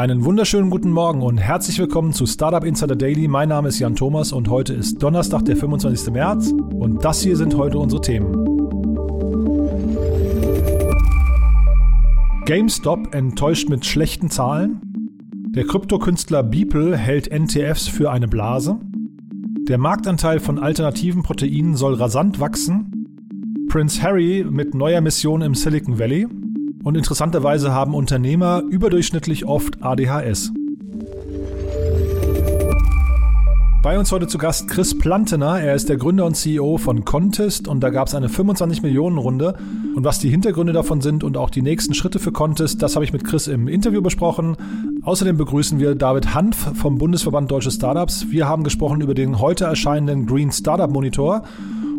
Einen 0.00 0.24
wunderschönen 0.24 0.70
guten 0.70 0.92
Morgen 0.92 1.20
und 1.20 1.36
herzlich 1.36 1.78
willkommen 1.78 2.14
zu 2.14 2.24
Startup 2.24 2.64
Insider 2.64 2.96
Daily. 2.96 3.28
Mein 3.28 3.50
Name 3.50 3.68
ist 3.68 3.80
Jan 3.80 3.94
Thomas 3.94 4.32
und 4.32 4.48
heute 4.48 4.72
ist 4.72 5.02
Donnerstag, 5.02 5.44
der 5.44 5.58
25. 5.58 6.10
März 6.10 6.52
und 6.52 7.04
das 7.04 7.20
hier 7.20 7.36
sind 7.36 7.54
heute 7.54 7.78
unsere 7.78 8.00
Themen. 8.00 8.32
GameStop 12.46 13.14
enttäuscht 13.14 13.68
mit 13.68 13.84
schlechten 13.84 14.30
Zahlen. 14.30 14.80
Der 15.54 15.66
Kryptokünstler 15.66 16.44
Beeple 16.44 16.96
hält 16.96 17.30
NTFs 17.30 17.86
für 17.86 18.10
eine 18.10 18.26
Blase. 18.26 18.80
Der 19.68 19.76
Marktanteil 19.76 20.40
von 20.40 20.58
alternativen 20.58 21.22
Proteinen 21.22 21.76
soll 21.76 21.92
rasant 21.92 22.40
wachsen. 22.40 23.66
Prince 23.68 24.02
Harry 24.02 24.46
mit 24.48 24.72
neuer 24.72 25.02
Mission 25.02 25.42
im 25.42 25.54
Silicon 25.54 25.98
Valley. 25.98 26.26
Und 26.82 26.96
interessanterweise 26.96 27.72
haben 27.72 27.94
Unternehmer 27.94 28.62
überdurchschnittlich 28.62 29.44
oft 29.44 29.82
ADHS. 29.82 30.52
Bei 33.82 33.98
uns 33.98 34.12
heute 34.12 34.26
zu 34.26 34.36
Gast 34.36 34.68
Chris 34.68 34.96
Plantener. 34.96 35.58
Er 35.58 35.74
ist 35.74 35.88
der 35.88 35.96
Gründer 35.96 36.26
und 36.26 36.34
CEO 36.34 36.76
von 36.76 37.04
Contest 37.06 37.66
und 37.66 37.80
da 37.80 37.88
gab 37.88 38.08
es 38.08 38.14
eine 38.14 38.28
25 38.28 38.82
Millionen 38.82 39.16
Runde. 39.16 39.54
Und 39.94 40.04
was 40.04 40.18
die 40.18 40.28
Hintergründe 40.28 40.74
davon 40.74 41.00
sind 41.00 41.24
und 41.24 41.38
auch 41.38 41.48
die 41.48 41.62
nächsten 41.62 41.94
Schritte 41.94 42.18
für 42.18 42.30
Contest, 42.30 42.82
das 42.82 42.94
habe 42.94 43.06
ich 43.06 43.12
mit 43.12 43.24
Chris 43.24 43.46
im 43.46 43.68
Interview 43.68 44.02
besprochen. 44.02 44.56
Außerdem 45.02 45.38
begrüßen 45.38 45.78
wir 45.80 45.94
David 45.94 46.34
Hanf 46.34 46.76
vom 46.76 46.98
Bundesverband 46.98 47.50
Deutsche 47.50 47.70
Startups. 47.70 48.26
Wir 48.30 48.46
haben 48.46 48.64
gesprochen 48.64 49.00
über 49.00 49.14
den 49.14 49.38
heute 49.38 49.64
erscheinenden 49.64 50.26
Green 50.26 50.52
Startup 50.52 50.90
Monitor. 50.90 51.44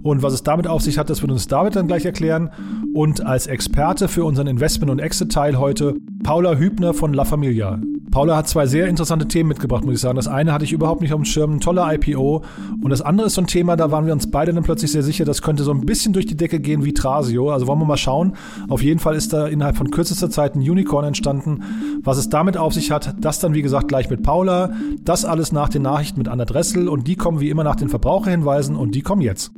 Und 0.04 0.24
was 0.24 0.34
es 0.34 0.44
damit 0.44 0.68
auf 0.68 0.82
sich 0.82 0.98
hat, 0.98 1.10
das 1.10 1.22
wird 1.22 1.32
uns 1.32 1.48
David 1.48 1.76
dann 1.76 1.88
gleich 1.88 2.06
erklären. 2.06 2.50
Und 2.94 3.26
als 3.26 3.48
Experte 3.48 4.08
für 4.08 4.26
unseren 4.26 4.48
Investment- 4.48 4.92
und 4.92 5.00
Exit-Teil 5.00 5.58
heute 5.58 5.96
Paula 6.24 6.56
Hübner 6.56 6.94
von 6.94 7.14
La 7.14 7.26
Familia. 7.26 7.80
Paula 8.12 8.36
hat 8.36 8.50
zwei 8.50 8.66
sehr 8.66 8.88
interessante 8.88 9.26
Themen 9.30 9.48
mitgebracht, 9.48 9.86
muss 9.86 9.96
ich 9.96 10.02
sagen. 10.02 10.18
Das 10.18 10.28
eine 10.28 10.52
hatte 10.52 10.66
ich 10.66 10.74
überhaupt 10.74 11.00
nicht 11.00 11.14
auf 11.14 11.22
dem 11.22 11.26
Schirm, 11.26 11.56
ein 11.56 11.60
toller 11.62 11.94
IPO. 11.94 12.44
Und 12.84 12.90
das 12.90 13.02
andere 13.02 13.28
ist 13.28 13.36
so 13.36 13.42
ein 13.42 13.48
Thema, 13.48 13.78
da 13.78 13.90
waren 13.90 14.06
wir 14.06 14.12
uns 14.12 14.30
beide 14.30 14.54
dann 14.54 14.64
plötzlich 14.64 14.92
sehr 14.92 15.02
sicher, 15.02 15.24
das 15.24 15.42
könnte 15.42 15.64
so 15.64 15.72
ein 15.72 15.86
bisschen 15.86 16.12
durch 16.12 16.26
die 16.26 16.36
Decke 16.36 16.60
gehen 16.60 16.84
wie 16.84 16.94
Trasio. 16.94 17.52
Also 17.52 17.68
wollen 17.68 17.80
wir 17.80 17.86
mal 17.86 17.96
schauen. 17.96 18.34
Auf 18.68 18.84
jeden 18.84 19.00
Fall 19.00 19.16
ist 19.16 19.32
da 19.32 19.48
innerhalb 19.48 19.78
von 19.78 19.92
kürzester 19.92 20.30
Zeit 20.30 20.56
ein 20.56 20.60
Unicorn 20.60 21.06
entstanden. 21.06 21.64
Was 22.04 22.18
es 22.18 22.28
damit 22.28 22.58
auf 22.58 22.74
sich 22.74 22.92
hat, 22.92 23.16
das 23.22 23.40
dann 23.40 23.54
wie 23.54 23.62
gesagt 23.62 23.88
gleich 23.88 24.10
mit 24.10 24.24
Paula. 24.24 24.72
Das 25.06 25.24
alles 25.24 25.54
nach 25.54 25.70
den 25.70 25.84
Nachrichten 25.84 26.20
mit 26.20 26.28
Anna 26.28 26.44
Dressel 26.44 26.90
und 26.90 27.08
die 27.08 27.16
kommen 27.16 27.40
wie 27.40 27.50
immer 27.50 27.64
nach 27.64 27.78
den 27.78 27.88
Verbraucherhinweisen 27.88 28.76
und 28.76 28.94
die 28.94 29.04
kommen 29.04 29.22
jetzt. 29.22 29.54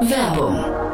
Werbung 0.00 0.86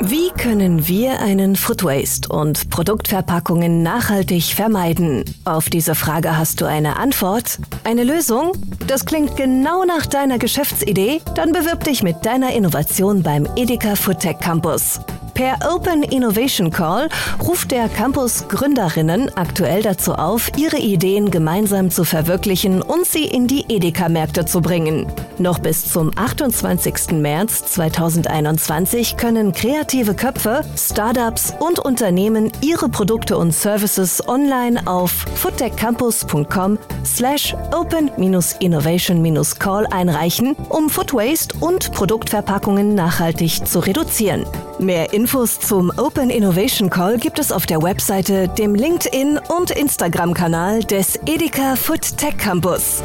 wie 0.00 0.28
können 0.28 0.86
wir 0.86 1.20
einen 1.20 1.56
Food 1.56 1.82
Waste 1.82 2.28
und 2.28 2.68
Produktverpackungen 2.68 3.82
nachhaltig 3.82 4.54
vermeiden? 4.54 5.24
Auf 5.46 5.70
diese 5.70 5.94
Frage 5.94 6.36
hast 6.36 6.60
du 6.60 6.66
eine 6.66 6.96
Antwort? 6.96 7.58
Eine 7.82 8.04
Lösung? 8.04 8.52
Das 8.86 9.06
klingt 9.06 9.36
genau 9.36 9.84
nach 9.84 10.04
deiner 10.04 10.38
Geschäftsidee? 10.38 11.22
Dann 11.34 11.52
bewirb 11.52 11.82
dich 11.84 12.02
mit 12.02 12.26
deiner 12.26 12.52
Innovation 12.52 13.22
beim 13.22 13.48
Edeka 13.56 13.96
Foodtech 13.96 14.38
Campus. 14.38 15.00
Per 15.36 15.56
Open 15.70 16.02
Innovation 16.02 16.70
Call 16.70 17.08
ruft 17.46 17.70
der 17.70 17.90
Campus 17.90 18.48
Gründerinnen 18.48 19.30
aktuell 19.36 19.82
dazu 19.82 20.14
auf, 20.14 20.50
ihre 20.56 20.78
Ideen 20.78 21.30
gemeinsam 21.30 21.90
zu 21.90 22.04
verwirklichen 22.04 22.80
und 22.80 23.04
sie 23.04 23.26
in 23.26 23.46
die 23.46 23.66
Edeka-Märkte 23.68 24.46
zu 24.46 24.62
bringen. 24.62 25.06
Noch 25.36 25.58
bis 25.58 25.92
zum 25.92 26.10
28. 26.16 27.12
März 27.12 27.66
2021 27.66 29.18
können 29.18 29.52
kreative 29.52 30.14
Köpfe, 30.14 30.62
Startups 30.74 31.52
und 31.60 31.80
Unternehmen 31.80 32.50
ihre 32.62 32.88
Produkte 32.88 33.36
und 33.36 33.52
Services 33.52 34.26
online 34.26 34.86
auf 34.86 35.10
foodtechcampus.com 35.10 36.78
slash 37.04 37.54
open-innovation-call 37.72 39.86
einreichen, 39.88 40.56
um 40.70 40.88
Food 40.88 41.12
Waste 41.12 41.54
und 41.60 41.92
Produktverpackungen 41.92 42.94
nachhaltig 42.94 43.66
zu 43.66 43.80
reduzieren. 43.80 44.46
Mehr 44.78 45.12
Infos 45.26 45.58
zum 45.58 45.90
Open 45.96 46.30
Innovation 46.30 46.88
Call 46.88 47.18
gibt 47.18 47.40
es 47.40 47.50
auf 47.50 47.66
der 47.66 47.82
Webseite, 47.82 48.46
dem 48.46 48.76
LinkedIn 48.76 49.40
und 49.58 49.72
Instagram-Kanal 49.72 50.84
des 50.84 51.18
Edeka 51.26 51.74
Food 51.74 52.16
Tech 52.16 52.36
Campus. 52.36 53.02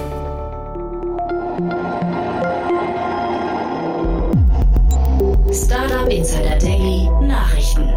Startup 5.52 6.08
Insider 6.12 6.60
Daily 6.60 7.10
Nachrichten. 7.26 7.90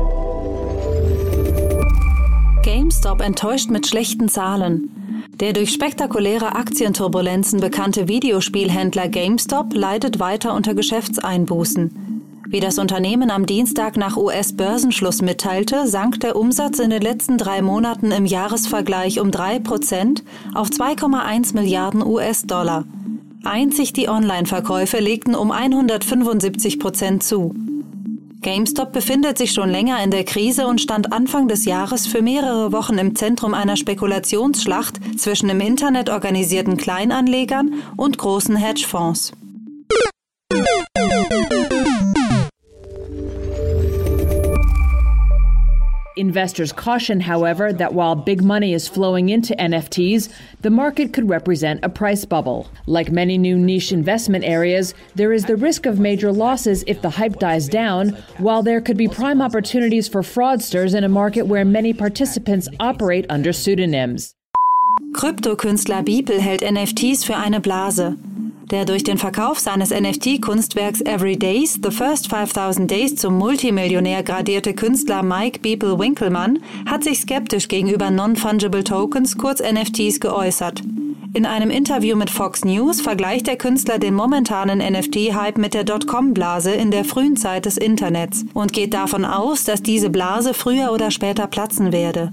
GameStop 2.62 3.20
enttäuscht 3.20 3.68
mit 3.68 3.86
schlechten 3.86 4.30
Zahlen. 4.30 4.88
Der 5.38 5.52
durch 5.52 5.70
spektakuläre 5.70 6.54
Aktienturbulenzen 6.54 7.60
bekannte 7.60 8.08
Videospielhändler 8.08 9.08
GameStop 9.08 9.74
leidet 9.74 10.18
weiter 10.18 10.54
unter 10.54 10.72
Geschäftseinbußen. 10.72 12.03
Wie 12.54 12.60
das 12.60 12.78
Unternehmen 12.78 13.32
am 13.32 13.46
Dienstag 13.46 13.96
nach 13.96 14.16
US-Börsenschluss 14.16 15.22
mitteilte, 15.22 15.88
sank 15.88 16.20
der 16.20 16.36
Umsatz 16.36 16.78
in 16.78 16.90
den 16.90 17.02
letzten 17.02 17.36
drei 17.36 17.62
Monaten 17.62 18.12
im 18.12 18.26
Jahresvergleich 18.26 19.18
um 19.18 19.32
drei 19.32 19.58
Prozent 19.58 20.22
auf 20.54 20.68
2,1 20.68 21.56
Milliarden 21.56 22.06
US-Dollar. 22.06 22.84
Einzig 23.42 23.92
die 23.92 24.08
Online-Verkäufe 24.08 25.00
legten 25.00 25.34
um 25.34 25.50
175 25.50 26.78
Prozent 26.78 27.24
zu. 27.24 27.56
GameStop 28.42 28.92
befindet 28.92 29.36
sich 29.36 29.50
schon 29.50 29.68
länger 29.68 30.00
in 30.04 30.12
der 30.12 30.22
Krise 30.22 30.68
und 30.68 30.80
stand 30.80 31.12
Anfang 31.12 31.48
des 31.48 31.64
Jahres 31.64 32.06
für 32.06 32.22
mehrere 32.22 32.70
Wochen 32.70 32.98
im 32.98 33.16
Zentrum 33.16 33.52
einer 33.52 33.74
Spekulationsschlacht 33.74 35.18
zwischen 35.18 35.48
im 35.48 35.58
Internet 35.58 36.08
organisierten 36.08 36.76
Kleinanlegern 36.76 37.82
und 37.96 38.16
großen 38.16 38.54
Hedgefonds. 38.54 39.32
Investors 46.16 46.72
caution, 46.72 47.18
however, 47.18 47.72
that 47.72 47.92
while 47.92 48.14
big 48.14 48.40
money 48.40 48.72
is 48.72 48.86
flowing 48.86 49.30
into 49.30 49.52
NFTs, 49.56 50.32
the 50.60 50.70
market 50.70 51.12
could 51.12 51.28
represent 51.28 51.84
a 51.84 51.88
price 51.88 52.24
bubble. 52.24 52.70
Like 52.86 53.10
many 53.10 53.36
new 53.36 53.58
niche 53.58 53.90
investment 53.90 54.44
areas, 54.44 54.94
there 55.16 55.32
is 55.32 55.44
the 55.44 55.56
risk 55.56 55.86
of 55.86 55.98
major 55.98 56.30
losses 56.30 56.84
if 56.86 57.02
the 57.02 57.10
hype 57.10 57.40
dies 57.40 57.68
down, 57.68 58.10
while 58.38 58.62
there 58.62 58.80
could 58.80 58.96
be 58.96 59.08
prime 59.08 59.42
opportunities 59.42 60.06
for 60.06 60.22
fraudsters 60.22 60.94
in 60.94 61.02
a 61.02 61.08
market 61.08 61.48
where 61.48 61.64
many 61.64 61.92
participants 61.92 62.68
operate 62.78 63.26
under 63.28 63.52
pseudonyms. 63.52 64.34
Kryptokünstler 65.14 66.04
Beeple 66.04 66.38
hält 66.38 66.62
NFTs 66.62 67.24
für 67.24 67.36
eine 67.36 67.60
Blase. 67.60 68.16
Der 68.70 68.84
durch 68.84 69.04
den 69.04 69.18
Verkauf 69.18 69.58
seines 69.58 69.90
NFT-Kunstwerks 69.90 71.00
Every 71.02 71.36
Days, 71.36 71.78
The 71.82 71.90
First 71.90 72.28
5000 72.28 72.90
Days 72.90 73.16
zum 73.16 73.38
Multimillionär 73.38 74.22
gradierte 74.22 74.74
Künstler 74.74 75.22
Mike 75.22 75.60
Beeple 75.60 75.98
Winkelmann 75.98 76.60
hat 76.86 77.04
sich 77.04 77.20
skeptisch 77.20 77.68
gegenüber 77.68 78.10
Non-Fungible 78.10 78.84
Tokens, 78.84 79.36
kurz 79.36 79.60
NFTs, 79.60 80.20
geäußert. 80.20 80.82
In 81.36 81.46
einem 81.46 81.70
Interview 81.70 82.14
mit 82.14 82.30
Fox 82.30 82.64
News 82.64 83.00
vergleicht 83.00 83.48
der 83.48 83.56
Künstler 83.56 83.98
den 83.98 84.14
momentanen 84.14 84.78
NFT-Hype 84.78 85.58
mit 85.58 85.74
der 85.74 85.82
Dotcom-Blase 85.82 86.70
in 86.70 86.92
der 86.92 87.04
frühen 87.04 87.36
Zeit 87.36 87.66
des 87.66 87.76
Internets 87.76 88.44
und 88.54 88.72
geht 88.72 88.94
davon 88.94 89.24
aus, 89.24 89.64
dass 89.64 89.82
diese 89.82 90.10
Blase 90.10 90.54
früher 90.54 90.92
oder 90.92 91.10
später 91.10 91.48
platzen 91.48 91.90
werde. 91.90 92.30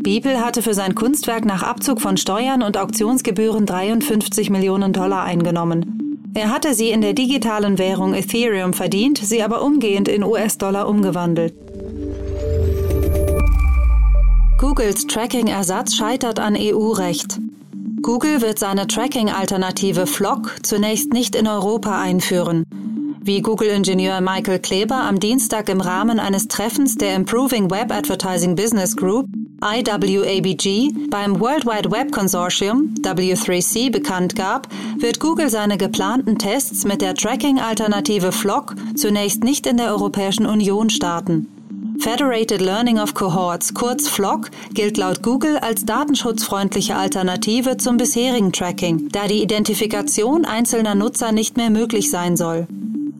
Beeple 0.00 0.44
hatte 0.44 0.62
für 0.62 0.74
sein 0.74 0.94
Kunstwerk 0.94 1.44
nach 1.44 1.62
Abzug 1.62 2.00
von 2.00 2.16
Steuern 2.16 2.62
und 2.62 2.76
Auktionsgebühren 2.76 3.66
53 3.66 4.48
Millionen 4.48 4.92
Dollar 4.92 5.24
eingenommen. 5.24 6.30
Er 6.34 6.50
hatte 6.50 6.72
sie 6.74 6.90
in 6.90 7.00
der 7.00 7.14
digitalen 7.14 7.78
Währung 7.78 8.14
Ethereum 8.14 8.72
verdient, 8.72 9.18
sie 9.18 9.42
aber 9.42 9.62
umgehend 9.62 10.06
in 10.06 10.22
US-Dollar 10.22 10.88
umgewandelt. 10.88 11.52
Googles 14.56 15.06
Tracking-Ersatz 15.08 15.96
scheitert 15.96 16.38
an 16.38 16.56
EU-Recht. 16.56 17.40
Google 18.00 18.40
wird 18.40 18.60
seine 18.60 18.86
Tracking-Alternative 18.86 20.06
Flock 20.06 20.54
zunächst 20.62 21.12
nicht 21.12 21.34
in 21.34 21.48
Europa 21.48 22.00
einführen. 22.00 22.64
Wie 23.20 23.42
Google-Ingenieur 23.42 24.20
Michael 24.20 24.60
Kleber 24.60 25.02
am 25.02 25.18
Dienstag 25.18 25.68
im 25.68 25.80
Rahmen 25.80 26.20
eines 26.20 26.46
Treffens 26.46 26.96
der 26.96 27.16
Improving 27.16 27.70
Web 27.70 27.92
Advertising 27.92 28.54
Business 28.54 28.96
Group 28.96 29.26
IWABG 29.60 31.10
beim 31.10 31.40
World 31.40 31.66
Wide 31.66 31.90
Web 31.90 32.12
Consortium 32.12 32.94
W3C 33.02 33.90
bekannt 33.90 34.36
gab, 34.36 34.68
wird 34.98 35.18
Google 35.18 35.50
seine 35.50 35.76
geplanten 35.76 36.38
Tests 36.38 36.84
mit 36.84 37.02
der 37.02 37.14
Tracking-Alternative 37.14 38.30
Flock 38.30 38.76
zunächst 38.94 39.42
nicht 39.42 39.66
in 39.66 39.76
der 39.76 39.88
Europäischen 39.88 40.46
Union 40.46 40.90
starten. 40.90 41.57
Federated 42.00 42.60
Learning 42.60 43.00
of 43.00 43.14
Cohorts, 43.14 43.74
kurz 43.74 44.08
FLOC, 44.08 44.50
gilt 44.72 44.96
laut 44.96 45.22
Google 45.22 45.58
als 45.58 45.84
datenschutzfreundliche 45.84 46.94
Alternative 46.94 47.76
zum 47.76 47.96
bisherigen 47.96 48.52
Tracking, 48.52 49.08
da 49.10 49.26
die 49.26 49.42
Identifikation 49.42 50.44
einzelner 50.44 50.94
Nutzer 50.94 51.32
nicht 51.32 51.56
mehr 51.56 51.70
möglich 51.70 52.08
sein 52.10 52.36
soll. 52.36 52.68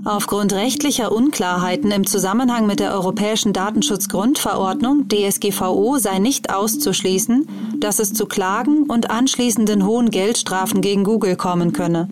Aufgrund 0.05 0.53
rechtlicher 0.53 1.11
Unklarheiten 1.11 1.91
im 1.91 2.07
Zusammenhang 2.07 2.67
mit 2.67 2.79
der 2.79 2.95
Europäischen 2.95 3.53
Datenschutzgrundverordnung 3.53 5.09
DSGVO 5.09 5.99
sei 5.99 6.21
nicht 6.21 6.55
auszuschließen, 6.55 7.49
dass 7.79 7.99
es 7.99 8.15
zu 8.15 8.27
Klagen 8.27 8.85
und 8.85 9.11
anschließenden 9.11 9.85
hohen 9.85 10.11
Geldstrafen 10.11 10.81
gegen 10.81 11.03
Google 11.03 11.35
kommen 11.35 11.73
könne. 11.73 12.09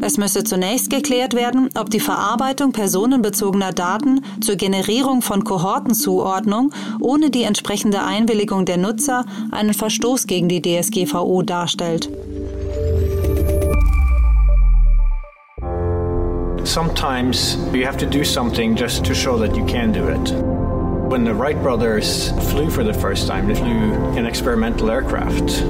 Es 0.00 0.18
müsse 0.18 0.44
zunächst 0.44 0.90
geklärt 0.90 1.34
werden, 1.34 1.70
ob 1.78 1.90
die 1.90 2.00
Verarbeitung 2.00 2.72
personenbezogener 2.72 3.72
Daten 3.72 4.20
zur 4.40 4.56
Generierung 4.56 5.22
von 5.22 5.44
Kohortenzuordnung 5.44 6.72
ohne 7.00 7.30
die 7.30 7.42
entsprechende 7.42 8.02
Einwilligung 8.02 8.64
der 8.64 8.76
Nutzer 8.76 9.24
einen 9.50 9.74
Verstoß 9.74 10.26
gegen 10.26 10.48
die 10.48 10.62
DSGVO 10.62 11.42
darstellt. 11.42 12.10
Sometimes 16.64 17.56
you 17.72 17.86
have 17.86 17.96
to 17.96 18.06
do 18.06 18.24
something 18.24 18.76
just 18.76 19.04
to 19.04 19.14
show 19.14 19.38
that 19.38 19.56
you 19.56 19.64
can 19.66 19.92
do 19.92 20.08
it. 20.08 20.55
When 21.06 21.22
the 21.22 21.34
Wright 21.34 21.56
brothers 21.62 22.32
flew 22.50 22.68
for 22.68 22.82
the 22.82 22.92
first 22.92 23.28
time, 23.28 23.46
they 23.46 23.54
flew 23.54 23.94
an 24.18 24.26
experimental 24.26 24.90
aircraft. 24.90 25.62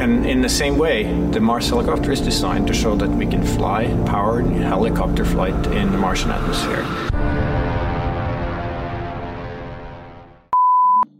And 0.00 0.26
in 0.26 0.42
the 0.42 0.48
same 0.48 0.76
way, 0.78 1.04
the 1.30 1.38
Mars 1.38 1.68
helicopter 1.68 2.10
is 2.10 2.20
designed 2.20 2.66
to 2.66 2.74
show 2.74 2.96
that 2.96 3.08
we 3.08 3.24
can 3.24 3.44
fly 3.44 3.86
powered 4.04 4.46
helicopter 4.46 5.24
flight 5.24 5.54
in 5.68 5.92
the 5.92 5.96
Martian 5.96 6.32
atmosphere. 6.32 6.84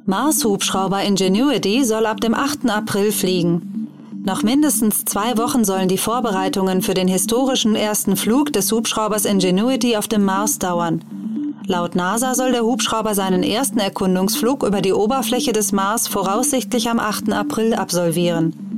Mars-Hubschrauber 0.04 1.04
Ingenuity 1.04 1.84
soll 1.84 2.06
ab 2.06 2.20
dem 2.20 2.34
8. 2.34 2.68
April 2.68 3.12
fliegen. 3.12 3.86
Noch 4.24 4.42
mindestens 4.42 5.04
zwei 5.04 5.38
Wochen 5.38 5.64
sollen 5.64 5.86
die 5.86 5.96
Vorbereitungen 5.96 6.82
für 6.82 6.94
den 6.94 7.06
historischen 7.06 7.76
ersten 7.76 8.16
Flug 8.16 8.52
des 8.52 8.72
Hubschraubers 8.72 9.26
Ingenuity 9.26 9.96
auf 9.96 10.08
dem 10.08 10.24
Mars 10.24 10.58
dauern. 10.58 11.19
Laut 11.66 11.94
NASA 11.94 12.34
soll 12.34 12.52
der 12.52 12.64
Hubschrauber 12.64 13.14
seinen 13.14 13.42
ersten 13.42 13.78
Erkundungsflug 13.78 14.64
über 14.64 14.80
die 14.80 14.92
Oberfläche 14.92 15.52
des 15.52 15.72
Mars 15.72 16.08
voraussichtlich 16.08 16.88
am 16.88 16.98
8. 16.98 17.32
April 17.32 17.74
absolvieren. 17.74 18.70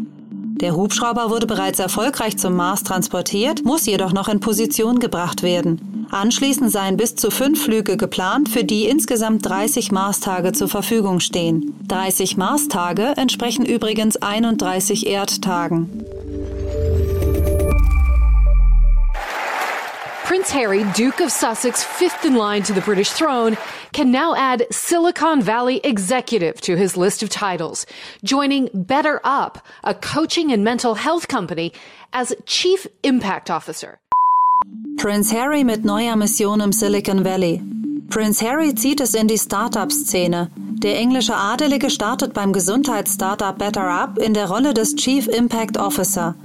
Der 0.63 0.77
Hubschrauber 0.77 1.31
wurde 1.31 1.47
bereits 1.47 1.81
erfolgreich 1.81 2.37
zum 2.39 2.55
Mars 2.55 2.85
transportiert, 2.85 3.65
muss 3.65 3.87
jedoch 3.87 4.13
noch 4.13 4.29
in 4.29 4.39
Position 4.39 5.01
gebracht 5.01 5.43
werden. 5.43 6.07
Anschließend 6.13 6.71
seien 6.71 6.97
bis 6.97 7.17
zu 7.17 7.31
fünf 7.31 7.65
Flüge 7.65 7.97
geplant, 7.97 8.49
für 8.49 8.63
die 8.63 8.85
insgesamt 8.85 9.49
30 9.49 9.91
Marstage 9.93 10.53
zur 10.53 10.69
Verfügung 10.69 11.21
stehen. 11.21 11.75
30 11.89 12.37
Marstage 12.37 13.15
entsprechen 13.17 13.65
übrigens 13.65 14.19
31 14.19 15.07
Erdtagen. 15.07 16.05
Prince 20.25 20.51
Harry, 20.53 20.85
Duke 20.95 21.21
of 21.21 21.31
Sussex, 21.31 21.83
fifth 21.83 22.25
in 22.25 22.37
line 22.37 22.63
to 22.63 22.73
the 22.73 22.81
British 22.81 23.11
throne, 23.11 23.57
can 23.93 24.11
now 24.11 24.35
add 24.35 24.67
Silicon 24.71 25.43
Valley 25.43 25.81
executive 25.85 26.61
to 26.61 26.77
his 26.77 26.97
list 26.97 27.23
of 27.23 27.29
titles, 27.29 27.87
joining 28.23 28.71
Better 28.73 29.21
Up, 29.25 29.67
a 29.83 29.95
coaching 29.95 30.53
and 30.53 30.65
mental 30.65 30.95
health 30.95 31.29
company, 31.29 31.73
as 32.13 32.35
Chief 32.47 32.87
Impact 33.03 33.51
Officer. 33.51 33.99
Prince 34.97 35.33
Harry 35.33 35.65
mit 35.65 35.85
neuer 35.85 36.17
Mission 36.17 36.61
im 36.61 36.73
Silicon 36.73 37.25
Valley. 37.25 37.61
Prince 38.09 38.41
Harry 38.43 38.75
zieht 38.75 39.01
es 39.01 39.15
in 39.15 39.27
die 39.27 39.39
Startup-Szene. 39.39 40.51
Der 40.55 40.99
englische 40.99 41.35
Adelige 41.35 41.91
startet 41.91 42.33
beim 42.33 42.53
Gesundheitsstartup 42.53 43.59
Better 43.59 43.89
Up 43.89 44.19
in 44.19 44.35
der 44.35 44.49
Rolle 44.49 44.73
des 44.73 44.95
Chief 44.95 45.27
Impact 45.27 45.77
Officer. 45.79 46.37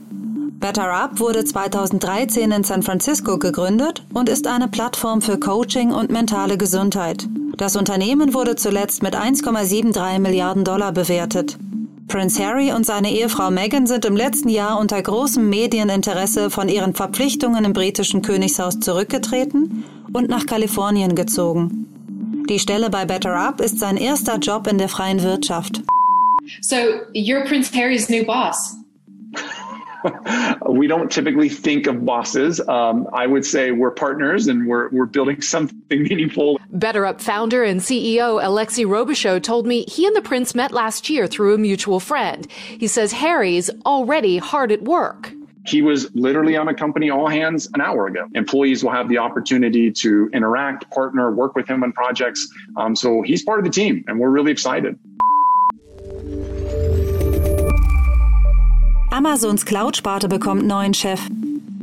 Better 0.59 0.91
Up 0.91 1.19
wurde 1.19 1.45
2013 1.45 2.51
in 2.51 2.63
San 2.63 2.81
Francisco 2.81 3.37
gegründet 3.37 4.03
und 4.11 4.27
ist 4.27 4.47
eine 4.47 4.67
Plattform 4.67 5.21
für 5.21 5.39
Coaching 5.39 5.91
und 5.91 6.09
mentale 6.09 6.57
Gesundheit. 6.57 7.27
Das 7.57 7.75
Unternehmen 7.75 8.33
wurde 8.33 8.55
zuletzt 8.55 9.03
mit 9.03 9.15
1,73 9.15 10.17
Milliarden 10.17 10.63
Dollar 10.63 10.91
bewertet. 10.91 11.59
Prince 12.07 12.43
Harry 12.43 12.71
und 12.71 12.87
seine 12.87 13.11
Ehefrau 13.11 13.51
Meghan 13.51 13.85
sind 13.85 14.05
im 14.05 14.15
letzten 14.15 14.49
Jahr 14.49 14.79
unter 14.79 14.99
großem 14.99 15.47
Medieninteresse 15.47 16.49
von 16.49 16.69
ihren 16.69 16.95
Verpflichtungen 16.95 17.63
im 17.63 17.73
britischen 17.73 18.23
Königshaus 18.23 18.79
zurückgetreten 18.79 19.83
und 20.11 20.27
nach 20.27 20.47
Kalifornien 20.47 21.13
gezogen. 21.13 22.45
Die 22.49 22.59
Stelle 22.59 22.89
bei 22.89 23.05
Better 23.05 23.35
Up 23.35 23.61
ist 23.61 23.77
sein 23.77 23.97
erster 23.97 24.37
Job 24.37 24.65
in 24.67 24.79
der 24.79 24.89
freien 24.89 25.21
Wirtschaft. 25.21 25.83
So, 26.61 26.77
you're 27.13 27.45
Prince 27.45 27.71
Harry's 27.75 28.09
new 28.09 28.25
boss. 28.25 28.76
we 30.69 30.87
don't 30.87 31.11
typically 31.11 31.49
think 31.49 31.87
of 31.87 32.05
bosses. 32.05 32.59
Um, 32.67 33.07
I 33.13 33.27
would 33.27 33.45
say 33.45 33.71
we're 33.71 33.91
partners 33.91 34.47
and 34.47 34.67
we're, 34.67 34.89
we're 34.89 35.05
building 35.05 35.41
something 35.41 35.77
meaningful. 36.03 36.59
Better 36.69 37.05
Up 37.05 37.21
founder 37.21 37.63
and 37.63 37.81
CEO 37.81 38.41
Alexi 38.41 38.85
Robichaud 38.85 39.43
told 39.43 39.65
me 39.65 39.83
he 39.87 40.05
and 40.05 40.15
the 40.15 40.21
prince 40.21 40.55
met 40.55 40.71
last 40.71 41.09
year 41.09 41.27
through 41.27 41.53
a 41.53 41.57
mutual 41.57 41.99
friend. 41.99 42.49
He 42.51 42.87
says 42.87 43.11
Harry's 43.11 43.69
already 43.85 44.37
hard 44.37 44.71
at 44.71 44.83
work. 44.83 45.31
He 45.65 45.81
was 45.81 46.13
literally 46.15 46.55
on 46.55 46.69
a 46.69 46.73
company 46.73 47.09
all 47.09 47.27
hands 47.27 47.69
an 47.73 47.81
hour 47.81 48.07
ago. 48.07 48.25
Employees 48.35 48.85
will 48.85 48.91
have 48.91 49.09
the 49.09 49.17
opportunity 49.17 49.91
to 49.91 50.29
interact, 50.33 50.89
partner, 50.91 51.29
work 51.31 51.55
with 51.55 51.67
him 51.67 51.83
on 51.83 51.91
projects. 51.91 52.47
Um, 52.77 52.95
so 52.95 53.21
he's 53.21 53.43
part 53.43 53.59
of 53.59 53.65
the 53.65 53.71
team 53.71 54.05
and 54.07 54.17
we're 54.17 54.29
really 54.29 54.51
excited. 54.51 54.97
Amazons 59.17 59.65
Cloud-Sparte 59.65 60.27
bekommt 60.27 60.67
neuen 60.67 60.93
Chef. 60.93 61.19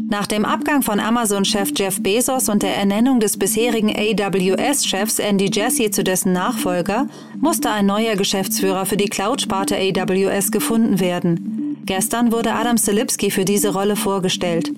Nach 0.08 0.28
dem 0.28 0.44
Abgang 0.44 0.82
von 0.82 1.00
Amazon-Chef 1.00 1.72
Jeff 1.76 2.00
Bezos 2.00 2.48
und 2.48 2.62
der 2.62 2.76
Ernennung 2.76 3.18
des 3.18 3.36
bisherigen 3.36 3.90
AWS-Chefs 3.90 5.18
Andy 5.18 5.50
Jassy 5.52 5.90
zu 5.90 6.04
dessen 6.04 6.32
Nachfolger 6.32 7.08
musste 7.40 7.72
ein 7.72 7.86
neuer 7.86 8.14
Geschäftsführer 8.14 8.86
für 8.86 8.96
die 8.96 9.08
Cloud-Sparte 9.08 9.74
AWS 9.76 10.52
gefunden 10.52 11.00
werden. 11.00 11.76
Gestern 11.86 12.30
wurde 12.30 12.52
Adam 12.52 12.76
Selipsky 12.78 13.32
für 13.32 13.44
diese 13.44 13.72
Rolle 13.72 13.96
vorgestellt. 13.96 14.70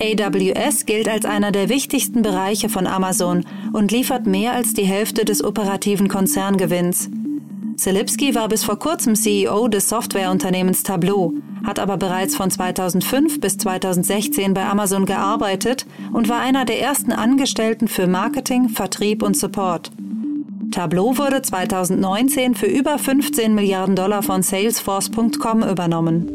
AWS 0.00 0.86
gilt 0.86 1.08
als 1.08 1.24
einer 1.24 1.52
der 1.52 1.68
wichtigsten 1.68 2.22
Bereiche 2.22 2.68
von 2.68 2.88
Amazon 2.88 3.44
und 3.72 3.92
liefert 3.92 4.26
mehr 4.26 4.54
als 4.54 4.74
die 4.74 4.82
Hälfte 4.82 5.24
des 5.24 5.44
operativen 5.44 6.08
Konzerngewinns. 6.08 7.08
Selipsky 7.76 8.34
war 8.34 8.48
bis 8.48 8.64
vor 8.64 8.80
kurzem 8.80 9.14
CEO 9.14 9.68
des 9.68 9.88
Softwareunternehmens 9.88 10.82
Tableau, 10.82 11.34
hat 11.64 11.78
aber 11.78 11.96
bereits 11.96 12.36
von 12.36 12.50
2005 12.50 13.40
bis 13.40 13.58
2016 13.58 14.54
bei 14.54 14.64
Amazon 14.64 15.06
gearbeitet 15.06 15.86
und 16.12 16.28
war 16.28 16.40
einer 16.40 16.64
der 16.64 16.80
ersten 16.80 17.12
Angestellten 17.12 17.88
für 17.88 18.06
Marketing, 18.06 18.68
Vertrieb 18.68 19.22
und 19.22 19.36
Support. 19.36 19.90
Tableau 20.72 21.18
wurde 21.18 21.42
2019 21.42 22.54
für 22.54 22.66
über 22.66 22.98
15 22.98 23.54
Milliarden 23.54 23.94
Dollar 23.94 24.22
von 24.22 24.42
Salesforce.com 24.42 25.62
übernommen. 25.62 26.30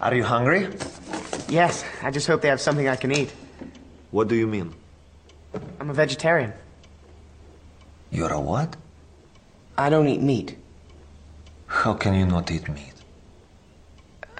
Are 0.00 0.14
you 0.14 0.24
hungry? 0.24 0.68
Yes, 1.48 1.84
I 2.02 2.10
just 2.12 2.28
hope 2.28 2.42
they 2.42 2.50
have 2.50 2.60
something 2.60 2.88
I 2.88 2.96
can 2.96 3.10
eat. 3.10 3.30
What 4.10 4.28
do 4.28 4.34
you 4.34 4.46
mean? 4.46 4.72
I'm 5.80 5.90
a 5.90 5.94
vegetarian. 5.94 6.52
You're 8.10 8.32
a 8.32 8.40
what? 8.40 8.76
I 9.78 9.90
don't 9.90 10.08
eat 10.08 10.22
meat. 10.22 10.56
How 11.68 11.94
can 11.94 12.14
you 12.14 12.26
not 12.26 12.50
eat 12.50 12.68
meat? 12.68 12.94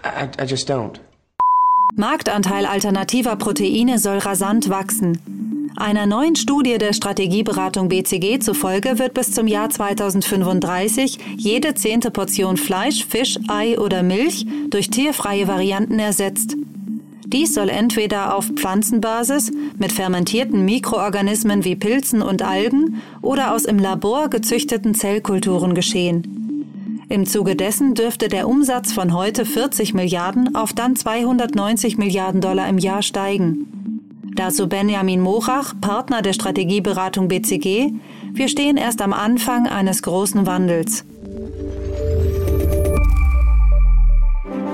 I, 0.04 0.28
I 0.38 0.46
just 0.46 0.68
don't. 0.68 1.00
Marktanteil 1.96 2.66
alternativer 2.66 3.36
Proteine 3.36 3.98
soll 3.98 4.18
rasant 4.18 4.68
wachsen. 4.68 5.72
Einer 5.76 6.06
neuen 6.06 6.36
Studie 6.36 6.78
der 6.78 6.92
Strategieberatung 6.92 7.88
BCG 7.88 8.38
zufolge 8.38 8.98
wird 8.98 9.14
bis 9.14 9.32
zum 9.32 9.46
Jahr 9.46 9.68
2035 9.68 11.18
jede 11.36 11.74
zehnte 11.74 12.10
Portion 12.10 12.56
Fleisch, 12.56 13.04
Fisch, 13.04 13.38
Ei 13.48 13.78
oder 13.78 14.02
Milch 14.02 14.46
durch 14.70 14.88
tierfreie 14.88 15.48
Varianten 15.48 15.98
ersetzt. 15.98 16.56
Dies 17.26 17.54
soll 17.54 17.68
entweder 17.68 18.34
auf 18.34 18.46
Pflanzenbasis 18.46 19.50
mit 19.78 19.92
fermentierten 19.92 20.64
Mikroorganismen 20.64 21.64
wie 21.64 21.76
Pilzen 21.76 22.22
und 22.22 22.42
Algen 22.42 23.02
oder 23.20 23.52
aus 23.52 23.64
im 23.64 23.78
Labor 23.78 24.30
gezüchteten 24.30 24.94
Zellkulturen 24.94 25.74
geschehen. 25.74 26.45
Im 27.08 27.24
Zuge 27.24 27.54
dessen 27.54 27.94
dürfte 27.94 28.28
der 28.28 28.48
Umsatz 28.48 28.92
von 28.92 29.14
heute 29.14 29.44
40 29.44 29.94
Milliarden 29.94 30.56
auf 30.56 30.72
dann 30.72 30.96
290 30.96 31.98
Milliarden 31.98 32.40
Dollar 32.40 32.68
im 32.68 32.78
Jahr 32.78 33.02
steigen. 33.02 34.02
Dazu 34.34 34.68
Benjamin 34.68 35.20
Morach, 35.20 35.72
Partner 35.80 36.20
der 36.20 36.32
Strategieberatung 36.32 37.28
BCG, 37.28 37.92
wir 38.32 38.48
stehen 38.48 38.76
erst 38.76 39.00
am 39.02 39.12
Anfang 39.12 39.68
eines 39.68 40.02
großen 40.02 40.46
Wandels. 40.46 41.04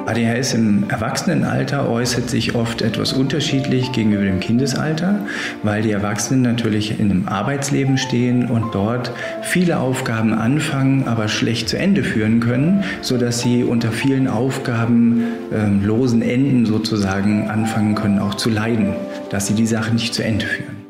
ADHS 0.06 0.54
im 0.54 0.84
Erwachsenenalter 0.88 1.88
äußert 1.88 2.28
sich 2.28 2.54
oft 2.54 2.82
etwas 2.82 3.12
unterschiedlich 3.12 3.92
gegenüber 3.92 4.24
dem 4.24 4.40
Kindesalter, 4.40 5.20
weil 5.62 5.82
die 5.82 5.92
Erwachsenen 5.92 6.42
natürlich 6.42 6.98
in 6.98 7.10
einem 7.10 7.28
Arbeitsleben 7.28 7.98
stehen 7.98 8.50
und 8.50 8.74
dort 8.74 9.12
viele 9.42 9.78
Aufgaben 9.78 10.32
anfangen, 10.32 11.06
aber 11.06 11.28
schlecht 11.28 11.68
zu 11.68 11.78
Ende 11.78 12.02
führen 12.02 12.40
können, 12.40 12.82
sodass 13.00 13.40
sie 13.40 13.62
unter 13.62 13.92
vielen 13.92 14.26
Aufgaben 14.26 15.22
äh, 15.52 15.68
losen 15.84 16.22
Enden 16.22 16.66
sozusagen 16.66 17.48
anfangen 17.48 17.94
können 17.94 18.18
auch 18.18 18.34
zu 18.34 18.50
leiden, 18.50 18.94
dass 19.30 19.46
sie 19.46 19.54
die 19.54 19.66
Sache 19.66 19.92
nicht 19.92 20.14
zu 20.14 20.24
Ende 20.24 20.46
führen. 20.46 20.82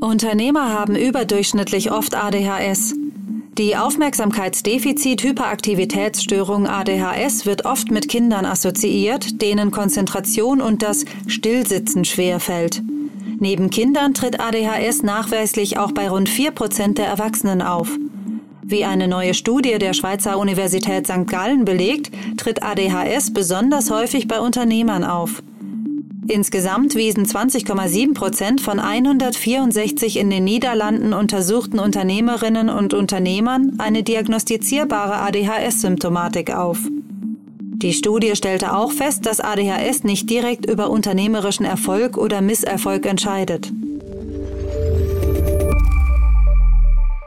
Unternehmer 0.00 0.72
haben 0.72 0.96
überdurchschnittlich 0.96 1.90
oft 1.90 2.14
ADHS. 2.14 2.94
Die 3.58 3.76
Aufmerksamkeitsdefizit-Hyperaktivitätsstörung 3.76 6.66
ADHS 6.68 7.44
wird 7.44 7.64
oft 7.64 7.90
mit 7.90 8.08
Kindern 8.08 8.46
assoziiert, 8.46 9.42
denen 9.42 9.72
Konzentration 9.72 10.60
und 10.60 10.84
das 10.84 11.04
Stillsitzen 11.26 12.04
schwer 12.04 12.38
fällt. 12.38 12.80
Neben 13.40 13.70
Kindern 13.70 14.14
tritt 14.14 14.38
ADHS 14.38 15.02
nachweislich 15.02 15.76
auch 15.76 15.90
bei 15.90 16.08
rund 16.08 16.30
4% 16.30 16.94
der 16.94 17.06
Erwachsenen 17.06 17.60
auf. 17.60 17.90
Wie 18.62 18.84
eine 18.84 19.08
neue 19.08 19.34
Studie 19.34 19.80
der 19.80 19.92
Schweizer 19.92 20.38
Universität 20.38 21.08
St. 21.08 21.26
Gallen 21.26 21.64
belegt, 21.64 22.12
tritt 22.36 22.62
ADHS 22.62 23.32
besonders 23.32 23.90
häufig 23.90 24.28
bei 24.28 24.38
Unternehmern 24.38 25.02
auf. 25.02 25.42
Insgesamt 26.30 26.94
wiesen 26.94 27.24
20,7 27.24 28.12
Prozent 28.12 28.60
von 28.60 28.78
164 28.78 30.18
in 30.18 30.28
den 30.28 30.44
Niederlanden 30.44 31.14
untersuchten 31.14 31.78
Unternehmerinnen 31.78 32.68
und 32.68 32.92
Unternehmern 32.92 33.72
eine 33.78 34.02
diagnostizierbare 34.02 35.14
ADHS-Symptomatik 35.22 36.54
auf. 36.54 36.80
Die 37.80 37.94
Studie 37.94 38.36
stellte 38.36 38.76
auch 38.76 38.92
fest, 38.92 39.24
dass 39.24 39.40
ADHS 39.40 40.04
nicht 40.04 40.28
direkt 40.28 40.68
über 40.68 40.90
unternehmerischen 40.90 41.64
Erfolg 41.64 42.18
oder 42.18 42.42
Misserfolg 42.42 43.06
entscheidet. 43.06 43.72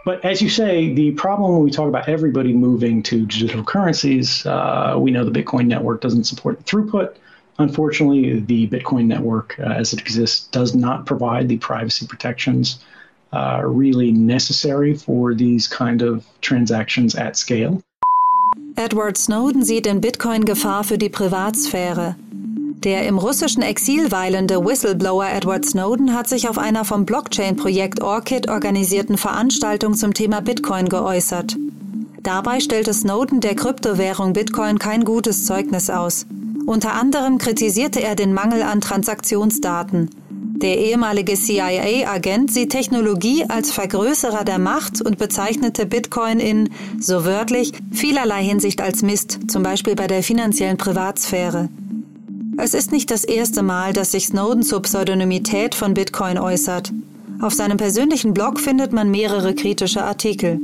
But 0.06 0.24
as 0.24 0.42
you 0.42 0.50
say, 0.50 0.94
the 0.94 1.12
problem 1.12 1.56
when 1.56 1.64
we 1.64 1.72
talk 1.72 1.88
about 1.88 2.08
everybody 2.08 2.54
moving 2.54 3.02
to 3.04 3.26
digital 3.26 3.64
currencies, 3.64 4.46
uh, 4.46 4.96
we 4.96 5.10
know 5.10 5.24
the 5.24 5.32
Bitcoin 5.32 5.68
network 5.68 6.02
doesn't 6.02 6.26
support 6.26 6.64
throughput. 6.66 7.10
Unfortunately, 7.58 8.40
the 8.40 8.68
Bitcoin 8.68 9.06
network 9.06 9.56
uh, 9.60 9.64
as 9.64 9.94
it 9.94 10.00
exists 10.00 10.48
does 10.52 10.74
not 10.74 11.06
provide 11.06 11.48
the 11.48 11.58
privacy 11.58 12.08
protections 12.08 12.80
uh, 13.34 13.62
really 13.64 14.12
necessary 14.12 14.94
for 14.94 15.34
these 15.34 15.68
kind 15.68 16.02
of 16.02 16.26
transactions 16.42 17.16
at 17.16 17.38
scale. 17.38 17.82
Edward 18.76 19.18
Snowden 19.18 19.64
sieht 19.64 19.86
in 19.86 20.02
Bitcoin 20.02 20.46
Gefahr 20.46 20.84
für 20.84 20.98
die 20.98 21.10
Privatsphäre. 21.10 22.16
Der 22.84 23.06
im 23.06 23.20
russischen 23.20 23.62
Exil 23.62 24.12
weilende 24.12 24.66
Whistleblower 24.66 25.28
Edward 25.30 25.66
Snowden 25.66 26.16
hat 26.16 26.28
sich 26.28 26.50
auf 26.50 26.58
einer 26.58 26.84
vom 26.84 27.06
Blockchain-Projekt 27.06 28.02
Orchid 28.02 28.50
organisierten 28.50 29.18
Veranstaltung 29.18 29.94
zum 29.94 30.16
Thema 30.16 30.42
Bitcoin 30.42 30.90
geäußert. 30.90 31.58
Dabei 32.24 32.60
stellte 32.60 32.94
Snowden 32.94 33.40
der 33.40 33.56
Kryptowährung 33.56 34.34
Bitcoin 34.34 34.80
kein 34.80 35.04
gutes 35.04 35.46
Zeugnis 35.46 35.90
aus. 35.92 36.26
Unter 36.66 36.94
anderem 36.94 37.38
kritisierte 37.38 38.02
er 38.02 38.16
den 38.16 38.34
Mangel 38.34 38.62
an 38.62 38.82
Transaktionsdaten. 38.82 40.10
Der 40.62 40.78
ehemalige 40.78 41.34
CIA-Agent 41.34 42.54
sieht 42.54 42.72
Technologie 42.72 43.46
als 43.48 43.72
Vergrößerer 43.72 44.44
der 44.44 44.60
Macht 44.60 45.02
und 45.02 45.18
bezeichnete 45.18 45.88
Bitcoin 45.88 46.40
in, 46.40 46.70
so 47.00 47.26
wörtlich, 47.26 47.72
vielerlei 47.92 48.44
Hinsicht 48.44 48.80
als 48.80 49.02
Mist, 49.02 49.40
zum 49.48 49.64
Beispiel 49.64 49.96
bei 49.96 50.06
der 50.06 50.22
finanziellen 50.22 50.78
Privatsphäre. 50.78 51.70
Es 52.58 52.76
ist 52.76 52.92
nicht 52.92 53.10
das 53.10 53.24
erste 53.24 53.64
Mal, 53.64 53.92
dass 53.94 54.12
sich 54.12 54.28
Snowden 54.28 54.62
zur 54.62 54.84
Pseudonymität 54.84 55.74
von 55.74 55.96
Bitcoin 55.96 56.38
äußert. 56.38 56.92
Auf 57.42 57.56
seinem 57.56 57.78
persönlichen 57.78 58.36
Blog 58.36 58.60
findet 58.60 58.94
man 58.94 59.10
mehrere 59.10 59.56
kritische 59.56 60.04
Artikel. 60.04 60.60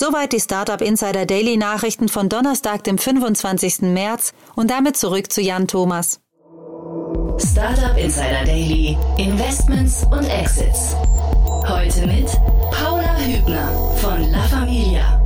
Soweit 0.00 0.32
die 0.32 0.38
Startup 0.38 0.80
Insider 0.80 1.26
Daily 1.26 1.56
Nachrichten 1.56 2.08
von 2.08 2.28
Donnerstag, 2.28 2.84
dem 2.84 2.98
25. 2.98 3.80
März 3.80 4.32
und 4.54 4.70
damit 4.70 4.96
zurück 4.96 5.32
zu 5.32 5.40
Jan 5.40 5.66
Thomas. 5.66 6.20
Startup 7.38 7.98
Insider 7.98 8.44
Daily, 8.46 8.96
Investments 9.16 10.04
und 10.04 10.22
Exits. 10.22 10.94
Heute 11.66 12.06
mit 12.06 12.30
Paula 12.70 13.16
Hübner 13.18 13.72
von 13.96 14.30
La 14.30 14.42
Familia. 14.42 15.20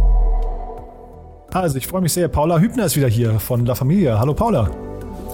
Also, 1.53 1.77
ich 1.77 1.87
freue 1.87 2.01
mich 2.01 2.15
sehr. 2.15 2.29
Paula 2.29 2.59
Hübner 2.59 2.87
ist 2.87 2.97
wieder 2.97 3.09
hier 3.09 3.39
von 3.41 3.67
La 3.67 3.75
Familia. 3.75 4.19
Hallo 4.19 4.33
Paula. 4.33 4.71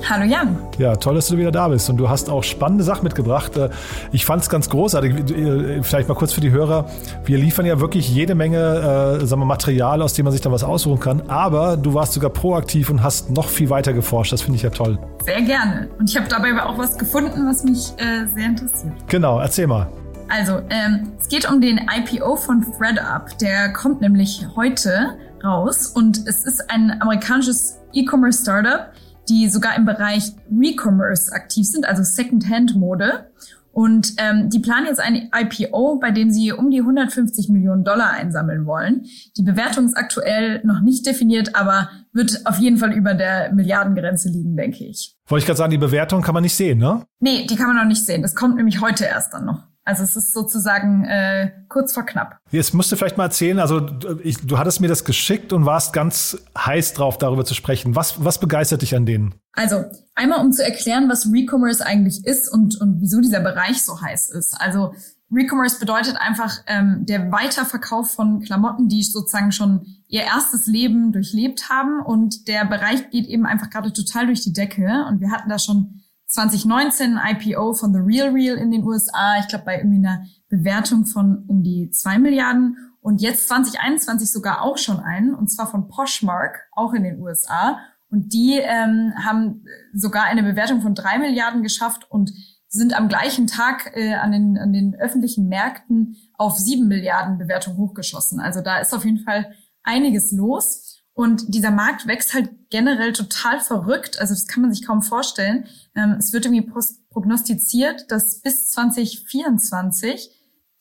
Hallo 0.09 0.25
Jan. 0.25 0.57
Ja, 0.78 0.97
toll, 0.97 1.14
dass 1.14 1.28
du 1.28 1.37
wieder 1.37 1.50
da 1.50 1.69
bist 1.69 1.88
und 1.90 1.97
du 1.97 2.09
hast 2.09 2.31
auch 2.31 2.43
spannende 2.43 2.85
Sachen 2.85 3.05
mitgebracht. 3.05 3.57
Äh, 3.57 3.71
ich 4.12 4.25
fand 4.25 4.43
es 4.43 4.49
ganz 4.49 4.69
großartig. 4.71 5.31
Äh, 5.31 5.83
vielleicht 5.83 6.09
mal 6.09 6.14
kurz 6.14 6.33
für 6.33 6.40
die 6.40 6.50
Hörer. 6.50 6.87
Wir 7.25 7.38
liefern 7.38 7.67
ja 7.67 7.81
wirklich 7.81 8.09
jede 8.09 8.35
Menge 8.35 9.19
äh, 9.23 9.26
sagen 9.26 9.43
wir, 9.43 9.47
Material, 9.47 10.02
aus 10.02 10.14
dem 10.14 10.25
man 10.25 10.33
sich 10.33 10.40
da 10.40 10.50
was 10.52 10.64
aussuchen 10.64 11.00
kann. 11.00 11.23
Aber 11.28 11.76
du 11.76 11.95
warst 11.95 12.12
sogar 12.12 12.31
proaktiv 12.31 12.90
und 12.90 13.02
hast 13.02 13.31
noch 13.31 13.49
viel 13.49 13.71
weiter 13.71 13.93
geforscht. 13.93 14.33
Das 14.33 14.43
finde 14.43 14.57
ich 14.57 14.62
ja 14.62 14.71
toll. 14.71 14.99
Sehr 15.25 15.43
gerne. 15.43 15.88
Und 15.99 16.11
ich 16.11 16.17
habe 16.17 16.28
dabei 16.28 16.62
auch 16.62 16.78
was 16.78 16.97
gefunden, 16.99 17.47
was 17.47 17.64
mich 17.64 17.93
äh, 17.97 18.26
sehr 18.35 18.47
interessiert. 18.47 18.93
Genau, 19.09 19.40
erzähl 19.40 19.67
mal. 19.67 19.88
Also, 20.28 20.61
ähm, 20.69 21.12
es 21.19 21.28
geht 21.28 21.50
um 21.50 21.61
den 21.61 21.78
IPO 21.78 22.37
von 22.37 22.62
ThreadUp. 22.62 23.38
Der 23.38 23.73
kommt 23.73 24.02
nämlich 24.02 24.47
heute 24.57 25.17
raus 25.43 25.87
und 25.87 26.19
es 26.26 26.45
ist 26.45 26.71
ein 26.71 27.00
amerikanisches 27.00 27.78
E-Commerce-Startup, 27.93 28.93
die 29.29 29.49
sogar 29.49 29.77
im 29.77 29.85
Bereich 29.85 30.33
Recommerce 30.51 31.33
aktiv 31.33 31.67
sind, 31.67 31.87
also 31.87 32.03
Second-Hand-Mode. 32.03 33.31
Und 33.73 34.15
ähm, 34.17 34.51
die 34.51 34.59
planen 34.59 34.87
jetzt 34.87 34.99
ein 34.99 35.31
IPO, 35.33 36.01
bei 36.01 36.11
dem 36.11 36.31
sie 36.31 36.53
um 36.53 36.71
die 36.71 36.81
150 36.81 37.49
Millionen 37.49 37.85
Dollar 37.85 38.11
einsammeln 38.11 38.67
wollen. 38.67 39.05
Die 39.37 39.43
Bewertung 39.43 39.85
ist 39.85 39.97
aktuell 39.97 40.61
noch 40.65 40.81
nicht 40.81 41.07
definiert, 41.07 41.55
aber 41.55 41.89
wird 42.13 42.45
auf 42.45 42.59
jeden 42.59 42.79
Fall 42.79 42.93
über 42.93 43.15
der 43.15 43.53
Milliardengrenze 43.53 44.31
liegen, 44.31 44.57
denke 44.57 44.85
ich. 44.85 45.15
Wollte 45.29 45.43
ich 45.43 45.47
gerade 45.47 45.59
sagen, 45.59 45.71
die 45.71 45.79
Bewertung 45.79 46.23
kann 46.23 46.35
man 46.35 46.43
nicht 46.43 46.57
sehen, 46.57 46.79
ne? 46.79 47.05
Nee, 47.21 47.47
die 47.47 47.55
kann 47.55 47.69
man 47.69 47.77
noch 47.77 47.85
nicht 47.85 48.05
sehen. 48.05 48.23
Das 48.23 48.35
kommt 48.35 48.57
nämlich 48.57 48.81
heute 48.81 49.05
erst 49.05 49.33
dann 49.33 49.45
noch. 49.45 49.63
Also 49.88 50.02
es 50.02 50.16
ist 50.16 50.35
sozusagen 50.35 51.07
äh, 51.07 51.50
kurz 51.71 51.95
vor 51.95 52.02
knapp. 52.02 52.37
Jetzt 52.50 52.75
musst 52.75 52.92
du 52.92 52.97
vielleicht 52.97 53.16
mal 53.16 53.25
erzählen, 53.25 53.59
also 53.59 53.88
ich, 54.23 54.37
du 54.47 54.59
hattest 54.59 54.83
mir 54.83 54.87
das 54.87 55.02
geschickt 55.02 55.50
und 55.54 55.64
warst 55.64 55.95
ganz 55.95 56.37
heiß 56.59 56.92
drauf, 56.92 57.16
darüber 57.16 57.47
zu 57.47 57.54
sprechen. 57.54 57.97
Was, 57.97 58.23
was 58.23 58.38
begeistert 58.38 58.83
dich 58.83 58.95
an 58.95 59.07
denen? 59.07 59.35
Also 59.54 59.87
einmal, 60.14 60.45
um 60.45 60.52
zu 60.52 60.62
erklären, 60.62 61.09
was 61.09 61.33
Recommerce 61.33 61.80
eigentlich 61.80 62.23
ist 62.26 62.52
und, 62.52 62.78
und 62.78 63.00
wieso 63.00 63.23
dieser 63.23 63.40
Bereich 63.40 63.83
so 63.83 63.99
heiß 63.99 64.28
ist. 64.28 64.61
Also 64.61 64.92
Recommerce 65.33 65.80
bedeutet 65.80 66.18
einfach 66.18 66.59
ähm, 66.66 67.07
der 67.07 67.33
Weiterverkauf 67.33 68.11
von 68.11 68.40
Klamotten, 68.40 68.88
die 68.88 69.02
sozusagen 69.02 69.52
schon 69.52 69.87
ihr 70.07 70.25
erstes 70.25 70.66
Leben 70.66 71.12
durchlebt 71.12 71.71
haben. 71.71 72.02
Und 72.02 72.47
der 72.47 72.66
Bereich 72.66 73.09
geht 73.09 73.26
eben 73.26 73.47
einfach 73.47 73.71
gerade 73.71 73.95
total 73.95 74.26
durch 74.26 74.42
die 74.42 74.52
Decke. 74.52 75.07
Und 75.09 75.23
wir 75.23 75.30
hatten 75.30 75.49
da 75.49 75.59
schon 75.59 76.02
2019 76.29 77.17
ein 77.17 77.37
IPO 77.37 77.73
von 77.73 77.93
The 77.93 78.01
Real 78.01 78.31
Real 78.31 78.57
in 78.57 78.71
den 78.71 78.85
USA, 78.85 79.39
ich 79.41 79.49
glaube 79.49 79.65
bei 79.65 79.79
irgendwie 79.79 79.99
einer 79.99 80.25
Bewertung 80.49 81.07
von 81.07 81.45
um 81.49 81.63
die 81.63 81.91
zwei 81.91 82.19
Milliarden 82.19 82.77
und 83.01 83.21
jetzt 83.21 83.49
2021 83.49 84.31
sogar 84.31 84.63
auch 84.63 84.77
schon 84.77 85.01
einen, 85.01 85.35
und 85.35 85.49
zwar 85.49 85.67
von 85.67 85.89
Poshmark, 85.89 86.69
auch 86.73 86.93
in 86.93 87.05
den 87.05 87.21
USA. 87.21 87.79
Und 88.11 88.33
die 88.33 88.59
ähm, 88.59 89.15
haben 89.17 89.65
sogar 89.95 90.25
eine 90.25 90.43
Bewertung 90.43 90.83
von 90.83 90.95
drei 90.95 91.19
Milliarden 91.19 91.63
geschafft 91.63 92.11
und 92.11 92.33
sind 92.69 92.95
am 92.95 93.09
gleichen 93.09 93.47
Tag 93.47 93.93
äh, 93.95 94.15
an, 94.15 94.33
den, 94.33 94.59
an 94.59 94.73
den 94.73 94.95
öffentlichen 94.95 95.49
Märkten 95.49 96.17
auf 96.35 96.59
sieben 96.59 96.89
Milliarden 96.89 97.39
Bewertung 97.39 97.77
hochgeschossen. 97.79 98.41
Also 98.41 98.61
da 98.61 98.79
ist 98.79 98.95
auf 98.95 99.05
jeden 99.05 99.21
Fall 99.25 99.55
einiges 99.83 100.33
los. 100.33 100.88
Und 101.19 101.53
dieser 101.53 101.73
Markt 101.73 102.07
wächst 102.07 102.33
halt 102.33 102.49
generell 102.71 103.13
total 103.13 103.59
verrückt. 103.59 104.21
Also 104.21 104.35
das 104.35 104.47
kann 104.47 104.63
man 104.63 104.73
sich 104.73 104.87
kaum 104.87 105.03
vorstellen. 105.03 105.67
Ähm, 105.97 106.15
es 106.17 106.33
wird 106.33 106.47
irgendwie 106.47 106.71
prognostiziert, 107.11 108.09
dass 108.13 108.41
bis 108.41 108.71
2024 108.71 110.31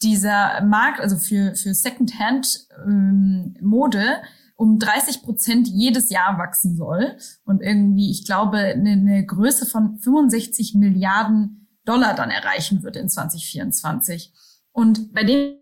dieser 0.03 0.61
Markt, 0.61 0.99
also 0.99 1.17
für, 1.17 1.55
für 1.55 1.73
Secondhand-Mode, 1.73 3.97
ähm, 3.97 4.27
um 4.57 4.77
30 4.77 5.23
Prozent 5.23 5.69
jedes 5.69 6.11
Jahr 6.11 6.37
wachsen 6.37 6.75
soll. 6.75 7.17
Und 7.43 7.63
irgendwie, 7.63 8.11
ich 8.11 8.23
glaube, 8.23 8.59
eine, 8.59 8.91
eine 8.91 9.25
Größe 9.25 9.65
von 9.65 9.97
65 9.97 10.75
Milliarden 10.75 11.67
Dollar 11.83 12.13
dann 12.13 12.29
erreichen 12.29 12.83
wird 12.83 12.95
in 12.95 13.09
2024. 13.09 14.31
Und 14.71 15.15
bei 15.15 15.23
dem 15.23 15.55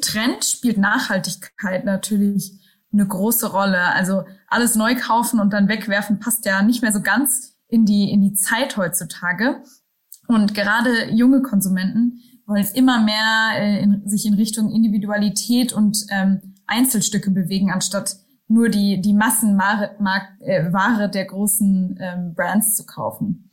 Trend 0.00 0.46
spielt 0.46 0.78
Nachhaltigkeit 0.78 1.84
natürlich 1.84 2.61
eine 2.92 3.06
große 3.06 3.50
Rolle. 3.50 3.92
Also 3.94 4.24
alles 4.48 4.74
neu 4.74 4.94
kaufen 4.94 5.40
und 5.40 5.52
dann 5.52 5.68
wegwerfen 5.68 6.18
passt 6.18 6.44
ja 6.44 6.62
nicht 6.62 6.82
mehr 6.82 6.92
so 6.92 7.00
ganz 7.00 7.54
in 7.68 7.86
die, 7.86 8.10
in 8.10 8.20
die 8.20 8.34
Zeit 8.34 8.76
heutzutage. 8.76 9.62
Und 10.28 10.54
gerade 10.54 11.10
junge 11.10 11.42
Konsumenten 11.42 12.20
wollen 12.46 12.66
immer 12.74 13.02
mehr 13.02 13.52
äh, 13.56 13.82
in, 13.82 14.06
sich 14.08 14.26
in 14.26 14.34
Richtung 14.34 14.70
Individualität 14.70 15.72
und 15.72 16.04
ähm, 16.10 16.54
Einzelstücke 16.66 17.30
bewegen, 17.30 17.70
anstatt 17.70 18.16
nur 18.48 18.68
die, 18.68 19.00
die 19.00 19.14
Massenware 19.14 19.96
äh, 20.40 21.10
der 21.10 21.24
großen 21.24 21.98
ähm, 22.00 22.34
Brands 22.34 22.74
zu 22.74 22.84
kaufen. 22.84 23.50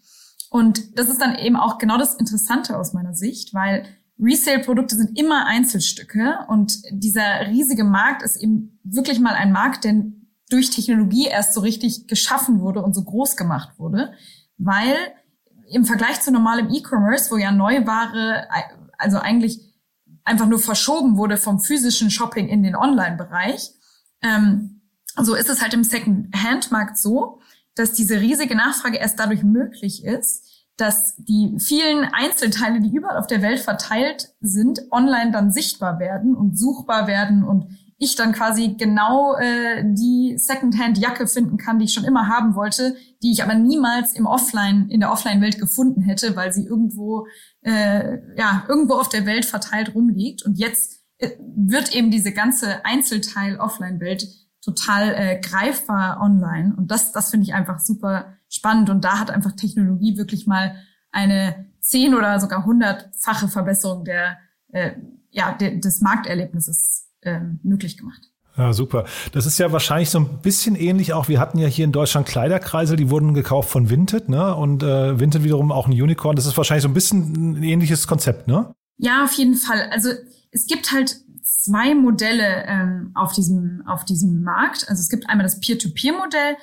Und 0.49 0.97
das 0.97 1.09
ist 1.09 1.21
dann 1.21 1.35
eben 1.35 1.55
auch 1.55 1.77
genau 1.77 1.97
das 1.97 2.15
Interessante 2.15 2.77
aus 2.77 2.93
meiner 2.93 3.13
Sicht, 3.13 3.53
weil 3.53 3.85
Resale-Produkte 4.19 4.95
sind 4.95 5.17
immer 5.17 5.45
Einzelstücke 5.45 6.39
und 6.47 6.81
dieser 6.91 7.47
riesige 7.47 7.83
Markt 7.83 8.21
ist 8.21 8.35
eben 8.37 8.79
wirklich 8.83 9.19
mal 9.19 9.33
ein 9.33 9.51
Markt, 9.51 9.85
der 9.85 10.03
durch 10.49 10.69
Technologie 10.71 11.27
erst 11.27 11.53
so 11.53 11.61
richtig 11.61 12.07
geschaffen 12.07 12.59
wurde 12.59 12.81
und 12.81 12.93
so 12.93 13.03
groß 13.03 13.37
gemacht 13.37 13.77
wurde, 13.77 14.13
weil 14.57 14.95
im 15.71 15.85
Vergleich 15.85 16.21
zu 16.21 16.31
normalem 16.31 16.69
E-Commerce, 16.69 17.31
wo 17.31 17.37
ja 17.37 17.51
Neuware 17.51 18.47
also 18.97 19.19
eigentlich 19.19 19.59
einfach 20.23 20.47
nur 20.47 20.59
verschoben 20.59 21.17
wurde 21.17 21.37
vom 21.37 21.59
physischen 21.59 22.11
Shopping 22.11 22.47
in 22.49 22.63
den 22.63 22.75
Online-Bereich, 22.75 23.71
ähm, 24.21 24.81
so 25.17 25.35
ist 25.35 25.49
es 25.49 25.61
halt 25.61 25.73
im 25.73 25.83
Second-Hand-Markt 25.83 26.97
so, 26.97 27.41
dass 27.75 27.93
diese 27.93 28.19
riesige 28.19 28.55
Nachfrage 28.55 28.97
erst 28.97 29.19
dadurch 29.19 29.43
möglich 29.43 30.03
ist, 30.03 30.48
dass 30.79 31.15
die 31.17 31.55
vielen 31.59 32.05
Einzelteile, 32.05 32.79
die 32.81 32.95
überall 32.95 33.17
auf 33.17 33.27
der 33.27 33.41
Welt 33.41 33.59
verteilt 33.59 34.33
sind, 34.41 34.81
online 34.91 35.31
dann 35.31 35.51
sichtbar 35.51 35.99
werden 35.99 36.35
und 36.35 36.57
suchbar 36.57 37.07
werden 37.07 37.43
und 37.43 37.67
ich 37.99 38.15
dann 38.15 38.31
quasi 38.31 38.75
genau 38.77 39.35
äh, 39.35 39.83
die 39.85 40.35
Secondhand-Jacke 40.37 41.27
finden 41.27 41.57
kann, 41.57 41.79
die 41.79 41.85
ich 41.85 41.93
schon 41.93 42.05
immer 42.05 42.27
haben 42.27 42.55
wollte, 42.55 42.95
die 43.21 43.31
ich 43.31 43.43
aber 43.43 43.55
niemals 43.55 44.13
im 44.13 44.25
Offline, 44.25 44.87
in 44.89 45.01
der 45.01 45.11
Offline-Welt 45.11 45.59
gefunden 45.59 46.01
hätte, 46.01 46.37
weil 46.37 46.53
sie 46.53 46.65
irgendwo, 46.65 47.27
äh, 47.61 48.19
ja, 48.37 48.63
irgendwo 48.69 48.93
auf 48.93 49.09
der 49.09 49.25
Welt 49.25 49.43
verteilt 49.43 49.93
rumliegt. 49.95 50.45
Und 50.45 50.57
jetzt 50.57 51.03
äh, 51.17 51.31
wird 51.39 51.93
eben 51.93 52.09
diese 52.09 52.31
ganze 52.31 52.85
Einzelteil-Offline-Welt 52.85 54.27
total 54.61 55.13
äh, 55.13 55.41
greifbar 55.41 56.21
online. 56.21 56.73
Und 56.75 56.91
das, 56.91 57.11
das 57.11 57.31
finde 57.31 57.45
ich 57.45 57.53
einfach 57.53 57.79
super 57.79 58.37
spannend. 58.49 58.89
Und 58.89 59.03
da 59.03 59.19
hat 59.19 59.31
einfach 59.31 59.53
Technologie 59.53 60.17
wirklich 60.17 60.47
mal 60.47 60.75
eine 61.11 61.65
zehn 61.79 62.13
oder 62.13 62.39
sogar 62.39 62.65
hundertfache 62.65 63.47
Verbesserung 63.47 64.05
der, 64.05 64.37
äh, 64.71 64.91
ja, 65.31 65.53
de, 65.53 65.79
des 65.79 66.01
Markterlebnisses 66.01 67.09
äh, 67.21 67.39
möglich 67.63 67.97
gemacht. 67.97 68.21
Ja, 68.57 68.73
super. 68.73 69.05
Das 69.31 69.45
ist 69.45 69.57
ja 69.57 69.71
wahrscheinlich 69.71 70.09
so 70.09 70.19
ein 70.19 70.41
bisschen 70.41 70.75
ähnlich 70.75 71.13
auch. 71.13 71.29
Wir 71.29 71.39
hatten 71.39 71.59
ja 71.59 71.67
hier 71.67 71.85
in 71.85 71.93
Deutschland 71.93 72.27
Kleiderkreisel, 72.27 72.97
die 72.97 73.09
wurden 73.09 73.33
gekauft 73.33 73.69
von 73.69 73.89
Vinted, 73.89 74.27
ne? 74.27 74.53
Und 74.53 74.83
äh, 74.83 75.17
Vinted 75.17 75.45
wiederum 75.45 75.71
auch 75.71 75.87
ein 75.87 75.93
Unicorn. 75.93 76.35
Das 76.35 76.45
ist 76.45 76.57
wahrscheinlich 76.57 76.83
so 76.83 76.89
ein 76.89 76.93
bisschen 76.93 77.57
ein 77.59 77.63
ähnliches 77.63 78.05
Konzept, 78.05 78.49
ne? 78.49 78.73
Ja, 78.97 79.23
auf 79.23 79.31
jeden 79.33 79.55
Fall. 79.55 79.89
Also 79.91 80.09
es 80.51 80.67
gibt 80.67 80.91
halt 80.91 81.21
zwei 81.59 81.93
Modelle 81.93 82.65
ähm, 82.65 83.11
auf 83.15 83.33
diesem 83.33 83.83
auf 83.85 84.05
diesem 84.05 84.43
Markt. 84.43 84.87
Also 84.87 85.01
es 85.01 85.09
gibt 85.09 85.29
einmal 85.29 85.45
das 85.45 85.59
Peer-to-Peer-Modell. 85.59 86.55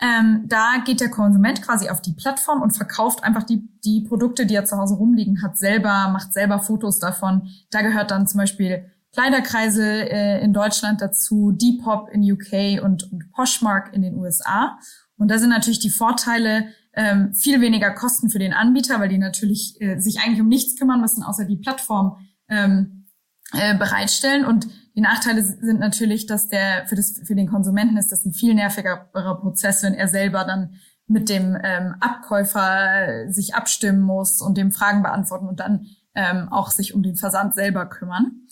Ähm, 0.00 0.44
da 0.46 0.76
geht 0.84 1.00
der 1.00 1.10
Konsument 1.10 1.60
quasi 1.60 1.88
auf 1.88 2.00
die 2.00 2.12
Plattform 2.12 2.62
und 2.62 2.70
verkauft 2.70 3.24
einfach 3.24 3.42
die 3.42 3.68
die 3.84 4.04
Produkte, 4.06 4.46
die 4.46 4.54
er 4.54 4.64
zu 4.64 4.76
Hause 4.76 4.94
rumliegen 4.94 5.42
hat, 5.42 5.58
selber, 5.58 6.08
macht 6.08 6.32
selber 6.32 6.60
Fotos 6.60 7.00
davon. 7.00 7.48
Da 7.70 7.82
gehört 7.82 8.12
dann 8.12 8.28
zum 8.28 8.38
Beispiel 8.38 8.92
Kleiderkreisel 9.12 10.06
äh, 10.08 10.44
in 10.44 10.52
Deutschland 10.52 11.00
dazu, 11.00 11.50
Depop 11.50 12.08
in 12.10 12.22
UK 12.22 12.84
und, 12.84 13.10
und 13.10 13.32
Poshmark 13.32 13.92
in 13.92 14.02
den 14.02 14.14
USA. 14.14 14.78
Und 15.16 15.28
da 15.28 15.38
sind 15.38 15.50
natürlich 15.50 15.80
die 15.80 15.90
Vorteile 15.90 16.68
ähm, 16.94 17.34
viel 17.34 17.60
weniger 17.60 17.90
Kosten 17.90 18.30
für 18.30 18.38
den 18.38 18.52
Anbieter, 18.52 19.00
weil 19.00 19.08
die 19.08 19.18
natürlich 19.18 19.80
äh, 19.80 19.98
sich 19.98 20.20
eigentlich 20.20 20.40
um 20.40 20.48
nichts 20.48 20.78
kümmern 20.78 21.00
müssen, 21.00 21.24
außer 21.24 21.44
die 21.44 21.56
Plattform 21.56 22.18
ähm, 22.48 22.97
äh, 23.52 23.76
bereitstellen. 23.76 24.44
Und 24.44 24.68
die 24.94 25.00
Nachteile 25.00 25.42
sind 25.42 25.80
natürlich, 25.80 26.26
dass 26.26 26.48
der 26.48 26.86
für, 26.86 26.96
das, 26.96 27.20
für 27.24 27.34
den 27.34 27.48
Konsumenten 27.48 27.96
ist 27.96 28.12
das 28.12 28.24
ein 28.24 28.32
viel 28.32 28.54
nervigerer 28.54 29.38
Prozess, 29.40 29.82
wenn 29.82 29.94
er 29.94 30.08
selber 30.08 30.44
dann 30.44 30.74
mit 31.06 31.28
dem 31.28 31.56
ähm, 31.62 31.94
Abkäufer 32.00 33.30
sich 33.32 33.54
abstimmen 33.54 34.02
muss 34.02 34.42
und 34.42 34.58
dem 34.58 34.72
Fragen 34.72 35.02
beantworten 35.02 35.48
und 35.48 35.60
dann 35.60 35.86
ähm, 36.14 36.48
auch 36.50 36.70
sich 36.70 36.94
um 36.94 37.02
den 37.02 37.16
Versand 37.16 37.54
selber 37.54 37.86
kümmern. 37.86 38.42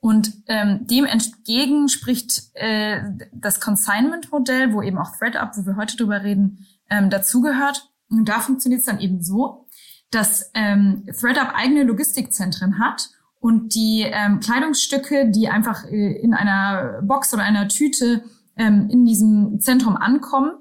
Und 0.00 0.34
ähm, 0.48 0.86
dem 0.86 1.06
entgegen 1.06 1.88
spricht 1.88 2.50
äh, 2.54 3.00
das 3.32 3.58
Consignment-Modell, 3.58 4.74
wo 4.74 4.82
eben 4.82 4.98
auch 4.98 5.16
ThreadUp, 5.16 5.56
wo 5.56 5.64
wir 5.64 5.76
heute 5.76 5.96
drüber 5.96 6.22
reden, 6.22 6.66
ähm, 6.90 7.08
dazugehört. 7.08 7.90
Und 8.10 8.28
da 8.28 8.40
funktioniert 8.40 8.80
es 8.80 8.86
dann 8.86 9.00
eben 9.00 9.22
so, 9.22 9.66
dass 10.10 10.50
ähm, 10.52 11.06
ThreadUp 11.06 11.54
eigene 11.54 11.84
Logistikzentren 11.84 12.78
hat 12.78 13.08
und 13.44 13.74
die 13.74 14.06
ähm, 14.10 14.40
Kleidungsstücke, 14.40 15.30
die 15.30 15.50
einfach 15.50 15.84
äh, 15.84 16.12
in 16.12 16.32
einer 16.32 17.02
Box 17.02 17.34
oder 17.34 17.42
einer 17.42 17.68
Tüte 17.68 18.24
ähm, 18.56 18.88
in 18.88 19.04
diesem 19.04 19.60
Zentrum 19.60 19.98
ankommen, 19.98 20.52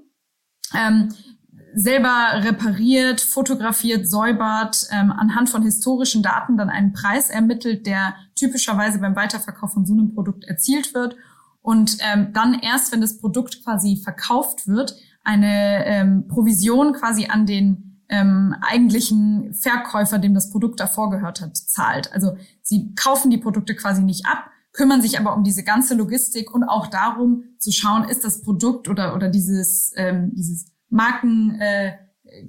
ähm, 0.76 1.08
selber 1.74 2.44
repariert, 2.44 3.22
fotografiert, 3.22 4.06
säubert, 4.06 4.86
ähm, 4.92 5.14
anhand 5.14 5.50
von 5.50 5.64
historischen 5.64 6.24
Daten 6.24 6.58
dann 6.58 6.70
einen 6.70 6.92
Preis 6.92 7.30
ermittelt, 7.30 7.88
der 7.88 8.16
typischerweise 8.36 9.00
beim 9.00 9.16
Weiterverkauf 9.16 9.72
von 9.72 9.86
so 9.86 9.94
einem 9.94 10.14
Produkt 10.14 10.44
erzielt 10.44 10.94
wird. 10.94 11.16
Und 11.62 12.00
ähm, 12.02 12.34
dann 12.34 12.54
erst, 12.54 12.92
wenn 12.92 13.00
das 13.00 13.18
Produkt 13.18 13.64
quasi 13.64 13.96
verkauft 13.96 14.68
wird, 14.68 14.98
eine 15.24 15.86
ähm, 15.86 16.28
Provision 16.28 16.92
quasi 16.92 17.28
an 17.28 17.46
den 17.46 17.94
ähm, 18.10 18.56
eigentlichen 18.62 19.54
Verkäufer, 19.54 20.20
dem 20.20 20.34
das 20.34 20.52
Produkt 20.52 20.80
davor 20.80 21.10
gehört 21.10 21.42
hat, 21.42 21.58
zahlt. 21.58 22.12
Also 22.14 22.38
sie 22.64 22.96
kaufen 22.96 23.30
die 23.30 23.38
Produkte 23.38 23.76
quasi 23.76 24.02
nicht 24.02 24.26
ab, 24.26 24.50
kümmern 24.72 25.02
sich 25.02 25.20
aber 25.20 25.36
um 25.36 25.44
diese 25.44 25.64
ganze 25.64 25.94
Logistik 25.94 26.54
und 26.54 26.64
auch 26.64 26.88
darum 26.88 27.44
zu 27.60 27.72
schauen, 27.72 28.10
ist 28.10 28.24
das 28.24 28.42
Produkt 28.42 28.90
oder, 28.90 29.16
oder 29.16 29.30
dieses, 29.30 29.94
ähm, 29.96 30.32
dieses 30.34 30.66
Marken 30.90 31.60
äh, 31.60 31.94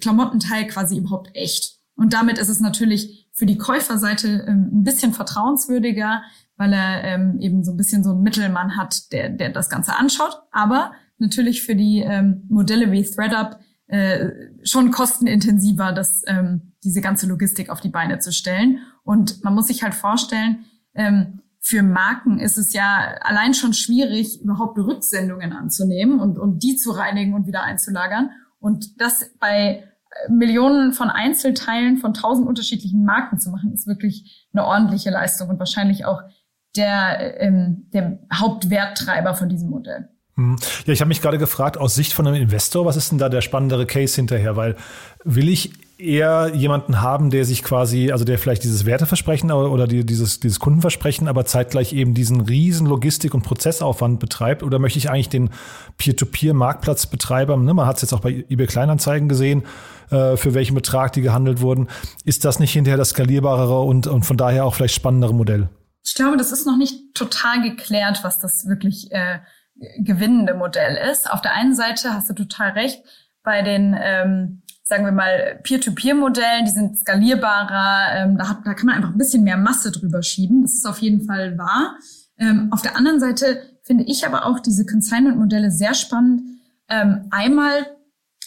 Klamottenteil 0.00 0.66
quasi 0.66 0.96
überhaupt 0.96 1.30
echt. 1.34 1.78
Und 1.96 2.14
damit 2.14 2.38
ist 2.38 2.48
es 2.48 2.60
natürlich 2.60 3.28
für 3.32 3.46
die 3.46 3.58
Käuferseite 3.58 4.46
ähm, 4.48 4.70
ein 4.72 4.84
bisschen 4.84 5.12
vertrauenswürdiger, 5.12 6.22
weil 6.56 6.72
er 6.72 7.04
ähm, 7.04 7.38
eben 7.40 7.62
so 7.62 7.72
ein 7.72 7.76
bisschen 7.76 8.02
so 8.02 8.10
einen 8.10 8.22
Mittelmann 8.22 8.76
hat, 8.76 9.12
der, 9.12 9.28
der 9.28 9.50
das 9.50 9.68
Ganze 9.68 9.96
anschaut. 9.96 10.42
Aber 10.50 10.92
natürlich 11.18 11.62
für 11.62 11.76
die 11.76 12.00
ähm, 12.00 12.44
Modelle 12.48 12.90
wie 12.90 13.04
ThreadUp 13.04 13.58
äh, 13.86 14.30
schon 14.62 14.90
kostenintensiver, 14.90 15.92
das, 15.92 16.22
ähm, 16.26 16.72
diese 16.82 17.00
ganze 17.00 17.26
Logistik 17.26 17.70
auf 17.70 17.80
die 17.80 17.90
Beine 17.90 18.18
zu 18.18 18.32
stellen. 18.32 18.78
Und 19.04 19.44
man 19.44 19.54
muss 19.54 19.68
sich 19.68 19.82
halt 19.82 19.94
vorstellen, 19.94 20.64
ähm, 20.94 21.40
für 21.60 21.82
Marken 21.82 22.38
ist 22.38 22.58
es 22.58 22.74
ja 22.74 23.14
allein 23.22 23.54
schon 23.54 23.72
schwierig, 23.72 24.42
überhaupt 24.42 24.78
Rücksendungen 24.78 25.52
anzunehmen 25.52 26.20
und, 26.20 26.38
und 26.38 26.62
die 26.62 26.76
zu 26.76 26.90
reinigen 26.90 27.32
und 27.32 27.46
wieder 27.46 27.62
einzulagern. 27.62 28.30
Und 28.58 29.00
das 29.00 29.30
bei 29.40 29.82
äh, 29.82 30.30
Millionen 30.30 30.92
von 30.92 31.08
Einzelteilen 31.08 31.96
von 31.96 32.12
tausend 32.12 32.46
unterschiedlichen 32.46 33.04
Marken 33.04 33.38
zu 33.38 33.50
machen, 33.50 33.72
ist 33.72 33.86
wirklich 33.86 34.46
eine 34.52 34.66
ordentliche 34.66 35.10
Leistung 35.10 35.48
und 35.48 35.58
wahrscheinlich 35.58 36.04
auch 36.04 36.20
der, 36.76 37.40
ähm, 37.40 37.88
der 37.94 38.18
Hauptwerttreiber 38.32 39.34
von 39.34 39.48
diesem 39.48 39.70
Modell. 39.70 40.08
Hm. 40.36 40.56
Ja, 40.84 40.92
ich 40.92 41.00
habe 41.00 41.08
mich 41.08 41.22
gerade 41.22 41.38
gefragt, 41.38 41.78
aus 41.78 41.94
Sicht 41.94 42.12
von 42.12 42.26
einem 42.26 42.42
Investor, 42.42 42.84
was 42.84 42.96
ist 42.96 43.10
denn 43.10 43.18
da 43.18 43.28
der 43.28 43.40
spannendere 43.40 43.86
Case 43.86 44.16
hinterher? 44.16 44.56
Weil 44.56 44.76
will 45.24 45.48
ich 45.48 45.72
eher 46.04 46.52
jemanden 46.54 47.00
haben, 47.00 47.30
der 47.30 47.44
sich 47.44 47.62
quasi, 47.62 48.12
also 48.12 48.24
der 48.24 48.38
vielleicht 48.38 48.64
dieses 48.64 48.84
Werteversprechen 48.84 49.50
oder 49.50 49.86
die, 49.86 50.04
dieses, 50.04 50.40
dieses 50.40 50.60
Kundenversprechen, 50.60 51.28
aber 51.28 51.44
zeitgleich 51.44 51.92
eben 51.92 52.14
diesen 52.14 52.40
riesen 52.40 52.86
Logistik- 52.86 53.34
und 53.34 53.42
Prozessaufwand 53.42 54.20
betreibt? 54.20 54.62
Oder 54.62 54.78
möchte 54.78 54.98
ich 54.98 55.10
eigentlich 55.10 55.28
den 55.28 55.50
Peer-to-Peer-Marktplatzbetreiber, 55.98 57.56
ne, 57.56 57.74
man 57.74 57.86
hat 57.86 57.96
es 57.96 58.02
jetzt 58.02 58.12
auch 58.12 58.20
bei 58.20 58.44
eBay 58.48 58.66
Kleinanzeigen 58.66 59.28
gesehen, 59.28 59.64
äh, 60.10 60.36
für 60.36 60.54
welchen 60.54 60.74
Betrag 60.74 61.12
die 61.12 61.22
gehandelt 61.22 61.60
wurden, 61.60 61.88
ist 62.24 62.44
das 62.44 62.58
nicht 62.58 62.72
hinterher 62.72 62.98
das 62.98 63.10
skalierbarere 63.10 63.80
und, 63.80 64.06
und 64.06 64.24
von 64.24 64.36
daher 64.36 64.64
auch 64.64 64.74
vielleicht 64.74 64.94
spannendere 64.94 65.34
Modell? 65.34 65.68
Ich 66.04 66.14
glaube, 66.14 66.36
das 66.36 66.52
ist 66.52 66.66
noch 66.66 66.76
nicht 66.76 67.14
total 67.14 67.62
geklärt, 67.62 68.20
was 68.22 68.38
das 68.38 68.66
wirklich 68.66 69.10
äh, 69.10 69.38
gewinnende 69.98 70.54
Modell 70.54 70.96
ist. 71.10 71.30
Auf 71.30 71.40
der 71.40 71.54
einen 71.54 71.74
Seite 71.74 72.12
hast 72.12 72.28
du 72.28 72.34
total 72.34 72.72
recht, 72.72 73.02
bei 73.44 73.62
den, 73.62 73.96
ähm, 74.00 74.62
sagen 74.84 75.04
wir 75.06 75.12
mal, 75.12 75.58
Peer-to-Peer-Modellen, 75.62 76.66
die 76.66 76.70
sind 76.70 76.98
skalierbarer, 76.98 78.16
ähm, 78.16 78.36
da, 78.36 78.50
hat, 78.50 78.58
da 78.64 78.74
kann 78.74 78.86
man 78.86 78.96
einfach 78.96 79.10
ein 79.10 79.18
bisschen 79.18 79.42
mehr 79.42 79.56
Masse 79.56 79.90
drüber 79.90 80.22
schieben. 80.22 80.62
Das 80.62 80.74
ist 80.74 80.86
auf 80.86 80.98
jeden 80.98 81.24
Fall 81.26 81.56
wahr. 81.56 81.96
Ähm, 82.38 82.68
auf 82.70 82.82
der 82.82 82.96
anderen 82.96 83.18
Seite 83.18 83.62
finde 83.82 84.04
ich 84.04 84.26
aber 84.26 84.46
auch 84.46 84.60
diese 84.60 84.84
Consignment-Modelle 84.84 85.70
sehr 85.70 85.94
spannend. 85.94 86.42
Ähm, 86.88 87.26
einmal, 87.30 87.86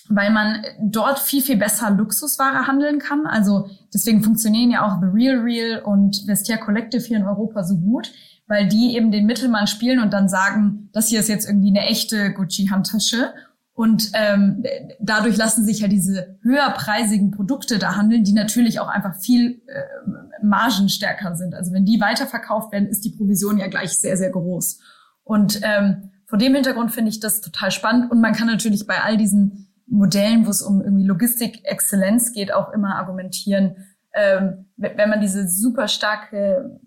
weil 0.10 0.32
man 0.32 0.64
dort 0.80 1.18
viel, 1.18 1.42
viel 1.42 1.58
besser 1.58 1.90
Luxusware 1.90 2.68
handeln 2.68 3.00
kann. 3.00 3.26
Also 3.26 3.70
deswegen 3.92 4.24
funktionieren 4.24 4.70
ja 4.70 4.86
auch 4.86 5.02
The 5.02 5.08
Real 5.08 5.40
Real 5.40 5.82
und 5.82 6.28
Vestia 6.28 6.58
Collective 6.58 7.02
hier 7.02 7.18
in 7.18 7.26
Europa 7.26 7.64
so 7.64 7.78
gut 7.78 8.12
weil 8.48 8.68
die 8.68 8.96
eben 8.96 9.12
den 9.12 9.26
Mittelmann 9.26 9.68
spielen 9.68 10.00
und 10.00 10.14
dann 10.14 10.30
sagen, 10.30 10.90
das 10.94 11.10
hier 11.10 11.20
ist 11.20 11.28
jetzt 11.28 11.48
irgendwie 11.48 11.70
eine 11.70 11.86
echte 11.86 12.34
Gucci-Handtasche. 12.34 13.34
Und 13.78 14.10
ähm, 14.16 14.64
dadurch 15.00 15.38
lassen 15.38 15.64
sich 15.64 15.82
ja 15.82 15.88
diese 15.88 16.40
höherpreisigen 16.42 17.30
Produkte 17.30 17.78
da 17.78 17.96
handeln, 17.96 18.24
die 18.24 18.34
natürlich 18.34 18.80
auch 18.80 18.88
einfach 18.88 19.16
viel 19.22 19.62
äh, 19.68 19.84
margenstärker 20.44 21.36
sind. 21.36 21.54
Also 21.54 21.72
wenn 21.74 21.86
die 21.86 22.02
weiterverkauft 22.02 22.72
werden, 22.72 22.88
ist 22.88 23.06
die 23.06 23.12
Provision 23.12 23.60
ja 23.60 23.68
gleich 23.68 23.92
sehr, 24.00 24.18
sehr 24.18 24.32
groß. 24.32 24.80
Und 25.24 25.60
ähm, 25.62 26.10
vor 26.26 26.40
dem 26.40 26.56
Hintergrund 26.56 26.92
finde 26.92 27.10
ich 27.10 27.20
das 27.20 27.40
total 27.40 27.70
spannend. 27.70 28.10
Und 28.10 28.20
man 28.20 28.34
kann 28.34 28.48
natürlich 28.48 28.88
bei 28.88 29.04
all 29.04 29.16
diesen 29.16 29.68
Modellen, 29.86 30.48
wo 30.48 30.50
es 30.50 30.64
um 30.64 30.82
irgendwie 30.82 31.06
Logistik-Exzellenz 31.06 32.34
geht, 32.34 32.52
auch 32.52 32.74
immer 32.74 32.96
argumentieren, 32.96 33.76
ähm, 34.16 34.66
wenn 34.78 35.10
man 35.10 35.22
diese 35.22 35.48
super 35.48 35.88
starke, 35.88 36.80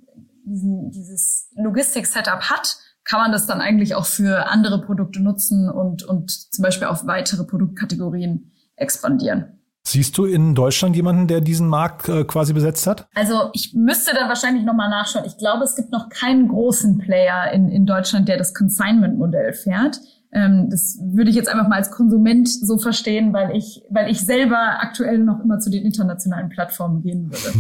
diesen, 0.45 0.91
dieses 0.91 1.53
Logistik-Setup 1.55 2.51
hat, 2.51 2.79
kann 3.05 3.21
man 3.21 3.33
das 3.33 3.47
dann 3.47 3.61
eigentlich 3.61 3.95
auch 3.95 4.07
für 4.07 4.49
andere 4.49 4.81
Produkte 4.81 5.21
nutzen 5.21 5.69
und, 5.69 6.03
und 6.03 6.31
zum 6.31 6.63
Beispiel 6.63 6.89
auf 6.89 7.07
weitere 7.07 7.45
Produktkategorien 7.45 8.53
expandieren. 8.77 9.61
Siehst 9.83 10.19
du 10.19 10.27
in 10.27 10.55
Deutschland 10.55 10.95
jemanden, 10.95 11.27
der 11.27 11.41
diesen 11.41 11.67
Markt 11.67 12.09
äh, 12.09 12.25
quasi 12.25 12.53
besetzt 12.53 12.87
hat? 12.87 13.09
Also 13.15 13.51
ich 13.55 13.73
müsste 13.75 14.15
da 14.15 14.29
wahrscheinlich 14.29 14.65
nochmal 14.65 14.91
nachschauen. 14.91 15.25
Ich 15.25 15.39
glaube, 15.39 15.65
es 15.65 15.75
gibt 15.75 15.91
noch 15.91 16.11
keinen 16.11 16.49
großen 16.49 16.99
Player 16.99 17.51
in, 17.53 17.69
in 17.69 17.87
Deutschland, 17.87 18.29
der 18.29 18.37
das 18.37 18.55
Consignment-Modell 18.55 19.55
fährt. 19.55 19.99
Ähm, 20.33 20.69
das 20.71 20.97
würde 21.03 21.31
ich 21.31 21.37
jetzt 21.37 21.49
einfach 21.49 21.67
mal 21.67 21.77
als 21.77 21.91
Konsument 21.91 22.49
so 22.49 22.79
verstehen, 22.79 23.33
weil 23.33 23.57
ich, 23.57 23.83
weil 23.91 24.11
ich 24.11 24.21
selber 24.21 24.79
aktuell 24.81 25.19
noch 25.19 25.41
immer 25.41 25.59
zu 25.59 25.71
den 25.71 25.85
internationalen 25.85 26.49
Plattformen 26.49 27.03
gehen 27.03 27.33
würde. 27.33 27.59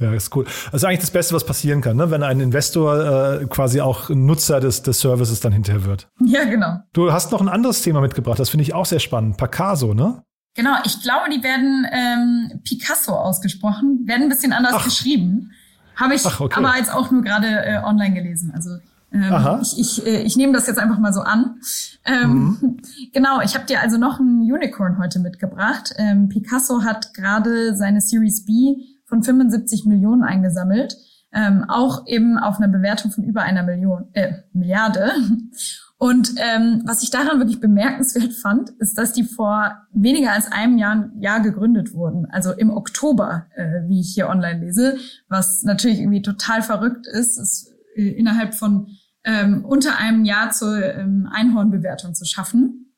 ja, 0.00 0.14
ist 0.14 0.34
cool. 0.34 0.44
Das 0.44 0.82
ist 0.82 0.84
eigentlich 0.84 1.00
das 1.00 1.10
Beste, 1.10 1.34
was 1.34 1.44
passieren 1.44 1.82
kann, 1.82 1.98
ne? 1.98 2.10
wenn 2.10 2.22
ein 2.22 2.40
Investor 2.40 3.40
äh, 3.42 3.46
quasi 3.46 3.82
auch 3.82 4.08
Nutzer 4.08 4.60
des, 4.60 4.82
des 4.82 5.00
Services 5.00 5.40
dann 5.40 5.52
hinterher 5.52 5.84
wird. 5.84 6.08
Ja, 6.30 6.44
genau. 6.44 6.78
Du 6.92 7.12
hast 7.12 7.32
noch 7.32 7.40
ein 7.40 7.48
anderes 7.48 7.82
Thema 7.82 8.00
mitgebracht, 8.00 8.38
das 8.38 8.50
finde 8.50 8.62
ich 8.62 8.72
auch 8.72 8.86
sehr 8.86 9.00
spannend. 9.00 9.36
Picasso, 9.36 9.94
ne? 9.94 10.22
Genau, 10.54 10.76
ich 10.84 11.02
glaube, 11.02 11.28
die 11.28 11.42
werden 11.42 11.86
ähm, 11.90 12.60
Picasso 12.62 13.12
ausgesprochen, 13.12 14.04
werden 14.06 14.24
ein 14.24 14.28
bisschen 14.28 14.52
anders 14.52 14.74
Ach. 14.76 14.84
geschrieben. 14.84 15.50
Habe 15.96 16.14
ich 16.14 16.24
Ach, 16.24 16.40
okay. 16.40 16.54
aber 16.56 16.76
jetzt 16.76 16.92
auch 16.92 17.10
nur 17.10 17.22
gerade 17.22 17.46
äh, 17.46 17.82
online 17.82 18.14
gelesen. 18.14 18.52
Also 18.54 18.70
ähm, 19.12 19.60
ich, 19.62 19.78
ich, 19.78 20.06
äh, 20.06 20.22
ich 20.22 20.36
nehme 20.36 20.52
das 20.52 20.66
jetzt 20.66 20.78
einfach 20.78 20.98
mal 20.98 21.12
so 21.12 21.20
an. 21.20 21.60
Ähm, 22.04 22.58
mhm. 22.60 22.76
Genau, 23.12 23.40
ich 23.40 23.54
habe 23.54 23.66
dir 23.66 23.80
also 23.80 23.98
noch 23.98 24.20
ein 24.20 24.40
Unicorn 24.40 24.98
heute 24.98 25.18
mitgebracht. 25.18 25.92
Ähm, 25.96 26.28
Picasso 26.28 26.82
hat 26.84 27.12
gerade 27.14 27.74
seine 27.74 28.00
Series 28.00 28.44
B 28.44 28.76
von 29.04 29.22
75 29.22 29.84
Millionen 29.84 30.22
eingesammelt. 30.22 30.96
Ähm, 31.32 31.64
auch 31.68 32.06
eben 32.06 32.38
auf 32.38 32.58
einer 32.58 32.68
Bewertung 32.68 33.10
von 33.10 33.24
über 33.24 33.42
einer 33.42 33.62
Million, 33.62 34.08
äh, 34.12 34.34
Milliarde. 34.52 35.12
Und 35.98 36.32
ähm, 36.38 36.82
was 36.86 37.02
ich 37.02 37.10
daran 37.10 37.40
wirklich 37.40 37.60
bemerkenswert 37.60 38.32
fand, 38.32 38.70
ist, 38.78 38.96
dass 38.96 39.12
die 39.12 39.22
vor 39.22 39.76
weniger 39.92 40.32
als 40.32 40.50
einem 40.50 40.78
Jahr, 40.78 41.10
Jahr 41.18 41.40
gegründet 41.40 41.92
wurden. 41.92 42.24
Also 42.30 42.52
im 42.52 42.70
Oktober, 42.70 43.46
äh, 43.54 43.82
wie 43.86 44.00
ich 44.00 44.14
hier 44.14 44.30
online 44.30 44.60
lese, 44.60 44.96
was 45.28 45.62
natürlich 45.62 46.00
irgendwie 46.00 46.22
total 46.22 46.62
verrückt 46.62 47.06
ist, 47.06 47.38
ist 47.38 47.74
äh, 47.96 48.08
innerhalb 48.12 48.54
von 48.54 48.86
ähm, 49.24 49.64
unter 49.64 49.98
einem 49.98 50.24
Jahr 50.24 50.50
zur 50.50 50.82
ähm, 50.94 51.28
Einhornbewertung 51.30 52.14
zu 52.14 52.24
schaffen. 52.24 52.94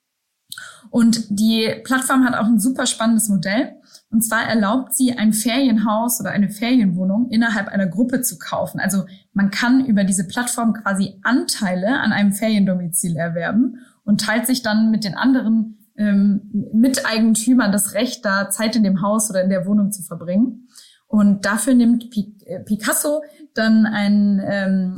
Und 0.91 1.25
die 1.31 1.75
Plattform 1.85 2.25
hat 2.25 2.35
auch 2.35 2.47
ein 2.47 2.61
super 2.61 2.87
spannendes 2.87 3.29
Modell. 3.29 3.77
Und 4.11 4.23
zwar 4.23 4.43
erlaubt 4.47 4.95
sie, 4.95 5.17
ein 5.17 5.33
Ferienhaus 5.33 6.21
oder 6.21 6.31
eine 6.31 6.51
Ferienwohnung 6.51 7.31
innerhalb 7.31 7.69
einer 7.69 7.87
Gruppe 7.87 8.21
zu 8.21 8.39
kaufen. 8.39 8.79
Also 8.79 9.07
man 9.33 9.51
kann 9.51 9.87
über 9.87 10.05
diese 10.05 10.27
Plattform 10.27 10.75
quasi 10.75 11.19
Anteile 11.23 11.99
an 12.01 12.13
einem 12.13 12.33
Feriendomizil 12.33 13.17
erwerben 13.17 13.79
und 14.05 14.21
teilt 14.21 14.47
sich 14.47 14.63
dann 14.63 14.91
mit 14.91 15.05
den 15.05 15.15
anderen 15.15 15.79
ähm, 15.97 16.69
Miteigentümern 16.75 17.73
das 17.73 17.95
Recht, 17.95 18.25
da 18.25 18.51
Zeit 18.51 18.77
in 18.77 18.83
dem 18.83 19.01
Haus 19.01 19.31
oder 19.31 19.43
in 19.43 19.51
der 19.51 19.67
Wohnung 19.67 19.93
zu 19.93 20.03
verbringen. 20.03 20.69
Und 21.07 21.45
dafür 21.45 21.75
nimmt 21.75 22.05
äh, 22.45 22.61
Picasso 22.61 23.23
dann 23.55 23.87
ein 23.87 24.43
ähm, 24.45 24.97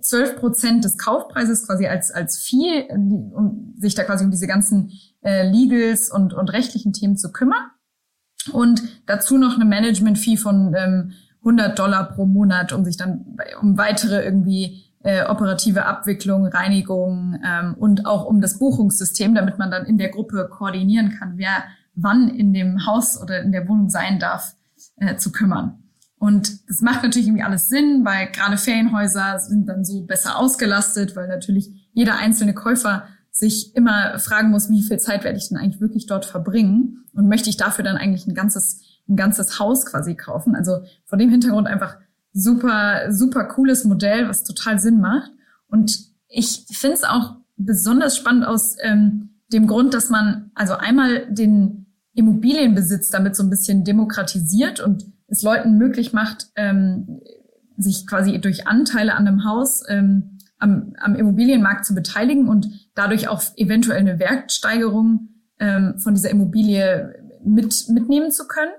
12 0.00 0.36
Prozent 0.36 0.84
des 0.84 0.98
Kaufpreises 0.98 1.66
quasi 1.66 1.86
als, 1.86 2.10
als 2.10 2.38
Fee, 2.38 2.88
um 2.90 3.74
sich 3.78 3.94
da 3.94 4.04
quasi 4.04 4.24
um 4.24 4.30
diese 4.30 4.46
ganzen 4.46 4.92
äh, 5.22 5.48
Legals 5.48 6.10
und, 6.10 6.32
und 6.34 6.48
rechtlichen 6.52 6.92
Themen 6.92 7.16
zu 7.16 7.32
kümmern 7.32 7.70
und 8.52 8.82
dazu 9.06 9.38
noch 9.38 9.54
eine 9.54 9.64
Management-Fee 9.64 10.36
von 10.36 10.74
ähm, 10.76 11.12
100 11.40 11.78
Dollar 11.78 12.04
pro 12.04 12.26
Monat, 12.26 12.72
um 12.72 12.84
sich 12.84 12.96
dann 12.96 13.36
um 13.60 13.78
weitere 13.78 14.22
irgendwie 14.22 14.84
äh, 15.02 15.24
operative 15.24 15.86
Abwicklung, 15.86 16.46
Reinigung 16.46 17.38
ähm, 17.44 17.74
und 17.74 18.06
auch 18.06 18.26
um 18.26 18.40
das 18.40 18.58
Buchungssystem, 18.58 19.34
damit 19.34 19.58
man 19.58 19.70
dann 19.70 19.86
in 19.86 19.98
der 19.98 20.10
Gruppe 20.10 20.48
koordinieren 20.50 21.10
kann, 21.18 21.34
wer 21.36 21.64
wann 21.94 22.28
in 22.28 22.52
dem 22.52 22.86
Haus 22.86 23.20
oder 23.20 23.40
in 23.40 23.52
der 23.52 23.68
Wohnung 23.68 23.88
sein 23.88 24.18
darf, 24.18 24.54
äh, 24.96 25.16
zu 25.16 25.32
kümmern. 25.32 25.89
Und 26.20 26.68
das 26.68 26.82
macht 26.82 27.02
natürlich 27.02 27.28
irgendwie 27.28 27.44
alles 27.44 27.70
Sinn, 27.70 28.04
weil 28.04 28.30
gerade 28.30 28.58
Ferienhäuser 28.58 29.38
sind 29.38 29.66
dann 29.66 29.86
so 29.86 30.04
besser 30.04 30.38
ausgelastet, 30.38 31.16
weil 31.16 31.28
natürlich 31.28 31.88
jeder 31.94 32.18
einzelne 32.18 32.52
Käufer 32.52 33.04
sich 33.30 33.74
immer 33.74 34.18
fragen 34.18 34.50
muss, 34.50 34.68
wie 34.68 34.82
viel 34.82 34.98
Zeit 34.98 35.24
werde 35.24 35.38
ich 35.38 35.48
denn 35.48 35.56
eigentlich 35.56 35.80
wirklich 35.80 36.04
dort 36.04 36.26
verbringen 36.26 37.06
und 37.14 37.26
möchte 37.26 37.48
ich 37.48 37.56
dafür 37.56 37.84
dann 37.84 37.96
eigentlich 37.96 38.26
ein 38.26 38.34
ganzes, 38.34 38.82
ein 39.08 39.16
ganzes 39.16 39.58
Haus 39.58 39.86
quasi 39.86 40.14
kaufen. 40.14 40.54
Also 40.54 40.82
vor 41.06 41.16
dem 41.16 41.30
Hintergrund 41.30 41.66
einfach 41.66 41.96
super, 42.34 43.10
super 43.10 43.46
cooles 43.46 43.84
Modell, 43.84 44.28
was 44.28 44.44
total 44.44 44.78
Sinn 44.78 45.00
macht. 45.00 45.30
Und 45.68 46.00
ich 46.28 46.66
finde 46.70 46.96
es 46.96 47.04
auch 47.04 47.36
besonders 47.56 48.18
spannend 48.18 48.44
aus 48.44 48.76
ähm, 48.82 49.30
dem 49.54 49.66
Grund, 49.66 49.94
dass 49.94 50.10
man 50.10 50.50
also 50.54 50.74
einmal 50.74 51.32
den 51.32 51.86
Immobilienbesitz 52.12 53.08
damit 53.08 53.36
so 53.36 53.42
ein 53.42 53.48
bisschen 53.48 53.84
demokratisiert 53.84 54.80
und 54.80 55.06
es 55.30 55.42
Leuten 55.42 55.78
möglich 55.78 56.12
macht, 56.12 56.48
ähm, 56.56 57.20
sich 57.76 58.06
quasi 58.06 58.38
durch 58.40 58.66
Anteile 58.66 59.14
an 59.14 59.26
einem 59.26 59.44
Haus 59.44 59.82
ähm, 59.88 60.38
am, 60.58 60.92
am 60.98 61.14
Immobilienmarkt 61.14 61.86
zu 61.86 61.94
beteiligen 61.94 62.48
und 62.48 62.68
dadurch 62.94 63.28
auch 63.28 63.42
eventuell 63.56 63.98
eine 63.98 64.18
Wertsteigerung 64.18 65.28
ähm, 65.58 65.98
von 65.98 66.14
dieser 66.14 66.30
Immobilie 66.30 67.14
mit, 67.42 67.88
mitnehmen 67.88 68.30
zu 68.30 68.46
können. 68.46 68.72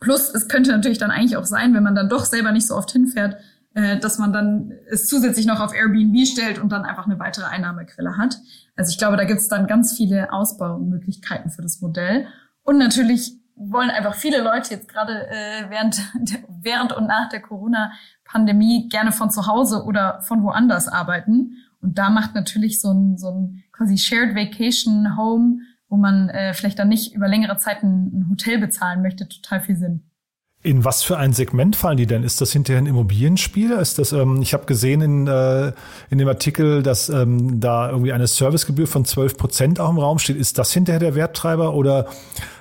Plus, 0.00 0.34
es 0.34 0.48
könnte 0.48 0.70
natürlich 0.70 0.98
dann 0.98 1.10
eigentlich 1.10 1.36
auch 1.36 1.44
sein, 1.44 1.74
wenn 1.74 1.82
man 1.82 1.94
dann 1.94 2.08
doch 2.08 2.24
selber 2.24 2.52
nicht 2.52 2.66
so 2.66 2.74
oft 2.74 2.90
hinfährt, 2.90 3.36
äh, 3.74 3.98
dass 3.98 4.18
man 4.18 4.32
dann 4.32 4.72
es 4.88 5.06
zusätzlich 5.06 5.46
noch 5.46 5.60
auf 5.60 5.74
Airbnb 5.74 6.26
stellt 6.26 6.58
und 6.58 6.70
dann 6.70 6.84
einfach 6.84 7.06
eine 7.06 7.18
weitere 7.18 7.46
Einnahmequelle 7.46 8.16
hat. 8.16 8.38
Also 8.76 8.90
ich 8.90 8.98
glaube, 8.98 9.16
da 9.16 9.24
gibt 9.24 9.40
es 9.40 9.48
dann 9.48 9.66
ganz 9.66 9.96
viele 9.96 10.32
Ausbaumöglichkeiten 10.32 11.50
für 11.50 11.62
das 11.62 11.80
Modell. 11.80 12.26
Und 12.62 12.78
natürlich 12.78 13.39
wollen 13.60 13.90
einfach 13.90 14.14
viele 14.14 14.42
Leute 14.42 14.70
jetzt 14.70 14.88
gerade 14.88 15.28
äh, 15.28 15.68
während, 15.68 16.00
während 16.62 16.92
und 16.92 17.06
nach 17.06 17.28
der 17.28 17.40
Corona-Pandemie 17.40 18.88
gerne 18.88 19.12
von 19.12 19.30
zu 19.30 19.46
Hause 19.46 19.84
oder 19.84 20.22
von 20.22 20.42
woanders 20.42 20.88
arbeiten. 20.88 21.56
Und 21.82 21.98
da 21.98 22.10
macht 22.10 22.34
natürlich 22.34 22.80
so 22.80 22.92
ein, 22.92 23.18
so 23.18 23.30
ein 23.30 23.62
quasi 23.72 23.98
Shared 23.98 24.34
Vacation 24.34 25.16
Home, 25.16 25.60
wo 25.88 25.96
man 25.96 26.30
äh, 26.30 26.54
vielleicht 26.54 26.78
dann 26.78 26.88
nicht 26.88 27.14
über 27.14 27.28
längere 27.28 27.58
Zeit 27.58 27.82
ein, 27.82 28.20
ein 28.20 28.30
Hotel 28.30 28.58
bezahlen 28.58 29.02
möchte, 29.02 29.28
total 29.28 29.60
viel 29.60 29.76
Sinn. 29.76 30.09
In 30.62 30.84
was 30.84 31.02
für 31.02 31.16
ein 31.16 31.32
Segment 31.32 31.74
fallen 31.74 31.96
die 31.96 32.06
denn? 32.06 32.22
Ist 32.22 32.42
das 32.42 32.52
hinterher 32.52 32.82
ein 32.82 32.86
Immobilienspiel? 32.86 33.72
Ist 33.72 33.98
das, 33.98 34.12
ähm, 34.12 34.42
ich 34.42 34.52
habe 34.52 34.66
gesehen 34.66 35.00
in, 35.00 35.26
äh, 35.26 35.72
in 36.10 36.18
dem 36.18 36.28
Artikel, 36.28 36.82
dass 36.82 37.08
ähm, 37.08 37.60
da 37.60 37.88
irgendwie 37.88 38.12
eine 38.12 38.26
Servicegebühr 38.26 38.86
von 38.86 39.06
12 39.06 39.38
Prozent 39.38 39.80
auch 39.80 39.88
im 39.88 39.98
Raum 39.98 40.18
steht. 40.18 40.36
Ist 40.36 40.58
das 40.58 40.70
hinterher 40.70 41.00
der 41.00 41.14
Werttreiber? 41.14 41.72
Oder 41.72 42.08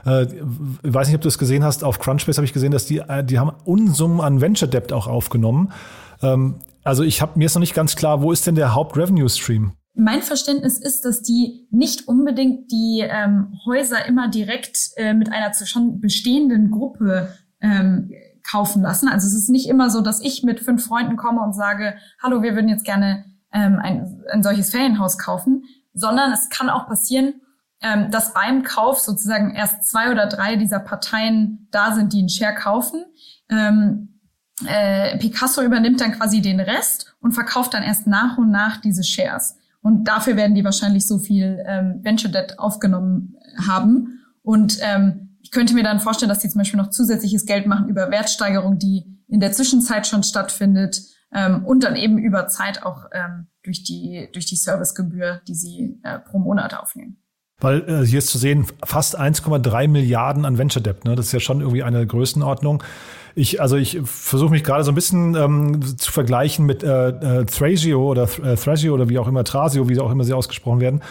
äh, 0.05 0.23
ich 0.23 0.93
weiß 0.93 1.07
nicht, 1.07 1.15
ob 1.15 1.21
du 1.21 1.27
es 1.27 1.37
gesehen 1.37 1.65
hast, 1.65 1.83
auf 1.83 1.99
Crunchbase 1.99 2.37
habe 2.37 2.45
ich 2.45 2.53
gesehen, 2.53 2.71
dass 2.71 2.85
die, 2.85 2.99
äh, 2.99 3.21
die 3.21 3.37
haben 3.37 3.51
Unsummen 3.65 4.21
an 4.21 4.39
Venture 4.39 4.69
Debt 4.69 4.93
auch 4.93 5.07
aufgenommen. 5.07 5.73
Ähm, 6.21 6.55
also 6.85 7.03
ich 7.03 7.21
habe 7.21 7.37
mir 7.37 7.47
ist 7.47 7.55
noch 7.55 7.59
nicht 7.59 7.75
ganz 7.75 7.97
klar, 7.97 8.21
wo 8.21 8.31
ist 8.31 8.47
denn 8.47 8.55
der 8.55 8.75
Haupt-Revenue-Stream? 8.75 9.73
Mein 9.95 10.21
Verständnis 10.21 10.77
ist, 10.77 11.03
dass 11.03 11.21
die 11.21 11.67
nicht 11.69 12.07
unbedingt 12.07 12.71
die 12.71 13.03
ähm, 13.05 13.59
Häuser 13.65 14.05
immer 14.05 14.29
direkt 14.29 14.77
äh, 14.95 15.13
mit 15.13 15.33
einer 15.33 15.53
schon 15.53 15.99
bestehenden 15.99 16.71
Gruppe 16.71 17.33
ähm, 17.61 18.11
kaufen 18.49 18.81
lassen. 18.81 19.07
Also 19.07 19.27
es 19.27 19.33
ist 19.33 19.49
nicht 19.49 19.67
immer 19.67 19.89
so, 19.89 20.01
dass 20.01 20.21
ich 20.21 20.43
mit 20.43 20.59
fünf 20.59 20.85
Freunden 20.85 21.17
komme 21.17 21.41
und 21.41 21.53
sage, 21.53 21.95
hallo, 22.21 22.41
wir 22.41 22.55
würden 22.55 22.69
jetzt 22.69 22.85
gerne 22.85 23.25
ähm, 23.53 23.79
ein, 23.81 24.23
ein 24.31 24.43
solches 24.43 24.71
Ferienhaus 24.71 25.17
kaufen, 25.17 25.63
sondern 25.93 26.31
es 26.31 26.49
kann 26.49 26.69
auch 26.69 26.87
passieren, 26.87 27.41
ähm, 27.81 28.11
dass 28.11 28.33
beim 28.33 28.63
Kauf 28.63 28.99
sozusagen 28.99 29.55
erst 29.55 29.85
zwei 29.85 30.11
oder 30.11 30.27
drei 30.27 30.55
dieser 30.55 30.79
Parteien 30.79 31.67
da 31.71 31.93
sind, 31.93 32.13
die 32.13 32.19
einen 32.19 32.29
Share 32.29 32.55
kaufen. 32.55 33.05
Ähm, 33.49 34.19
äh, 34.65 35.17
Picasso 35.17 35.61
übernimmt 35.61 36.01
dann 36.01 36.11
quasi 36.11 36.41
den 36.41 36.59
Rest 36.59 37.15
und 37.21 37.31
verkauft 37.31 37.73
dann 37.73 37.83
erst 37.83 38.07
nach 38.07 38.37
und 38.37 38.51
nach 38.51 38.77
diese 38.77 39.03
Shares. 39.03 39.57
Und 39.81 40.05
dafür 40.05 40.35
werden 40.35 40.55
die 40.55 40.65
wahrscheinlich 40.65 41.07
so 41.07 41.19
viel 41.19 41.63
ähm, 41.65 41.99
Venture 42.03 42.31
Debt 42.31 42.59
aufgenommen 42.59 43.37
haben. 43.65 44.19
Und 44.43 44.79
ähm, 44.81 45.28
ich 45.49 45.51
könnte 45.51 45.73
mir 45.73 45.81
dann 45.81 45.99
vorstellen, 45.99 46.29
dass 46.29 46.37
die 46.37 46.49
zum 46.49 46.59
Beispiel 46.59 46.79
noch 46.79 46.91
zusätzliches 46.91 47.47
Geld 47.47 47.65
machen 47.65 47.89
über 47.89 48.11
Wertsteigerung, 48.11 48.77
die 48.77 49.03
in 49.27 49.39
der 49.39 49.51
Zwischenzeit 49.51 50.05
schon 50.05 50.21
stattfindet 50.21 51.01
ähm, 51.33 51.65
und 51.65 51.83
dann 51.83 51.95
eben 51.95 52.19
über 52.19 52.45
Zeit 52.45 52.83
auch 52.83 53.05
ähm, 53.11 53.47
durch 53.63 53.83
die 53.83 54.29
durch 54.31 54.45
die 54.45 54.55
Servicegebühr, 54.55 55.41
die 55.47 55.55
sie 55.55 55.99
äh, 56.03 56.19
pro 56.19 56.37
Monat 56.37 56.75
aufnehmen. 56.75 57.17
Weil 57.59 57.79
äh, 57.89 58.05
hier 58.05 58.19
ist 58.19 58.27
zu 58.27 58.37
sehen, 58.37 58.67
fast 58.85 59.19
1,3 59.19 59.87
Milliarden 59.87 60.45
an 60.45 60.59
Venture 60.59 60.83
Debt. 60.83 61.03
Ne? 61.05 61.15
Das 61.15 61.25
ist 61.25 61.31
ja 61.31 61.39
schon 61.39 61.61
irgendwie 61.61 61.81
eine 61.81 62.05
Größenordnung. 62.05 62.83
Ich, 63.33 63.59
also 63.59 63.75
ich 63.75 63.99
versuche 64.03 64.51
mich 64.51 64.63
gerade 64.63 64.83
so 64.83 64.91
ein 64.91 64.95
bisschen 64.95 65.33
ähm, 65.33 65.97
zu 65.97 66.11
vergleichen 66.11 66.67
mit 66.67 66.83
äh, 66.83 67.09
äh, 67.09 67.45
Thrasio 67.45 68.07
oder 68.07 68.29
äh, 68.43 68.55
Thrasio 68.55 68.93
oder 68.93 69.09
wie 69.09 69.17
auch 69.17 69.27
immer, 69.27 69.43
Trasio, 69.43 69.89
wie 69.89 69.99
auch 69.99 70.11
immer 70.11 70.25
sie 70.25 70.33
ausgesprochen 70.33 70.79
werden. 70.79 71.01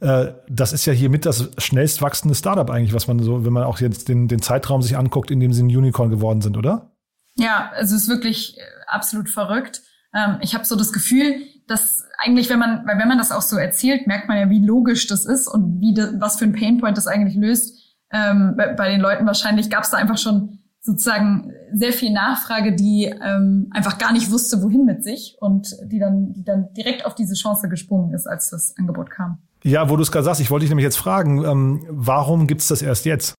Äh, 0.00 0.32
das 0.48 0.72
ist 0.72 0.86
ja 0.86 0.92
hier 0.92 1.10
mit 1.10 1.26
das 1.26 1.50
schnellst 1.58 2.00
wachsende 2.02 2.34
Startup 2.34 2.68
eigentlich, 2.70 2.94
was 2.94 3.06
man 3.06 3.18
so, 3.20 3.44
wenn 3.44 3.52
man 3.52 3.64
auch 3.64 3.80
jetzt 3.80 4.08
den, 4.08 4.28
den 4.28 4.40
Zeitraum 4.40 4.82
sich 4.82 4.96
anguckt, 4.96 5.30
in 5.30 5.40
dem 5.40 5.52
sie 5.52 5.62
ein 5.62 5.66
Unicorn 5.66 6.10
geworden 6.10 6.40
sind, 6.40 6.56
oder? 6.56 6.90
Ja, 7.36 7.70
also 7.74 7.94
es 7.94 8.02
ist 8.02 8.08
wirklich 8.08 8.58
äh, 8.58 8.62
absolut 8.86 9.28
verrückt. 9.28 9.82
Ähm, 10.14 10.38
ich 10.40 10.54
habe 10.54 10.64
so 10.64 10.74
das 10.74 10.92
Gefühl, 10.92 11.36
dass 11.66 12.04
eigentlich, 12.18 12.50
wenn 12.50 12.58
man, 12.58 12.86
weil 12.86 12.98
wenn 12.98 13.08
man 13.08 13.18
das 13.18 13.30
auch 13.30 13.42
so 13.42 13.56
erzählt, 13.56 14.06
merkt 14.06 14.28
man 14.28 14.38
ja, 14.38 14.50
wie 14.50 14.64
logisch 14.64 15.06
das 15.06 15.24
ist 15.24 15.46
und 15.46 15.80
wie 15.80 15.94
das, 15.94 16.14
was 16.18 16.38
für 16.38 16.44
ein 16.44 16.52
Painpoint 16.52 16.96
das 16.96 17.06
eigentlich 17.06 17.36
löst. 17.36 17.78
Ähm, 18.10 18.54
bei, 18.56 18.72
bei, 18.72 18.90
den 18.90 19.00
Leuten 19.00 19.26
wahrscheinlich 19.26 19.70
gab 19.70 19.84
es 19.84 19.90
da 19.90 19.98
einfach 19.98 20.18
schon 20.18 20.58
sozusagen 20.80 21.52
sehr 21.72 21.92
viel 21.92 22.10
Nachfrage, 22.12 22.74
die 22.74 23.04
ähm, 23.04 23.68
einfach 23.70 23.98
gar 23.98 24.12
nicht 24.12 24.30
wusste, 24.30 24.62
wohin 24.62 24.84
mit 24.84 25.04
sich 25.04 25.36
und 25.40 25.76
die 25.84 25.98
dann, 25.98 26.32
die 26.32 26.42
dann 26.42 26.72
direkt 26.72 27.04
auf 27.04 27.14
diese 27.14 27.34
Chance 27.34 27.68
gesprungen 27.68 28.12
ist, 28.14 28.26
als 28.26 28.50
das 28.50 28.74
Angebot 28.78 29.10
kam. 29.10 29.38
Ja, 29.62 29.90
wo 29.90 29.96
du 29.96 30.02
es 30.02 30.12
gerade 30.12 30.24
sagst, 30.24 30.40
ich 30.40 30.50
wollte 30.50 30.64
dich 30.64 30.70
nämlich 30.70 30.84
jetzt 30.84 30.98
fragen, 30.98 31.44
ähm, 31.44 31.86
warum 31.90 32.46
gibt's 32.46 32.68
das 32.68 32.82
erst 32.82 33.04
jetzt? 33.04 33.34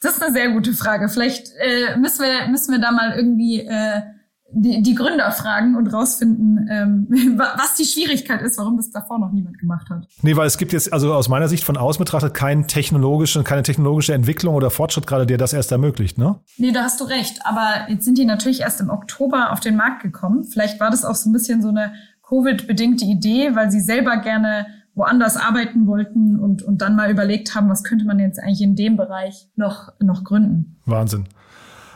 Das 0.00 0.16
ist 0.16 0.22
eine 0.22 0.32
sehr 0.32 0.50
gute 0.50 0.72
Frage. 0.74 1.08
Vielleicht 1.08 1.48
äh, 1.58 1.96
müssen 1.96 2.22
wir 2.22 2.48
müssen 2.48 2.72
wir 2.72 2.80
da 2.80 2.92
mal 2.92 3.14
irgendwie 3.16 3.60
äh, 3.60 4.02
die, 4.50 4.82
die 4.82 4.94
Gründer 4.94 5.30
fragen 5.30 5.76
und 5.76 5.88
rausfinden, 5.88 6.68
ähm, 6.70 7.06
was 7.36 7.74
die 7.74 7.84
Schwierigkeit 7.84 8.40
ist, 8.42 8.58
warum 8.58 8.76
das 8.76 8.90
davor 8.90 9.18
noch 9.18 9.32
niemand 9.32 9.58
gemacht 9.58 9.90
hat. 9.90 10.06
Nee, 10.22 10.36
weil 10.36 10.46
es 10.46 10.56
gibt 10.56 10.72
jetzt 10.72 10.92
also 10.92 11.12
aus 11.12 11.28
meiner 11.28 11.48
Sicht 11.48 11.64
von 11.64 11.76
außen 11.76 11.98
betrachtet 11.98 12.32
kein 12.34 12.66
technologische, 12.66 13.42
keine 13.42 13.62
technologische 13.62 14.14
Entwicklung 14.14 14.54
oder 14.54 14.70
Fortschritt 14.70 15.06
gerade, 15.06 15.26
der 15.26 15.36
das 15.36 15.52
erst 15.52 15.72
ermöglicht, 15.72 16.16
ne? 16.16 16.40
Nee, 16.56 16.72
da 16.72 16.82
hast 16.82 17.00
du 17.00 17.04
recht. 17.04 17.40
Aber 17.44 17.88
jetzt 17.88 18.04
sind 18.04 18.16
die 18.16 18.24
natürlich 18.24 18.60
erst 18.60 18.80
im 18.80 18.90
Oktober 18.90 19.52
auf 19.52 19.60
den 19.60 19.76
Markt 19.76 20.02
gekommen. 20.02 20.44
Vielleicht 20.44 20.80
war 20.80 20.90
das 20.90 21.04
auch 21.04 21.14
so 21.14 21.28
ein 21.28 21.32
bisschen 21.32 21.60
so 21.60 21.68
eine 21.68 21.92
Covid-bedingte 22.26 23.04
Idee, 23.04 23.54
weil 23.54 23.70
sie 23.70 23.80
selber 23.80 24.18
gerne 24.18 24.66
woanders 24.98 25.36
arbeiten 25.36 25.86
wollten 25.86 26.38
und, 26.38 26.62
und 26.62 26.82
dann 26.82 26.96
mal 26.96 27.10
überlegt 27.10 27.54
haben, 27.54 27.70
was 27.70 27.84
könnte 27.84 28.04
man 28.04 28.18
jetzt 28.18 28.38
eigentlich 28.38 28.60
in 28.60 28.74
dem 28.74 28.96
Bereich 28.96 29.48
noch, 29.56 29.92
noch 30.00 30.24
gründen. 30.24 30.76
Wahnsinn. 30.84 31.24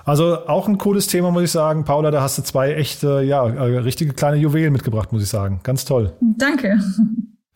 Also 0.05 0.47
auch 0.47 0.69
ein 0.69 0.79
cooles 0.79 1.07
Thema, 1.07 1.31
muss 1.31 1.43
ich 1.43 1.51
sagen. 1.51 1.85
Paula, 1.85 2.11
da 2.11 2.23
hast 2.23 2.39
du 2.39 2.43
zwei 2.43 2.75
echte, 2.75 3.23
ja, 3.23 3.47
äh, 3.47 3.79
richtige 3.79 4.13
kleine 4.13 4.37
Juwelen 4.37 4.73
mitgebracht, 4.73 5.13
muss 5.13 5.23
ich 5.23 5.29
sagen. 5.29 5.61
Ganz 5.63 5.85
toll. 5.85 6.15
Danke. 6.21 6.81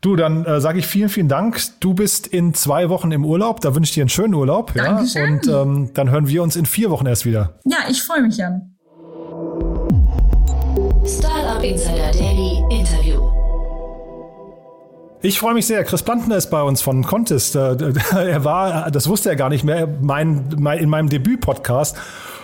Du, 0.03 0.15
dann 0.15 0.45
äh, 0.45 0.61
sage 0.61 0.79
ich 0.79 0.87
vielen, 0.87 1.09
vielen 1.09 1.27
Dank. 1.27 1.59
Du 1.81 1.95
bist 1.95 2.29
in 2.29 2.55
zwei 2.55 2.91
Wochen 2.91 3.11
im 3.11 3.25
Urlaub. 3.25 3.61
Da 3.63 3.75
wünsche 3.75 3.89
ich 3.89 3.95
dir 3.95 4.03
einen 4.03 4.11
schönen 4.11 4.35
Urlaub. 4.35 4.73
Dankeschön. 4.75 5.41
Ja? 5.43 5.61
Und 5.61 5.69
ähm, 5.69 5.91
dann 5.95 6.11
hören 6.11 6.29
wir 6.29 6.43
uns 6.45 6.55
in 6.55 6.67
vier 6.67 6.91
Wochen 6.91 7.07
erst 7.07 7.25
wieder. 7.25 7.59
Ja, 7.65 7.79
ich 7.89 8.03
freue 8.03 8.23
mich, 8.23 8.37
Jan. 8.37 8.77
Startup 11.05 11.65
Insider 11.65 12.13
Daily 12.13 12.63
Interview. 12.71 13.36
Ich 15.27 15.41
freue 15.41 15.55
mich 15.55 15.67
sehr. 15.67 15.83
Chris 15.83 16.05
Plantner 16.05 16.37
ist 16.37 16.51
bei 16.51 16.63
uns 16.63 16.83
von 16.83 17.03
Contest. 17.03 17.57
Äh, 17.57 17.77
er 18.13 18.45
war, 18.45 18.93
das 18.93 19.09
wusste 19.09 19.29
er 19.29 19.35
gar 19.35 19.49
nicht 19.49 19.65
mehr, 19.65 19.89
mein, 20.01 20.45
mein, 20.57 20.79
in 20.79 20.89
meinem 20.89 21.09
Debüt-Podcast. 21.09 21.97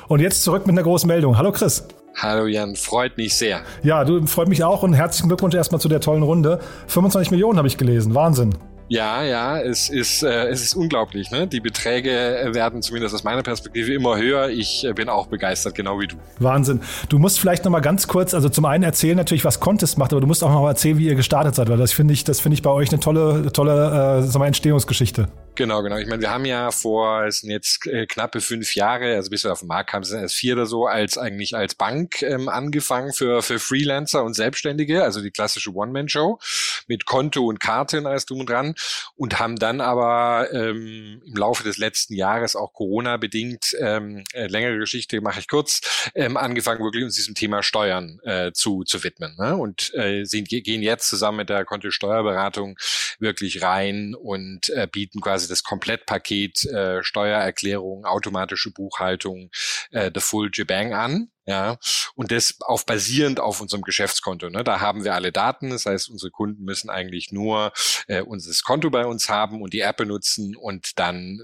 Und 0.09 0.19
jetzt 0.19 0.43
zurück 0.43 0.67
mit 0.67 0.75
einer 0.75 0.83
großen 0.83 1.07
Meldung. 1.07 1.39
Hallo 1.39 1.53
Chris. 1.53 1.87
Hallo 2.17 2.47
Jan, 2.47 2.75
freut 2.75 3.17
mich 3.17 3.37
sehr. 3.37 3.61
Ja, 3.85 4.05
du 4.05 4.27
freut 4.27 4.49
mich 4.49 4.65
auch 4.65 4.83
und 4.83 4.95
herzlichen 4.95 5.29
Glückwunsch 5.29 5.55
erstmal 5.55 5.81
zu 5.81 5.89
der 5.89 6.01
tollen 6.01 6.25
Runde. 6.25 6.59
25 6.89 7.31
Millionen 7.31 7.57
habe 7.57 7.69
ich 7.69 7.79
gelesen. 7.79 8.17
Wahnsinn. 8.17 8.53
Ja, 8.93 9.23
ja, 9.23 9.59
es 9.59 9.89
ist, 9.89 10.23
äh, 10.23 10.49
es 10.49 10.63
ist 10.63 10.75
unglaublich. 10.75 11.31
Ne? 11.31 11.47
Die 11.47 11.61
Beträge 11.61 12.51
werden 12.53 12.83
zumindest 12.83 13.15
aus 13.15 13.25
meiner 13.25 13.43
Perspektive 13.43 13.95
immer 13.95 14.19
höher. 14.19 14.51
Ich 14.51 14.85
äh, 14.85 14.93
bin 14.93 15.09
auch 15.09 15.29
begeistert, 15.29 15.75
genau 15.75 15.99
wie 15.99 16.09
du. 16.09 16.17
Wahnsinn. 16.41 16.83
Du 17.09 17.19
musst 17.19 17.41
vielleicht 17.41 17.65
noch 17.65 17.73
mal 17.73 17.81
ganz 17.81 18.07
kurz, 18.07 18.35
also 18.35 18.51
zum 18.51 18.67
einen 18.67 18.85
erzählen 18.85 19.17
natürlich, 19.17 19.47
was 19.47 19.61
Contest 19.61 19.97
macht, 19.97 20.13
aber 20.13 20.21
du 20.21 20.27
musst 20.27 20.45
auch 20.45 20.51
noch 20.51 20.61
mal 20.61 20.69
erzählen, 20.69 20.99
wie 20.99 21.07
ihr 21.07 21.15
gestartet 21.15 21.55
seid, 21.55 21.71
weil 21.71 21.79
das 21.79 21.91
finde 21.95 22.13
ich, 22.13 22.25
das 22.25 22.41
finde 22.41 22.53
ich 22.53 22.61
bei 22.61 22.69
euch 22.69 22.91
eine 22.91 23.01
tolle, 23.01 23.51
tolle, 23.51 24.23
äh, 24.31 24.47
Entstehungsgeschichte. 24.47 25.29
Genau, 25.55 25.83
genau. 25.83 25.99
Ich 25.99 26.07
meine, 26.07 26.23
wir 26.23 26.31
haben 26.31 26.47
ja 26.47 26.71
vor, 26.71 27.25
es 27.25 27.41
sind 27.41 27.51
jetzt 27.51 27.87
äh, 27.87 28.07
knappe 28.07 28.41
fünf 28.41 28.75
Jahre, 28.75 29.17
also 29.17 29.29
bis 29.29 29.45
wir 29.45 29.53
auf 29.53 29.59
den 29.59 29.69
Markt 29.69 29.91
kamen, 29.91 30.03
sind 30.03 30.21
erst 30.21 30.35
vier 30.35 30.55
oder 30.55 30.65
so, 30.65 30.87
als 30.87 31.19
eigentlich 31.19 31.55
als 31.55 31.75
Bank 31.75 32.23
ähm, 32.23 32.49
angefangen 32.49 33.13
für, 33.13 33.43
für 33.43 33.59
Freelancer 33.59 34.25
und 34.25 34.33
Selbstständige, 34.33 35.05
also 35.05 35.21
die 35.21 35.31
klassische 35.31 35.75
One-Man-Show 35.75 36.39
mit 36.87 37.05
Konto 37.05 37.45
und 37.45 37.61
Karte 37.61 37.99
und 37.99 38.07
alles 38.07 38.25
drum 38.25 38.41
und 38.41 38.49
dran 38.49 38.75
und 39.15 39.39
haben 39.41 39.57
dann 39.59 39.83
aber 39.83 40.49
ähm, 40.53 41.21
im 41.27 41.35
Laufe 41.35 41.65
des 41.65 41.77
letzten 41.77 42.15
Jahres 42.15 42.57
auch 42.57 42.73
Corona-bedingt, 42.73 43.77
ähm, 43.79 44.25
äh, 44.33 44.47
längere 44.47 44.79
Geschichte 44.79 45.21
mache 45.21 45.41
ich 45.41 45.49
kurz, 45.49 46.11
ähm, 46.15 46.39
angefangen 46.39 46.83
wirklich 46.83 47.05
uns 47.05 47.17
diesem 47.17 47.35
Thema 47.35 47.63
Steuern 47.63 48.21
äh, 48.25 48.53
zu, 48.53 48.85
zu 48.85 49.05
widmen 49.05 49.37
ne? 49.39 49.55
und 49.57 49.93
äh, 49.95 50.25
sind, 50.25 50.49
gehen 50.49 50.83
jetzt 50.83 51.09
zusammen 51.09 51.37
mit 51.39 51.51
der 51.51 51.67
Konto 51.67 51.91
Steuerberatung 51.91 52.79
wirklich 53.19 53.63
rein 53.63 54.15
und 54.15 54.71
äh, 54.71 54.89
bieten 54.91 55.21
quasi 55.21 55.42
quasi 55.43 55.49
das 55.49 55.63
Komplettpaket 55.63 56.65
äh, 56.67 57.03
Steuererklärung, 57.03 58.05
automatische 58.05 58.71
Buchhaltung, 58.71 59.51
äh, 59.91 60.11
the 60.15 60.21
full 60.21 60.51
Jebang 60.53 60.95
an. 60.95 61.29
Ja, 61.45 61.77
und 62.15 62.31
das 62.31 62.61
auf 62.61 62.87
basierend 62.87 63.41
auf 63.41 63.61
unserem 63.61 63.83
Geschäftskonto. 63.83 64.49
Ne? 64.49 64.63
Da 64.63 64.79
haben 64.79 65.03
wir 65.03 65.15
alle 65.15 65.33
Daten. 65.33 65.71
Das 65.71 65.87
heißt, 65.87 66.09
unsere 66.09 66.31
Kunden 66.31 66.63
müssen 66.63 66.89
eigentlich 66.89 67.33
nur 67.33 67.73
äh, 68.07 68.23
unser 68.23 68.53
Konto 68.63 68.91
bei 68.91 69.07
uns 69.07 69.29
haben 69.29 69.61
und 69.61 69.73
die 69.73 69.81
App 69.81 69.97
benutzen 69.97 70.55
und 70.55 71.01
dann 71.01 71.41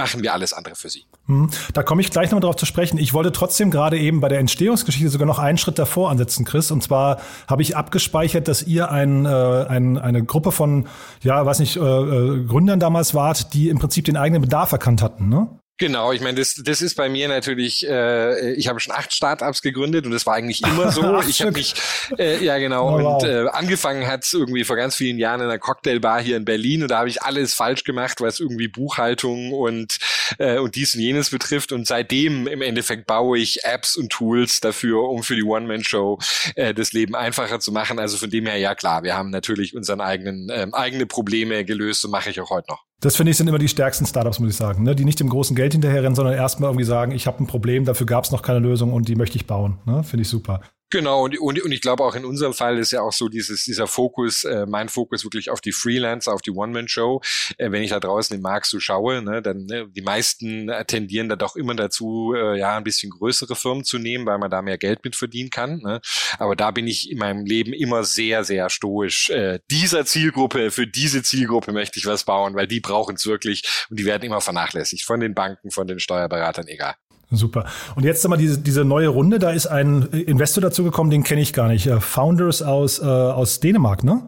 machen 0.00 0.22
wir 0.22 0.32
alles 0.32 0.52
andere 0.52 0.74
für 0.74 0.88
sie. 0.88 1.04
Hm, 1.26 1.50
da 1.74 1.82
komme 1.82 2.00
ich 2.00 2.10
gleich 2.10 2.30
noch 2.30 2.40
drauf 2.40 2.56
zu 2.56 2.66
sprechen. 2.66 2.98
Ich 2.98 3.14
wollte 3.14 3.32
trotzdem 3.32 3.70
gerade 3.70 3.98
eben 3.98 4.20
bei 4.20 4.28
der 4.28 4.38
Entstehungsgeschichte 4.38 5.10
sogar 5.10 5.26
noch 5.26 5.38
einen 5.38 5.58
Schritt 5.58 5.78
davor 5.78 6.10
ansetzen, 6.10 6.44
Chris. 6.44 6.70
Und 6.70 6.82
zwar 6.82 7.20
habe 7.46 7.62
ich 7.62 7.76
abgespeichert, 7.76 8.48
dass 8.48 8.62
ihr 8.62 8.90
ein, 8.90 9.26
äh, 9.26 9.28
ein, 9.28 9.98
eine 9.98 10.24
Gruppe 10.24 10.52
von, 10.52 10.86
ja, 11.22 11.44
weiß 11.44 11.60
nicht, 11.60 11.76
äh, 11.76 11.80
äh 11.80 12.44
Gründern 12.44 12.80
damals 12.80 13.14
wart, 13.14 13.52
die 13.54 13.68
im 13.68 13.78
Prinzip 13.78 14.06
den 14.06 14.16
eigenen 14.16 14.42
Bedarf 14.42 14.72
erkannt 14.72 15.02
hatten, 15.02 15.28
ne? 15.28 15.59
Genau, 15.80 16.12
ich 16.12 16.20
meine, 16.20 16.38
das, 16.38 16.56
das 16.56 16.82
ist 16.82 16.94
bei 16.94 17.08
mir 17.08 17.26
natürlich, 17.26 17.88
äh, 17.88 18.52
ich 18.52 18.68
habe 18.68 18.80
schon 18.80 18.94
acht 18.94 19.14
Startups 19.14 19.62
gegründet 19.62 20.04
und 20.04 20.12
das 20.12 20.26
war 20.26 20.34
eigentlich 20.34 20.62
immer 20.62 20.92
so. 20.92 21.22
ich 21.28 21.40
habe 21.40 21.52
mich, 21.52 21.72
äh, 22.18 22.44
ja 22.44 22.58
genau, 22.58 22.96
oh, 22.96 23.02
wow. 23.02 23.22
und 23.22 23.26
äh, 23.26 23.48
angefangen 23.48 24.06
hat 24.06 24.30
irgendwie 24.30 24.64
vor 24.64 24.76
ganz 24.76 24.94
vielen 24.94 25.16
Jahren 25.16 25.40
in 25.40 25.46
einer 25.46 25.58
Cocktailbar 25.58 26.20
hier 26.20 26.36
in 26.36 26.44
Berlin 26.44 26.82
und 26.82 26.90
da 26.90 26.98
habe 26.98 27.08
ich 27.08 27.22
alles 27.22 27.54
falsch 27.54 27.84
gemacht, 27.84 28.20
was 28.20 28.40
irgendwie 28.40 28.68
Buchhaltung 28.68 29.54
und, 29.54 29.96
äh, 30.36 30.58
und 30.58 30.74
dies 30.74 30.94
und 30.94 31.00
jenes 31.00 31.30
betrifft 31.30 31.72
und 31.72 31.86
seitdem 31.86 32.46
im 32.46 32.60
Endeffekt 32.60 33.06
baue 33.06 33.38
ich 33.38 33.64
Apps 33.64 33.96
und 33.96 34.12
Tools 34.12 34.60
dafür, 34.60 35.08
um 35.08 35.22
für 35.22 35.34
die 35.34 35.44
One-Man-Show 35.44 36.18
äh, 36.56 36.74
das 36.74 36.92
Leben 36.92 37.16
einfacher 37.16 37.58
zu 37.58 37.72
machen. 37.72 37.98
Also 37.98 38.18
von 38.18 38.28
dem 38.28 38.44
her, 38.44 38.58
ja 38.58 38.74
klar, 38.74 39.02
wir 39.02 39.16
haben 39.16 39.30
natürlich 39.30 39.74
unseren 39.74 40.02
eigenen, 40.02 40.50
äh, 40.50 40.66
eigene 40.72 41.06
Probleme 41.06 41.64
gelöst 41.64 42.04
und 42.04 42.10
mache 42.10 42.28
ich 42.28 42.38
auch 42.38 42.50
heute 42.50 42.70
noch. 42.70 42.89
Das 43.00 43.16
finde 43.16 43.30
ich 43.30 43.38
sind 43.38 43.48
immer 43.48 43.58
die 43.58 43.68
stärksten 43.68 44.04
Startups, 44.04 44.40
muss 44.40 44.50
ich 44.50 44.56
sagen, 44.56 44.82
ne? 44.82 44.94
die 44.94 45.06
nicht 45.06 45.20
dem 45.20 45.30
großen 45.30 45.56
Geld 45.56 45.72
hinterherrennen, 45.72 46.14
sondern 46.14 46.34
erstmal 46.34 46.68
irgendwie 46.68 46.84
sagen, 46.84 47.12
ich 47.12 47.26
habe 47.26 47.42
ein 47.42 47.46
Problem, 47.46 47.86
dafür 47.86 48.06
gab 48.06 48.24
es 48.24 48.30
noch 48.30 48.42
keine 48.42 48.58
Lösung 48.58 48.92
und 48.92 49.08
die 49.08 49.16
möchte 49.16 49.36
ich 49.36 49.46
bauen. 49.46 49.78
Ne? 49.86 50.02
Finde 50.02 50.22
ich 50.22 50.28
super. 50.28 50.60
Genau, 50.90 51.24
und, 51.24 51.38
und, 51.38 51.62
und 51.62 51.72
ich 51.72 51.80
glaube 51.80 52.04
auch 52.04 52.16
in 52.16 52.24
unserem 52.24 52.52
Fall 52.52 52.78
ist 52.78 52.90
ja 52.90 53.00
auch 53.00 53.12
so 53.12 53.28
dieses, 53.28 53.64
dieser 53.64 53.86
Fokus, 53.86 54.42
äh, 54.42 54.66
mein 54.66 54.88
Fokus 54.88 55.24
wirklich 55.24 55.48
auf 55.48 55.60
die 55.60 55.70
Freelancer, 55.70 56.34
auf 56.34 56.42
die 56.42 56.50
One-Man-Show. 56.50 57.20
Äh, 57.58 57.70
wenn 57.70 57.82
ich 57.82 57.90
da 57.90 58.00
draußen 58.00 58.34
im 58.34 58.42
Markt 58.42 58.66
so 58.66 58.80
schaue, 58.80 59.22
ne, 59.22 59.40
dann 59.40 59.66
ne, 59.66 59.88
die 59.88 60.02
meisten 60.02 60.70
tendieren 60.88 61.28
da 61.28 61.36
doch 61.36 61.54
immer 61.54 61.74
dazu, 61.74 62.34
äh, 62.36 62.58
ja, 62.58 62.76
ein 62.76 62.84
bisschen 62.84 63.10
größere 63.10 63.54
Firmen 63.54 63.84
zu 63.84 63.98
nehmen, 63.98 64.26
weil 64.26 64.38
man 64.38 64.50
da 64.50 64.62
mehr 64.62 64.78
Geld 64.78 65.04
mit 65.04 65.14
verdienen 65.14 65.50
kann. 65.50 65.78
Ne? 65.78 66.00
Aber 66.38 66.56
da 66.56 66.72
bin 66.72 66.88
ich 66.88 67.10
in 67.10 67.18
meinem 67.18 67.44
Leben 67.44 67.72
immer 67.72 68.02
sehr, 68.02 68.42
sehr 68.42 68.68
stoisch. 68.68 69.30
Äh, 69.30 69.60
dieser 69.70 70.04
Zielgruppe, 70.04 70.72
für 70.72 70.88
diese 70.88 71.22
Zielgruppe 71.22 71.72
möchte 71.72 71.98
ich 72.00 72.06
was 72.06 72.24
bauen, 72.24 72.54
weil 72.54 72.66
die 72.66 72.80
brauchen 72.80 73.14
es 73.14 73.26
wirklich 73.26 73.86
und 73.90 73.98
die 73.98 74.04
werden 74.04 74.24
immer 74.24 74.40
vernachlässigt 74.40 75.04
von 75.04 75.20
den 75.20 75.34
Banken, 75.34 75.70
von 75.70 75.86
den 75.86 76.00
Steuerberatern, 76.00 76.66
egal. 76.66 76.96
Super. 77.30 77.64
Und 77.94 78.04
jetzt 78.04 78.22
sag 78.22 78.28
mal 78.28 78.36
diese, 78.36 78.58
diese 78.58 78.84
neue 78.84 79.08
Runde, 79.08 79.38
da 79.38 79.50
ist 79.50 79.66
ein 79.66 80.02
Investor 80.02 80.62
dazugekommen, 80.62 81.10
den 81.10 81.22
kenne 81.22 81.40
ich 81.40 81.52
gar 81.52 81.68
nicht. 81.68 81.86
Äh, 81.86 82.00
Founders 82.00 82.62
aus, 82.62 82.98
äh, 82.98 83.04
aus 83.04 83.60
Dänemark, 83.60 84.02
ne? 84.02 84.22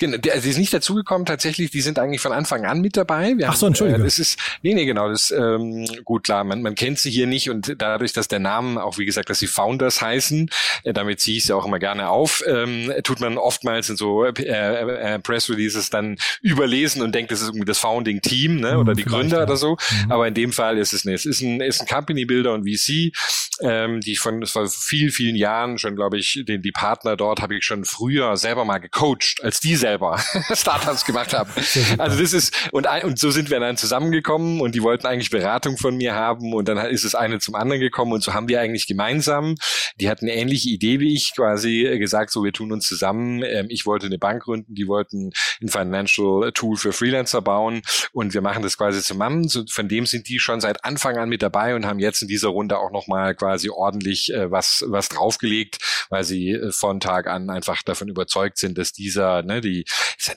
Genau, 0.00 0.16
der, 0.16 0.40
die 0.40 0.48
ist 0.48 0.56
nicht 0.56 0.72
dazugekommen 0.72 1.26
tatsächlich, 1.26 1.70
die 1.70 1.82
sind 1.82 1.98
eigentlich 1.98 2.22
von 2.22 2.32
Anfang 2.32 2.64
an 2.64 2.80
mit 2.80 2.96
dabei. 2.96 3.34
Wir 3.36 3.50
Ach 3.50 3.54
so, 3.54 3.66
Entschuldigung. 3.66 4.00
Äh, 4.00 4.04
das 4.04 4.18
ist, 4.18 4.38
nee, 4.62 4.72
nee, 4.72 4.86
genau, 4.86 5.10
das 5.10 5.30
ähm, 5.30 5.86
gut, 6.06 6.24
klar, 6.24 6.42
man, 6.42 6.62
man 6.62 6.74
kennt 6.74 6.98
sie 6.98 7.10
hier 7.10 7.26
nicht 7.26 7.50
und 7.50 7.76
dadurch, 7.76 8.14
dass 8.14 8.26
der 8.26 8.38
Name 8.38 8.82
auch, 8.82 8.96
wie 8.96 9.04
gesagt, 9.04 9.28
dass 9.28 9.40
sie 9.40 9.46
Founders 9.46 10.00
heißen, 10.00 10.48
äh, 10.84 10.94
damit 10.94 11.20
ziehe 11.20 11.36
ich 11.36 11.44
sie 11.44 11.52
auch 11.52 11.66
immer 11.66 11.78
gerne 11.78 12.08
auf, 12.08 12.42
ähm, 12.46 12.90
tut 13.04 13.20
man 13.20 13.36
oftmals 13.36 13.90
in 13.90 13.96
so 13.96 14.24
äh, 14.24 14.30
äh, 14.30 15.18
Press 15.18 15.50
Releases 15.50 15.90
dann 15.90 16.16
überlesen 16.40 17.02
und 17.02 17.14
denkt, 17.14 17.30
das 17.30 17.42
ist 17.42 17.48
irgendwie 17.48 17.66
das 17.66 17.78
Founding 17.78 18.22
Team 18.22 18.56
ne, 18.56 18.78
oder 18.78 18.92
hm, 18.92 18.96
die 18.96 19.04
Gründer 19.04 19.36
ja. 19.36 19.42
oder 19.42 19.58
so. 19.58 19.76
Mhm. 20.06 20.12
Aber 20.12 20.26
in 20.26 20.32
dem 20.32 20.54
Fall 20.54 20.78
ist 20.78 20.94
es 20.94 21.04
nicht. 21.04 21.14
Es 21.16 21.26
ist 21.26 21.42
ein, 21.42 21.60
ist 21.60 21.82
ein 21.82 21.86
Company 21.86 22.24
Builder 22.24 22.54
und 22.54 22.66
VC, 22.66 23.12
ähm, 23.60 24.00
die 24.00 24.12
ich 24.12 24.18
von 24.18 24.46
vor 24.46 24.66
vielen, 24.66 25.10
vielen 25.10 25.36
Jahren 25.36 25.76
schon, 25.76 25.94
glaube 25.94 26.16
ich, 26.16 26.42
den, 26.48 26.62
die 26.62 26.72
Partner 26.72 27.18
dort 27.18 27.42
habe 27.42 27.54
ich 27.54 27.66
schon 27.66 27.84
früher 27.84 28.38
selber 28.38 28.64
mal 28.64 28.78
gecoacht, 28.78 29.40
als 29.42 29.60
die 29.60 29.76
selber 29.76 29.89
selber 29.90 30.18
Startups 30.52 31.04
gemacht 31.04 31.34
haben. 31.34 31.50
Also 31.98 32.20
das 32.20 32.32
ist, 32.32 32.54
und, 32.72 32.86
und 33.04 33.18
so 33.18 33.30
sind 33.30 33.50
wir 33.50 33.58
dann 33.60 33.76
zusammengekommen 33.76 34.60
und 34.60 34.74
die 34.74 34.82
wollten 34.82 35.06
eigentlich 35.06 35.30
Beratung 35.30 35.76
von 35.76 35.96
mir 35.96 36.14
haben 36.14 36.52
und 36.54 36.68
dann 36.68 36.78
ist 36.78 37.04
es 37.04 37.14
eine 37.14 37.38
zum 37.40 37.54
anderen 37.54 37.80
gekommen 37.80 38.12
und 38.12 38.22
so 38.22 38.32
haben 38.32 38.48
wir 38.48 38.60
eigentlich 38.60 38.86
gemeinsam, 38.86 39.56
die 39.96 40.08
hatten 40.08 40.26
eine 40.26 40.34
ähnliche 40.34 40.70
Idee 40.70 41.00
wie 41.00 41.14
ich, 41.14 41.34
quasi 41.34 41.96
gesagt, 41.98 42.30
so 42.30 42.44
wir 42.44 42.52
tun 42.52 42.72
uns 42.72 42.86
zusammen. 42.86 43.42
Ähm, 43.42 43.66
ich 43.68 43.86
wollte 43.86 44.06
eine 44.06 44.18
Bank 44.18 44.44
gründen, 44.44 44.74
die 44.74 44.86
wollten 44.86 45.30
ein 45.60 45.68
Financial 45.68 46.52
Tool 46.52 46.76
für 46.76 46.92
Freelancer 46.92 47.42
bauen 47.42 47.82
und 48.12 48.34
wir 48.34 48.40
machen 48.40 48.62
das 48.62 48.76
quasi 48.76 49.00
zusammen. 49.02 49.48
So, 49.48 49.64
von 49.68 49.88
dem 49.88 50.06
sind 50.06 50.28
die 50.28 50.38
schon 50.38 50.60
seit 50.60 50.84
Anfang 50.84 51.16
an 51.18 51.28
mit 51.28 51.42
dabei 51.42 51.74
und 51.74 51.86
haben 51.86 51.98
jetzt 51.98 52.22
in 52.22 52.28
dieser 52.28 52.48
Runde 52.48 52.78
auch 52.78 52.92
nochmal 52.92 53.34
quasi 53.34 53.68
ordentlich 53.68 54.32
äh, 54.32 54.50
was, 54.50 54.84
was 54.86 55.08
draufgelegt, 55.08 56.06
weil 56.08 56.24
sie 56.24 56.50
äh, 56.50 56.72
von 56.72 57.00
Tag 57.00 57.26
an 57.26 57.50
einfach 57.50 57.82
davon 57.82 58.08
überzeugt 58.08 58.58
sind, 58.58 58.78
dass 58.78 58.92
dieser, 58.92 59.42
ne, 59.42 59.60
die, 59.60 59.79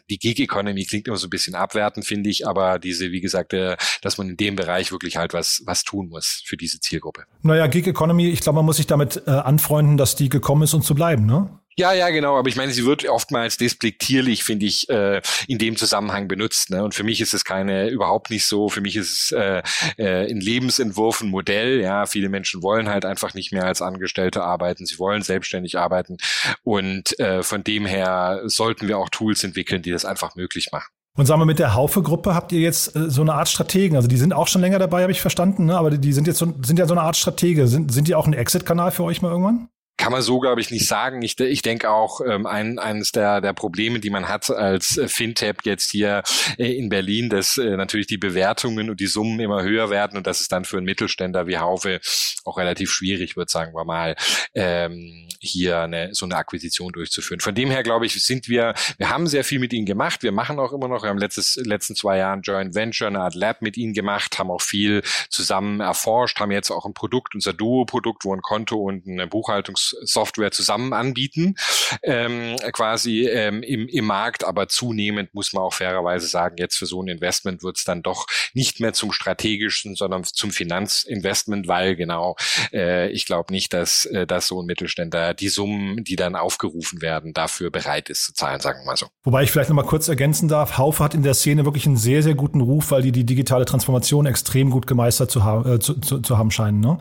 die 0.09 0.17
Gig 0.17 0.39
Economy 0.39 0.85
klingt 0.85 1.07
immer 1.07 1.17
so 1.17 1.27
ein 1.27 1.29
bisschen 1.29 1.55
abwertend, 1.55 2.05
finde 2.05 2.29
ich, 2.29 2.47
aber 2.47 2.79
diese, 2.79 3.11
wie 3.11 3.21
gesagt, 3.21 3.53
äh, 3.53 3.77
dass 4.01 4.17
man 4.17 4.29
in 4.29 4.37
dem 4.37 4.55
Bereich 4.55 4.91
wirklich 4.91 5.17
halt 5.17 5.33
was, 5.33 5.61
was 5.65 5.83
tun 5.83 6.09
muss 6.09 6.43
für 6.45 6.57
diese 6.57 6.79
Zielgruppe. 6.79 7.23
Naja, 7.41 7.67
Gig 7.67 7.87
Economy, 7.87 8.29
ich 8.29 8.41
glaube, 8.41 8.57
man 8.57 8.65
muss 8.65 8.77
sich 8.77 8.87
damit 8.87 9.23
äh, 9.25 9.31
anfreunden, 9.31 9.97
dass 9.97 10.15
die 10.15 10.29
gekommen 10.29 10.63
ist, 10.63 10.73
um 10.73 10.81
zu 10.81 10.95
bleiben, 10.95 11.25
ne? 11.25 11.59
Ja, 11.75 11.93
ja, 11.93 12.09
genau. 12.09 12.37
Aber 12.37 12.49
ich 12.49 12.55
meine, 12.55 12.71
sie 12.71 12.85
wird 12.85 13.07
oftmals 13.07 13.57
despektierlich, 13.57 14.43
finde 14.43 14.65
ich, 14.65 14.89
äh, 14.89 15.21
in 15.47 15.57
dem 15.57 15.75
Zusammenhang 15.75 16.27
benutzt. 16.27 16.69
Ne? 16.69 16.83
Und 16.83 16.93
für 16.93 17.03
mich 17.03 17.19
ist 17.19 17.33
es 17.33 17.43
keine, 17.43 17.89
überhaupt 17.89 18.29
nicht 18.29 18.45
so. 18.45 18.69
Für 18.69 18.81
mich 18.81 18.95
ist 18.95 19.11
es 19.11 19.31
äh, 19.31 19.63
äh, 19.97 20.29
in 20.29 20.39
Lebensentwurf 20.39 21.21
ein 21.21 21.29
Modell. 21.29 21.81
Ja, 21.81 22.05
viele 22.05 22.29
Menschen 22.29 22.61
wollen 22.61 22.89
halt 22.89 23.05
einfach 23.05 23.33
nicht 23.33 23.51
mehr 23.51 23.65
als 23.65 23.81
Angestellte 23.81 24.43
arbeiten. 24.43 24.85
Sie 24.85 24.99
wollen 24.99 25.23
selbstständig 25.23 25.77
arbeiten. 25.77 26.17
Und 26.63 27.19
äh, 27.19 27.41
von 27.41 27.63
dem 27.63 27.85
her 27.85 28.41
sollten 28.45 28.87
wir 28.87 28.97
auch 28.99 29.09
Tools 29.09 29.43
entwickeln, 29.43 29.81
die 29.81 29.91
das 29.91 30.05
einfach 30.05 30.35
möglich 30.35 30.69
machen. 30.71 30.91
Und 31.15 31.27
sagen 31.27 31.41
wir, 31.41 31.45
mit 31.45 31.59
der 31.59 31.75
Haufe-Gruppe 31.75 32.33
habt 32.33 32.51
ihr 32.51 32.59
jetzt 32.59 32.95
äh, 32.95 33.09
so 33.09 33.21
eine 33.21 33.33
Art 33.33 33.47
Strategen. 33.47 33.95
Also 33.95 34.07
die 34.07 34.17
sind 34.17 34.33
auch 34.33 34.47
schon 34.47 34.61
länger 34.61 34.79
dabei, 34.79 35.03
habe 35.03 35.11
ich 35.11 35.21
verstanden, 35.21 35.65
ne? 35.65 35.77
aber 35.77 35.91
die 35.91 36.13
sind 36.13 36.25
jetzt 36.25 36.39
so, 36.39 36.53
sind 36.63 36.79
ja 36.79 36.87
so 36.87 36.93
eine 36.93 37.01
Art 37.01 37.15
Stratege. 37.15 37.67
Sind, 37.67 37.91
sind 37.91 38.07
die 38.07 38.15
auch 38.15 38.25
ein 38.25 38.33
Exit-Kanal 38.33 38.91
für 38.91 39.03
euch 39.03 39.21
mal 39.21 39.29
irgendwann? 39.29 39.69
Kann 39.97 40.11
man 40.11 40.21
so, 40.21 40.39
glaube 40.39 40.59
ich, 40.59 40.71
nicht 40.71 40.87
sagen. 40.87 41.21
Ich, 41.21 41.39
ich 41.39 41.61
denke 41.61 41.89
auch, 41.91 42.19
ähm, 42.21 42.45
ein, 42.45 42.79
eines 42.79 43.11
der, 43.11 43.41
der 43.41 43.53
Probleme, 43.53 43.99
die 43.99 44.09
man 44.09 44.27
hat 44.27 44.49
als 44.49 44.97
äh, 44.97 45.07
Fintech 45.07 45.57
jetzt 45.63 45.91
hier 45.91 46.23
äh, 46.57 46.73
in 46.73 46.89
Berlin, 46.89 47.29
dass 47.29 47.57
äh, 47.57 47.77
natürlich 47.77 48.07
die 48.07 48.17
Bewertungen 48.17 48.89
und 48.89 48.99
die 48.99 49.07
Summen 49.07 49.39
immer 49.39 49.61
höher 49.61 49.89
werden 49.89 50.17
und 50.17 50.25
dass 50.25 50.41
es 50.41 50.47
dann 50.47 50.65
für 50.65 50.77
einen 50.77 50.85
Mittelständler 50.85 51.47
wie 51.47 51.57
Haufe 51.57 51.99
auch 52.43 52.57
relativ 52.57 52.91
schwierig 52.91 53.37
wird, 53.37 53.49
sagen 53.49 53.73
wir 53.73 53.85
mal, 53.85 54.15
ähm, 54.55 55.29
hier 55.39 55.81
eine, 55.81 56.13
so 56.13 56.25
eine 56.25 56.37
Akquisition 56.37 56.91
durchzuführen. 56.91 57.39
Von 57.39 57.55
dem 57.55 57.69
her, 57.69 57.83
glaube 57.83 58.05
ich, 58.05 58.21
sind 58.23 58.47
wir, 58.47 58.73
wir 58.97 59.09
haben 59.09 59.27
sehr 59.27 59.43
viel 59.43 59.59
mit 59.59 59.73
ihnen 59.73 59.85
gemacht. 59.85 60.23
Wir 60.23 60.31
machen 60.31 60.59
auch 60.59 60.73
immer 60.73 60.87
noch, 60.87 61.03
wir 61.03 61.09
haben 61.09 61.17
letztes, 61.17 61.55
letzten 61.55 61.95
zwei 61.95 62.17
Jahren 62.17 62.41
Joint 62.41 62.73
Venture, 62.73 63.07
eine 63.07 63.19
Art 63.19 63.35
Lab 63.35 63.61
mit 63.61 63.77
ihnen 63.77 63.93
gemacht, 63.93 64.39
haben 64.39 64.49
auch 64.49 64.61
viel 64.61 65.03
zusammen 65.29 65.81
erforscht, 65.81 66.39
haben 66.39 66.51
jetzt 66.51 66.71
auch 66.71 66.85
ein 66.85 66.93
Produkt, 66.93 67.35
unser 67.35 67.53
Duo-Produkt, 67.53 68.25
wo 68.25 68.33
ein 68.33 68.41
Konto 68.41 68.77
und 68.77 69.07
eine 69.07 69.27
Buchhaltungs 69.27 69.82
Software 70.01 70.51
zusammen 70.51 70.93
anbieten, 70.93 71.55
ähm, 72.03 72.55
quasi 72.71 73.27
ähm, 73.27 73.63
im, 73.63 73.87
im 73.87 74.05
Markt. 74.05 74.43
Aber 74.43 74.67
zunehmend 74.67 75.33
muss 75.33 75.53
man 75.53 75.63
auch 75.63 75.73
fairerweise 75.73 76.27
sagen, 76.27 76.55
jetzt 76.57 76.75
für 76.77 76.85
so 76.85 77.01
ein 77.01 77.07
Investment 77.07 77.63
wird 77.63 77.77
es 77.77 77.83
dann 77.83 78.01
doch 78.01 78.27
nicht 78.53 78.79
mehr 78.79 78.93
zum 78.93 79.11
strategischen, 79.11 79.95
sondern 79.95 80.23
zum 80.23 80.51
Finanzinvestment, 80.51 81.67
weil 81.67 81.95
genau, 81.95 82.35
äh, 82.71 83.09
ich 83.09 83.25
glaube 83.25 83.51
nicht, 83.53 83.73
dass, 83.73 84.05
äh, 84.05 84.25
dass 84.27 84.47
so 84.47 84.61
ein 84.61 84.65
Mittelständler 84.65 85.33
die 85.33 85.49
Summen, 85.49 86.03
die 86.03 86.15
dann 86.15 86.35
aufgerufen 86.35 87.01
werden, 87.01 87.33
dafür 87.33 87.71
bereit 87.71 88.09
ist 88.09 88.25
zu 88.25 88.33
zahlen, 88.33 88.59
sagen 88.59 88.79
wir 88.81 88.85
mal 88.85 88.97
so. 88.97 89.07
Wobei 89.23 89.43
ich 89.43 89.51
vielleicht 89.51 89.69
noch 89.69 89.75
mal 89.75 89.83
kurz 89.83 90.07
ergänzen 90.07 90.47
darf, 90.47 90.77
Haufe 90.77 91.03
hat 91.03 91.13
in 91.13 91.23
der 91.23 91.33
Szene 91.33 91.65
wirklich 91.65 91.85
einen 91.85 91.97
sehr, 91.97 92.23
sehr 92.23 92.35
guten 92.35 92.61
Ruf, 92.61 92.91
weil 92.91 93.01
die 93.01 93.11
die 93.11 93.25
digitale 93.25 93.65
Transformation 93.65 94.25
extrem 94.25 94.69
gut 94.69 94.87
gemeistert 94.87 95.31
zu, 95.31 95.43
ha 95.43 95.75
äh, 95.75 95.79
zu, 95.79 95.99
zu, 95.99 96.19
zu 96.19 96.37
haben 96.37 96.51
scheinen, 96.51 96.79
ne? 96.79 96.97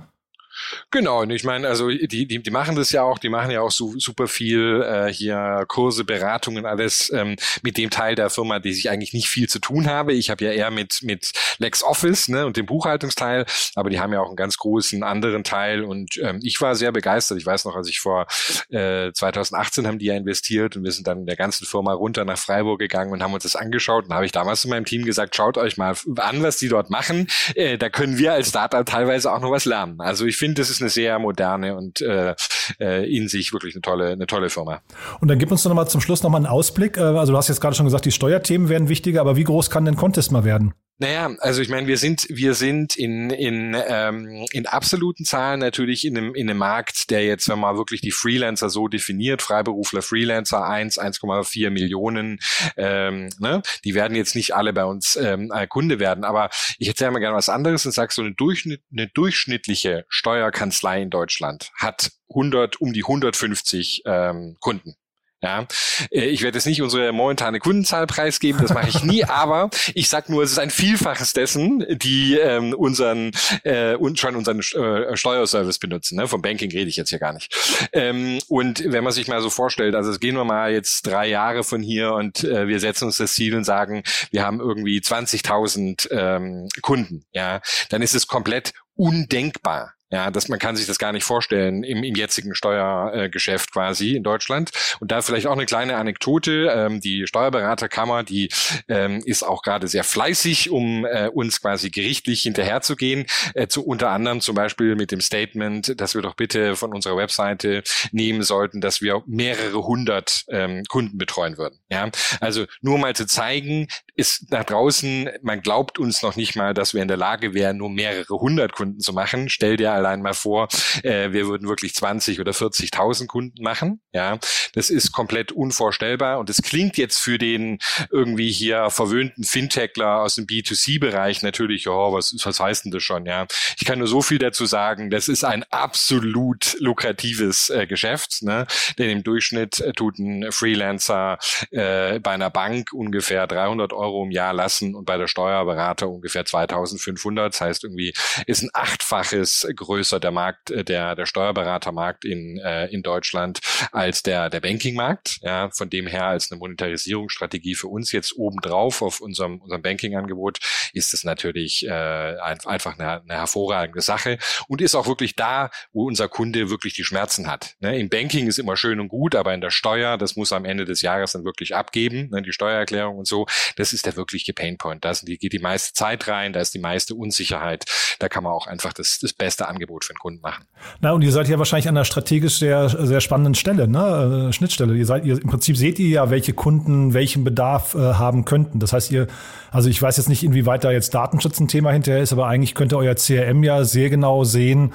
Genau, 0.90 1.22
und 1.22 1.30
ich 1.30 1.44
meine, 1.44 1.68
also 1.68 1.88
die, 1.88 2.26
die, 2.26 2.42
die 2.42 2.50
machen 2.50 2.76
das 2.76 2.92
ja 2.92 3.02
auch, 3.02 3.18
die 3.18 3.28
machen 3.28 3.50
ja 3.50 3.60
auch 3.60 3.70
so, 3.70 3.94
super 3.98 4.28
viel 4.28 4.82
äh, 4.82 5.12
hier 5.12 5.64
Kurse, 5.68 6.04
Beratungen, 6.04 6.66
alles 6.66 7.10
ähm, 7.12 7.36
mit 7.62 7.76
dem 7.76 7.90
Teil 7.90 8.14
der 8.14 8.30
Firma, 8.30 8.58
die 8.58 8.72
sich 8.72 8.90
eigentlich 8.90 9.12
nicht 9.12 9.28
viel 9.28 9.48
zu 9.48 9.58
tun 9.58 9.88
habe. 9.88 10.12
Ich 10.12 10.30
habe 10.30 10.44
ja 10.44 10.52
eher 10.52 10.70
mit 10.70 11.00
mit 11.02 11.32
LexOffice 11.58 12.28
ne, 12.28 12.46
und 12.46 12.56
dem 12.56 12.66
Buchhaltungsteil, 12.66 13.46
aber 13.74 13.90
die 13.90 14.00
haben 14.00 14.12
ja 14.12 14.20
auch 14.20 14.28
einen 14.28 14.36
ganz 14.36 14.56
großen 14.58 15.02
anderen 15.02 15.44
Teil 15.44 15.84
und 15.84 16.18
ähm, 16.22 16.40
ich 16.42 16.60
war 16.60 16.74
sehr 16.74 16.92
begeistert. 16.92 17.38
Ich 17.38 17.46
weiß 17.46 17.64
noch, 17.64 17.76
als 17.76 17.88
ich 17.88 18.00
vor 18.00 18.26
äh, 18.70 19.12
2018 19.12 19.86
haben 19.86 19.98
die 19.98 20.06
ja 20.06 20.14
investiert 20.14 20.76
und 20.76 20.84
wir 20.84 20.92
sind 20.92 21.06
dann 21.06 21.20
in 21.20 21.26
der 21.26 21.36
ganzen 21.36 21.66
Firma 21.66 21.92
runter 21.92 22.24
nach 22.24 22.38
Freiburg 22.38 22.78
gegangen 22.78 23.12
und 23.12 23.22
haben 23.22 23.34
uns 23.34 23.44
das 23.44 23.56
angeschaut 23.56 24.06
und 24.06 24.14
habe 24.14 24.26
ich 24.26 24.32
damals 24.32 24.62
zu 24.62 24.68
meinem 24.68 24.84
Team 24.84 25.04
gesagt, 25.04 25.36
schaut 25.36 25.58
euch 25.58 25.76
mal 25.76 25.94
an, 26.16 26.42
was 26.42 26.58
die 26.58 26.68
dort 26.68 26.90
machen. 26.90 27.28
Äh, 27.54 27.78
da 27.78 27.88
können 27.88 28.18
wir 28.18 28.32
als 28.32 28.50
Startup 28.50 28.84
teilweise 28.84 29.32
auch 29.32 29.40
noch 29.40 29.50
was 29.50 29.64
lernen. 29.64 30.00
Also 30.00 30.26
ich 30.26 30.36
finde, 30.42 30.60
das 30.60 30.70
ist 30.70 30.80
eine 30.80 30.90
sehr 30.90 31.20
moderne 31.20 31.76
und 31.76 32.00
äh, 32.00 32.34
äh, 32.80 33.16
in 33.16 33.28
sich 33.28 33.52
wirklich 33.52 33.76
eine 33.76 33.82
tolle, 33.82 34.10
eine 34.10 34.26
tolle 34.26 34.50
Firma. 34.50 34.80
Und 35.20 35.28
dann 35.28 35.38
gib 35.38 35.52
uns 35.52 35.64
noch 35.64 35.72
mal 35.72 35.86
zum 35.86 36.00
Schluss 36.00 36.24
noch 36.24 36.30
mal 36.30 36.38
einen 36.38 36.46
Ausblick. 36.46 36.96
Äh, 36.96 37.02
also 37.02 37.32
du 37.32 37.38
hast 37.38 37.46
jetzt 37.46 37.60
gerade 37.60 37.76
schon 37.76 37.86
gesagt, 37.86 38.06
die 38.06 38.10
Steuerthemen 38.10 38.68
werden 38.68 38.88
wichtiger, 38.88 39.20
aber 39.20 39.36
wie 39.36 39.44
groß 39.44 39.70
kann 39.70 39.84
denn 39.84 39.94
Contest 39.94 40.32
mal 40.32 40.42
werden? 40.42 40.74
Naja, 40.98 41.34
also 41.40 41.62
ich 41.62 41.68
meine, 41.68 41.88
wir 41.88 41.96
sind, 41.96 42.26
wir 42.28 42.54
sind 42.54 42.96
in, 42.96 43.30
in, 43.30 43.76
ähm, 43.88 44.46
in 44.52 44.66
absoluten 44.66 45.24
Zahlen 45.24 45.58
natürlich 45.58 46.04
in 46.04 46.16
einem, 46.16 46.34
in 46.34 46.48
einem 46.48 46.58
Markt, 46.58 47.10
der 47.10 47.24
jetzt, 47.24 47.48
wenn 47.48 47.58
man 47.58 47.76
wirklich 47.76 48.02
die 48.02 48.12
Freelancer 48.12 48.70
so 48.70 48.86
definiert, 48.86 49.42
Freiberufler, 49.42 50.02
Freelancer 50.02 50.64
1, 50.64 51.00
1,4 51.00 51.70
Millionen, 51.70 52.38
ähm, 52.76 53.30
ne, 53.40 53.62
die 53.84 53.94
werden 53.94 54.16
jetzt 54.16 54.36
nicht 54.36 54.54
alle 54.54 54.72
bei 54.72 54.84
uns 54.84 55.16
ähm, 55.16 55.52
Kunde 55.68 55.98
werden. 55.98 56.24
Aber 56.24 56.50
ich 56.78 56.88
erzähle 56.88 57.10
mal 57.10 57.18
gerne 57.18 57.36
was 57.36 57.48
anderes 57.48 57.84
und 57.84 57.92
sage, 57.92 58.12
so 58.12 58.22
eine, 58.22 58.34
Durchschnitt, 58.34 58.82
eine 58.92 59.08
durchschnittliche 59.08 60.04
Steuerkanzlei 60.08 61.02
in 61.02 61.10
Deutschland 61.10 61.72
hat 61.74 62.12
100, 62.30 62.80
um 62.80 62.92
die 62.92 63.02
150 63.02 64.02
ähm, 64.06 64.56
Kunden. 64.60 64.94
Ja, 65.42 65.66
äh, 66.10 66.26
ich 66.26 66.42
werde 66.42 66.58
jetzt 66.58 66.66
nicht 66.66 66.82
unsere 66.82 67.12
momentane 67.12 67.58
Kundenzahl 67.58 68.06
preisgeben, 68.06 68.60
das 68.62 68.72
mache 68.72 68.88
ich 68.88 69.02
nie, 69.02 69.24
aber 69.28 69.70
ich 69.94 70.08
sag 70.08 70.28
nur, 70.28 70.42
es 70.44 70.52
ist 70.52 70.58
ein 70.58 70.70
Vielfaches 70.70 71.32
dessen, 71.32 71.84
die 71.98 72.36
ähm, 72.36 72.74
unseren 72.74 73.32
äh, 73.64 73.94
und 73.94 74.20
schon 74.20 74.36
unseren 74.36 74.60
äh, 74.60 75.16
Steuerservice 75.16 75.78
benutzen. 75.78 76.16
Ne? 76.16 76.28
Vom 76.28 76.42
Banking 76.42 76.70
rede 76.70 76.88
ich 76.88 76.96
jetzt 76.96 77.10
hier 77.10 77.18
gar 77.18 77.32
nicht. 77.32 77.52
Ähm, 77.92 78.38
und 78.48 78.84
wenn 78.86 79.02
man 79.02 79.12
sich 79.12 79.26
mal 79.26 79.42
so 79.42 79.50
vorstellt, 79.50 79.94
also 79.94 80.16
gehen 80.18 80.36
wir 80.36 80.44
mal 80.44 80.72
jetzt 80.72 81.06
drei 81.06 81.28
Jahre 81.28 81.64
von 81.64 81.82
hier 81.82 82.12
und 82.12 82.44
äh, 82.44 82.68
wir 82.68 82.78
setzen 82.78 83.06
uns 83.06 83.16
das 83.16 83.34
Ziel 83.34 83.56
und 83.56 83.64
sagen, 83.64 84.04
wir 84.30 84.44
haben 84.44 84.60
irgendwie 84.60 84.98
20.000 84.98 86.10
ähm, 86.12 86.68
Kunden, 86.82 87.24
ja, 87.32 87.60
dann 87.88 88.02
ist 88.02 88.14
es 88.14 88.28
komplett 88.28 88.72
undenkbar, 88.94 89.94
ja, 90.12 90.30
dass 90.30 90.48
man 90.48 90.58
kann 90.58 90.76
sich 90.76 90.86
das 90.86 90.98
gar 90.98 91.12
nicht 91.12 91.24
vorstellen 91.24 91.82
im, 91.82 92.04
im 92.04 92.14
jetzigen 92.14 92.54
Steuergeschäft 92.54 93.70
äh, 93.70 93.72
quasi 93.72 94.14
in 94.14 94.22
Deutschland. 94.22 94.70
Und 95.00 95.10
da 95.10 95.22
vielleicht 95.22 95.46
auch 95.46 95.52
eine 95.52 95.66
kleine 95.66 95.96
Anekdote. 95.96 96.70
Ähm, 96.72 97.00
die 97.00 97.26
Steuerberaterkammer, 97.26 98.22
die 98.22 98.50
ähm, 98.88 99.22
ist 99.24 99.42
auch 99.42 99.62
gerade 99.62 99.88
sehr 99.88 100.04
fleißig, 100.04 100.70
um 100.70 101.06
äh, 101.06 101.28
uns 101.28 101.62
quasi 101.62 101.90
gerichtlich 101.90 102.42
hinterherzugehen. 102.42 103.24
Äh, 103.54 103.68
zu 103.68 103.84
unter 103.86 104.10
anderem 104.10 104.42
zum 104.42 104.54
Beispiel 104.54 104.96
mit 104.96 105.10
dem 105.12 105.22
Statement, 105.22 105.98
dass 106.00 106.14
wir 106.14 106.20
doch 106.20 106.34
bitte 106.34 106.76
von 106.76 106.92
unserer 106.92 107.16
Webseite 107.16 107.82
nehmen 108.10 108.42
sollten, 108.42 108.82
dass 108.82 109.00
wir 109.00 109.22
mehrere 109.26 109.82
hundert 109.84 110.44
ähm, 110.50 110.82
Kunden 110.88 111.16
betreuen 111.16 111.56
würden. 111.56 111.78
Ja, 111.90 112.10
also 112.40 112.66
nur 112.82 112.98
mal 112.98 113.16
zu 113.16 113.26
zeigen, 113.26 113.88
ist 114.14 114.50
nach 114.50 114.64
draußen, 114.64 115.30
man 115.40 115.62
glaubt 115.62 115.98
uns 115.98 116.22
noch 116.22 116.36
nicht 116.36 116.54
mal, 116.54 116.74
dass 116.74 116.92
wir 116.92 117.00
in 117.00 117.08
der 117.08 117.16
Lage 117.16 117.54
wären, 117.54 117.78
nur 117.78 117.88
mehrere 117.88 118.38
hundert 118.38 118.72
Kunden 118.72 119.00
zu 119.00 119.14
machen. 119.14 119.48
Stell 119.48 119.78
dir 119.78 120.01
allein 120.02 120.22
mal 120.22 120.34
vor, 120.34 120.68
äh, 121.02 121.30
wir 121.32 121.46
würden 121.46 121.68
wirklich 121.68 121.94
20 121.94 122.40
oder 122.40 122.52
40.000 122.52 123.28
Kunden 123.28 123.62
machen. 123.62 124.00
Ja, 124.12 124.38
das 124.74 124.90
ist 124.90 125.12
komplett 125.12 125.52
unvorstellbar 125.52 126.38
und 126.38 126.50
es 126.50 126.60
klingt 126.62 126.96
jetzt 126.96 127.18
für 127.18 127.38
den 127.38 127.78
irgendwie 128.10 128.50
hier 128.50 128.90
verwöhnten 128.90 129.44
Fintechler 129.44 130.20
aus 130.20 130.34
dem 130.34 130.46
B2C-Bereich 130.46 131.42
natürlich, 131.42 131.88
oh, 131.88 132.12
was, 132.12 132.34
was 132.44 132.60
heißt 132.60 132.84
denn 132.84 132.92
das 132.92 133.02
schon? 133.02 133.26
Ja, 133.26 133.46
ich 133.78 133.86
kann 133.86 133.98
nur 133.98 134.08
so 134.08 134.22
viel 134.22 134.38
dazu 134.38 134.66
sagen. 134.66 135.10
Das 135.10 135.28
ist 135.28 135.44
ein 135.44 135.64
absolut 135.70 136.76
lukratives 136.80 137.70
äh, 137.70 137.86
Geschäft, 137.86 138.42
ne? 138.42 138.66
denn 138.98 139.10
im 139.10 139.22
Durchschnitt 139.22 139.80
äh, 139.80 139.92
tut 139.92 140.18
ein 140.18 140.50
Freelancer 140.50 141.38
äh, 141.70 142.18
bei 142.18 142.32
einer 142.32 142.50
Bank 142.50 142.92
ungefähr 142.92 143.46
300 143.46 143.92
Euro 143.92 144.24
im 144.24 144.32
Jahr 144.32 144.52
lassen 144.52 144.94
und 144.94 145.04
bei 145.04 145.16
der 145.16 145.28
Steuerberater 145.28 146.08
ungefähr 146.08 146.44
2500. 146.44 147.54
Das 147.54 147.60
heißt 147.60 147.84
irgendwie 147.84 148.12
ist 148.46 148.62
ein 148.62 148.70
achtfaches 148.72 149.66
größer 149.74 149.91
der 149.96 150.30
Markt, 150.30 150.70
äh, 150.70 150.84
der, 150.84 151.14
der 151.14 151.26
Steuerberatermarkt 151.26 152.24
in, 152.24 152.58
äh, 152.58 152.86
in 152.86 153.02
Deutschland 153.02 153.60
als 153.92 154.22
der, 154.22 154.50
der 154.50 154.60
Bankingmarkt. 154.60 155.38
Ja, 155.42 155.70
von 155.70 155.90
dem 155.90 156.06
her 156.06 156.26
als 156.26 156.50
eine 156.50 156.58
Monetarisierungsstrategie 156.58 157.74
für 157.74 157.88
uns 157.88 158.12
jetzt 158.12 158.36
obendrauf 158.36 159.02
auf 159.02 159.20
unserem, 159.20 159.60
unserem 159.60 159.82
Banking-Angebot 159.82 160.58
ist 160.92 161.14
es 161.14 161.24
natürlich 161.24 161.86
äh, 161.86 161.90
einfach 161.90 162.98
eine, 162.98 163.22
eine 163.22 163.34
hervorragende 163.34 164.00
Sache 164.00 164.38
und 164.68 164.80
ist 164.80 164.94
auch 164.94 165.06
wirklich 165.06 165.36
da, 165.36 165.70
wo 165.92 166.06
unser 166.06 166.28
Kunde 166.28 166.70
wirklich 166.70 166.94
die 166.94 167.04
Schmerzen 167.04 167.50
hat. 167.50 167.76
Ne? 167.80 167.98
Im 167.98 168.08
Banking 168.08 168.46
ist 168.46 168.58
immer 168.58 168.76
schön 168.76 169.00
und 169.00 169.08
gut, 169.08 169.34
aber 169.34 169.54
in 169.54 169.60
der 169.60 169.70
Steuer, 169.70 170.18
das 170.18 170.36
muss 170.36 170.52
am 170.52 170.64
Ende 170.64 170.84
des 170.84 171.02
Jahres 171.02 171.32
dann 171.32 171.44
wirklich 171.44 171.74
abgeben, 171.74 172.28
ne? 172.30 172.42
die 172.42 172.52
Steuererklärung 172.52 173.18
und 173.18 173.26
so, 173.26 173.46
das 173.76 173.92
ist 173.92 174.06
der 174.06 174.16
wirkliche 174.16 174.52
Painpoint. 174.52 175.04
Da 175.04 175.12
die, 175.22 175.38
geht 175.38 175.52
die 175.52 175.58
meiste 175.58 175.92
Zeit 175.94 176.28
rein, 176.28 176.52
da 176.52 176.60
ist 176.60 176.74
die 176.74 176.78
meiste 176.78 177.14
Unsicherheit. 177.14 177.84
Da 178.18 178.28
kann 178.28 178.44
man 178.44 178.52
auch 178.52 178.66
einfach 178.66 178.92
das, 178.92 179.18
das 179.20 179.32
beste 179.32 179.68
Angebot 179.68 180.04
für 180.04 180.12
den 180.12 180.18
Kunden 180.18 180.40
machen. 180.40 180.64
Na, 181.00 181.12
und 181.12 181.22
ihr 181.22 181.32
seid 181.32 181.48
ja 181.48 181.58
wahrscheinlich 181.58 181.88
an 181.88 181.96
einer 181.96 182.04
strategisch 182.04 182.58
sehr, 182.58 182.88
sehr 182.88 183.20
spannenden 183.20 183.54
Stelle, 183.54 183.88
ne? 183.88 184.48
Äh, 184.48 184.52
Schnittstelle. 184.52 184.94
Ihr 184.94 185.06
seid, 185.06 185.24
ihr, 185.24 185.40
im 185.40 185.48
Prinzip 185.48 185.76
seht 185.76 185.98
ihr 185.98 186.08
ja, 186.08 186.30
welche 186.30 186.52
Kunden 186.52 187.14
welchen 187.14 187.44
Bedarf 187.44 187.94
äh, 187.94 187.98
haben 187.98 188.44
könnten. 188.44 188.78
Das 188.78 188.92
heißt, 188.92 189.10
ihr, 189.10 189.26
also 189.70 189.88
ich 189.88 190.00
weiß 190.00 190.16
jetzt 190.16 190.28
nicht, 190.28 190.44
inwieweit 190.44 190.81
da 190.84 190.90
jetzt 190.90 191.14
Datenschutz 191.14 191.60
ein 191.60 191.68
Thema 191.68 191.92
hinterher 191.92 192.22
ist, 192.22 192.32
aber 192.32 192.46
eigentlich 192.46 192.74
könnte 192.74 192.96
euer 192.96 193.14
CRM 193.14 193.62
ja 193.62 193.84
sehr 193.84 194.10
genau 194.10 194.44
sehen, 194.44 194.92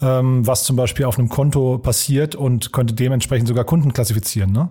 ähm, 0.00 0.46
was 0.46 0.64
zum 0.64 0.76
Beispiel 0.76 1.04
auf 1.06 1.18
einem 1.18 1.28
Konto 1.28 1.78
passiert 1.78 2.34
und 2.34 2.72
könnte 2.72 2.94
dementsprechend 2.94 3.48
sogar 3.48 3.64
Kunden 3.64 3.92
klassifizieren, 3.92 4.52
ne? 4.52 4.70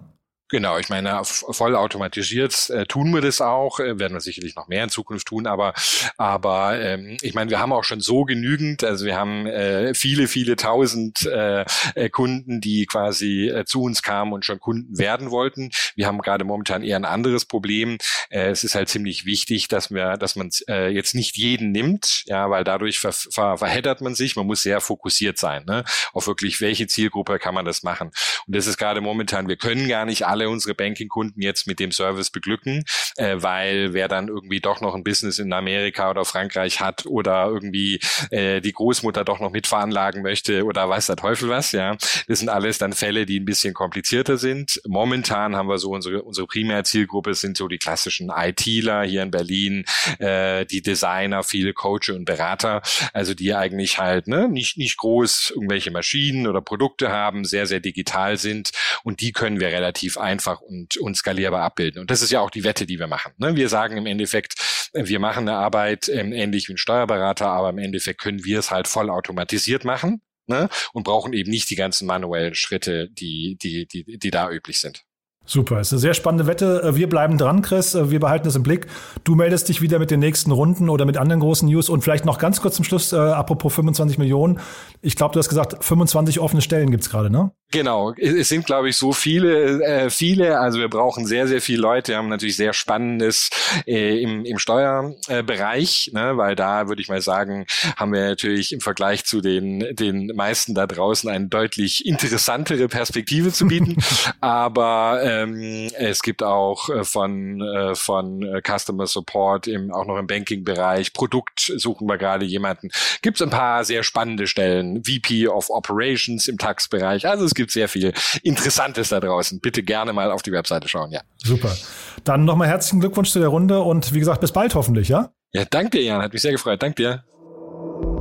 Genau, 0.49 0.77
ich 0.77 0.87
meine, 0.87 1.19
voll 1.23 1.75
automatisiert 1.75 2.69
äh, 2.69 2.85
tun 2.85 3.13
wir 3.13 3.19
das 3.19 3.41
auch, 3.41 3.81
äh, 3.81 3.99
werden 3.99 4.13
wir 4.13 4.21
sicherlich 4.21 4.55
noch 4.55 4.69
mehr 4.69 4.85
in 4.85 4.89
Zukunft 4.89 5.27
tun, 5.27 5.45
aber 5.45 5.73
aber 6.15 6.79
ähm, 6.79 7.17
ich 7.21 7.33
meine, 7.33 7.49
wir 7.49 7.59
haben 7.59 7.73
auch 7.73 7.83
schon 7.83 7.99
so 7.99 8.23
genügend, 8.23 8.83
also 8.85 9.05
wir 9.05 9.17
haben 9.17 9.45
äh, 9.45 9.93
viele, 9.93 10.27
viele 10.29 10.55
tausend 10.55 11.25
äh, 11.25 11.65
äh, 11.95 12.09
Kunden, 12.09 12.61
die 12.61 12.85
quasi 12.85 13.49
äh, 13.49 13.65
zu 13.65 13.81
uns 13.81 14.01
kamen 14.01 14.31
und 14.31 14.45
schon 14.45 14.59
Kunden 14.59 14.97
werden 14.97 15.31
wollten. 15.31 15.69
Wir 15.95 16.07
haben 16.07 16.19
gerade 16.19 16.45
momentan 16.45 16.81
eher 16.81 16.95
ein 16.95 17.05
anderes 17.05 17.43
Problem. 17.43 17.97
Äh, 18.29 18.49
es 18.49 18.63
ist 18.63 18.75
halt 18.75 18.87
ziemlich 18.87 19.25
wichtig, 19.25 19.67
dass 19.67 19.91
wir, 19.91 20.15
dass 20.15 20.37
man 20.37 20.49
äh, 20.69 20.87
jetzt 20.89 21.13
nicht 21.13 21.35
jeden 21.35 21.71
nimmt, 21.73 22.23
ja, 22.25 22.49
weil 22.49 22.63
dadurch 22.63 22.99
ver, 22.99 23.11
ver, 23.11 23.57
verheddert 23.57 23.99
man 23.99 24.15
sich. 24.15 24.37
Man 24.37 24.47
muss 24.47 24.61
sehr 24.61 24.79
fokussiert 24.79 25.37
sein, 25.37 25.65
ne? 25.65 25.83
auf 26.13 26.27
wirklich 26.27 26.61
welche 26.61 26.87
Zielgruppe 26.87 27.37
kann 27.37 27.53
man 27.53 27.65
das 27.65 27.83
machen. 27.83 28.11
Und 28.47 28.55
das 28.55 28.65
ist 28.67 28.77
gerade 28.77 29.01
momentan, 29.01 29.49
wir 29.49 29.57
können 29.57 29.89
gar 29.89 30.05
nicht 30.05 30.25
alle 30.25 30.36
alle 30.37 30.49
unsere 30.49 30.75
Banking-Kunden 30.75 31.41
jetzt 31.41 31.65
mit 31.65 31.79
dem 31.79 31.91
Service 31.91 32.29
beglücken, 32.29 32.83
äh, 33.15 33.37
weil 33.37 33.93
wer 33.93 34.07
dann 34.07 34.27
irgendwie 34.27 34.59
doch 34.59 34.81
noch 34.81 34.93
ein 34.93 35.03
Business 35.03 35.39
in 35.39 35.51
Amerika 35.51 36.11
oder 36.11 36.25
Frankreich 36.25 36.79
hat 36.79 37.07
oder 37.07 37.47
irgendwie 37.47 37.99
äh, 38.29 38.61
die 38.61 38.71
Großmutter 38.71 39.25
doch 39.25 39.39
noch 39.39 39.51
mitveranlagen 39.51 40.21
möchte 40.21 40.63
oder 40.63 40.87
weiß 40.87 41.07
der 41.07 41.15
Teufel 41.15 41.49
was, 41.49 41.71
ja. 41.71 41.97
Das 42.27 42.39
sind 42.39 42.49
alles 42.49 42.77
dann 42.77 42.93
Fälle, 42.93 43.25
die 43.25 43.39
ein 43.39 43.45
bisschen 43.45 43.73
komplizierter 43.73 44.37
sind. 44.37 44.79
Momentan 44.87 45.55
haben 45.55 45.69
wir 45.69 45.79
so 45.79 45.89
unsere, 45.89 46.21
unsere 46.21 46.45
Primärzielgruppe 46.45 47.33
sind 47.33 47.57
so 47.57 47.67
die 47.67 47.79
klassischen 47.79 48.29
ITler 48.29 49.03
hier 49.03 49.23
in 49.23 49.31
Berlin, 49.31 49.85
äh, 50.19 50.65
die 50.65 50.83
Designer, 50.83 51.41
viele 51.41 51.73
Coaches 51.73 52.15
und 52.15 52.25
Berater, 52.25 52.83
also 53.13 53.33
die 53.33 53.55
eigentlich 53.55 53.97
halt 53.97 54.27
ne, 54.27 54.47
nicht, 54.47 54.77
nicht 54.77 54.97
groß 54.97 55.53
irgendwelche 55.55 55.89
Maschinen 55.89 56.45
oder 56.45 56.61
Produkte 56.61 57.11
haben, 57.11 57.43
sehr, 57.43 57.65
sehr 57.65 57.79
digital 57.79 58.37
sind 58.37 58.71
und 59.03 59.21
die 59.21 59.31
können 59.31 59.59
wir 59.59 59.69
relativ 59.69 60.17
einfach 60.27 60.61
und, 60.61 60.97
und 60.97 61.15
skalierbar 61.15 61.63
abbilden. 61.63 62.01
Und 62.01 62.11
das 62.11 62.21
ist 62.21 62.31
ja 62.31 62.41
auch 62.41 62.51
die 62.51 62.63
Wette, 62.63 62.85
die 62.85 62.99
wir 62.99 63.07
machen. 63.07 63.33
Ne? 63.37 63.55
Wir 63.55 63.69
sagen 63.69 63.97
im 63.97 64.05
Endeffekt, 64.05 64.55
wir 64.93 65.19
machen 65.19 65.47
eine 65.47 65.57
Arbeit 65.57 66.09
ähm, 66.09 66.33
ähnlich 66.33 66.67
wie 66.67 66.73
ein 66.73 66.77
Steuerberater, 66.77 67.47
aber 67.47 67.69
im 67.69 67.77
Endeffekt 67.77 68.21
können 68.21 68.43
wir 68.43 68.59
es 68.59 68.71
halt 68.71 68.87
voll 68.87 69.09
automatisiert 69.09 69.85
machen. 69.85 70.21
Ne? 70.47 70.69
Und 70.93 71.03
brauchen 71.03 71.33
eben 71.33 71.49
nicht 71.49 71.69
die 71.69 71.75
ganzen 71.75 72.07
manuellen 72.07 72.55
Schritte, 72.55 73.09
die, 73.09 73.57
die, 73.61 73.85
die, 73.85 74.17
die 74.17 74.31
da 74.31 74.49
üblich 74.49 74.79
sind. 74.79 75.03
Super, 75.49 75.79
ist 75.79 75.93
eine 75.93 75.99
sehr 75.99 76.13
spannende 76.13 76.45
Wette. 76.45 76.83
Äh, 76.83 76.95
wir 76.97 77.07
bleiben 77.07 77.37
dran, 77.37 77.61
Chris. 77.61 77.95
Äh, 77.95 78.11
wir 78.11 78.19
behalten 78.19 78.49
es 78.49 78.55
im 78.57 78.63
Blick. 78.63 78.87
Du 79.23 79.33
meldest 79.33 79.69
dich 79.69 79.81
wieder 79.81 79.97
mit 79.97 80.11
den 80.11 80.19
nächsten 80.19 80.51
Runden 80.51 80.89
oder 80.89 81.05
mit 81.05 81.15
anderen 81.15 81.39
großen 81.39 81.69
News. 81.69 81.87
Und 81.87 82.01
vielleicht 82.01 82.25
noch 82.25 82.37
ganz 82.37 82.61
kurz 82.61 82.75
zum 82.75 82.83
Schluss, 82.83 83.13
äh, 83.13 83.15
apropos 83.15 83.73
25 83.73 84.17
Millionen. 84.17 84.59
Ich 85.01 85.15
glaube, 85.15 85.31
du 85.33 85.39
hast 85.39 85.47
gesagt, 85.47 85.81
25 85.83 86.41
offene 86.41 86.61
Stellen 86.61 86.91
gibt's 86.91 87.09
gerade, 87.09 87.29
ne? 87.29 87.51
Genau, 87.69 88.13
es 88.13 88.47
sind, 88.47 88.65
glaube 88.65 88.87
ich, 88.87 88.95
so 88.95 89.11
viele, 89.11 89.83
äh, 89.83 90.09
viele. 90.09 90.57
Also 90.57 90.79
wir 90.79 90.87
brauchen 90.87 91.25
sehr, 91.25 91.47
sehr 91.47 91.59
viele 91.59 91.81
Leute. 91.81 92.13
Wir 92.13 92.17
haben 92.17 92.29
natürlich 92.29 92.55
sehr 92.55 92.71
Spannendes 92.71 93.49
äh, 93.85 94.21
im, 94.21 94.45
im 94.45 94.57
Steuerbereich, 94.57 96.11
ne? 96.13 96.37
weil 96.37 96.55
da 96.55 96.87
würde 96.87 97.01
ich 97.01 97.09
mal 97.09 97.21
sagen, 97.21 97.65
haben 97.97 98.13
wir 98.13 98.21
natürlich 98.21 98.71
im 98.71 98.79
Vergleich 98.79 99.25
zu 99.25 99.41
den, 99.41 99.85
den 99.97 100.27
meisten 100.27 100.75
da 100.75 100.87
draußen 100.87 101.29
eine 101.29 101.47
deutlich 101.47 102.05
interessantere 102.05 102.87
Perspektive 102.87 103.51
zu 103.51 103.67
bieten. 103.67 103.97
Aber 104.39 105.21
ähm, 105.43 105.89
es 105.97 106.21
gibt 106.21 106.43
auch 106.43 106.89
äh, 106.89 107.03
von, 107.03 107.61
äh, 107.61 107.95
von 107.95 108.41
äh, 108.43 108.61
Customer 108.61 109.07
Support 109.07 109.67
im, 109.67 109.93
auch 109.93 110.05
noch 110.05 110.17
im 110.17 110.27
Banking-Bereich, 110.27 111.13
Produkt 111.13 111.71
suchen 111.77 112.07
wir 112.07 112.17
gerade 112.17 112.45
jemanden. 112.45 112.89
Gibt 113.21 113.37
es 113.37 113.41
ein 113.41 113.49
paar 113.49 113.83
sehr 113.83 114.03
spannende 114.03 114.47
Stellen, 114.47 115.03
VP 115.03 115.47
of 115.47 115.69
Operations 115.69 116.47
im 116.47 116.57
Tax-Bereich. 116.57 117.27
Also 117.27 117.45
es 117.45 117.53
gibt 117.53 117.71
sehr 117.71 117.87
viel 117.87 118.13
Interessantes 118.43 119.09
da 119.09 119.19
draußen. 119.19 119.59
Bitte 119.59 119.83
gerne 119.83 120.13
mal 120.13 120.31
auf 120.31 120.41
die 120.41 120.51
Webseite 120.51 120.87
schauen, 120.87 121.11
ja. 121.11 121.21
Super. 121.43 121.75
Dann 122.23 122.45
nochmal 122.45 122.67
herzlichen 122.67 122.99
Glückwunsch 122.99 123.31
zu 123.31 123.39
der 123.39 123.49
Runde 123.49 123.81
und 123.81 124.13
wie 124.13 124.19
gesagt, 124.19 124.41
bis 124.41 124.51
bald 124.51 124.75
hoffentlich, 124.75 125.09
ja? 125.09 125.31
Ja, 125.53 125.65
danke 125.65 125.97
dir, 125.97 126.03
Jan. 126.03 126.21
Hat 126.21 126.33
mich 126.33 126.41
sehr 126.41 126.51
gefreut. 126.51 126.81
Danke 126.81 126.95
dir. 126.95 128.16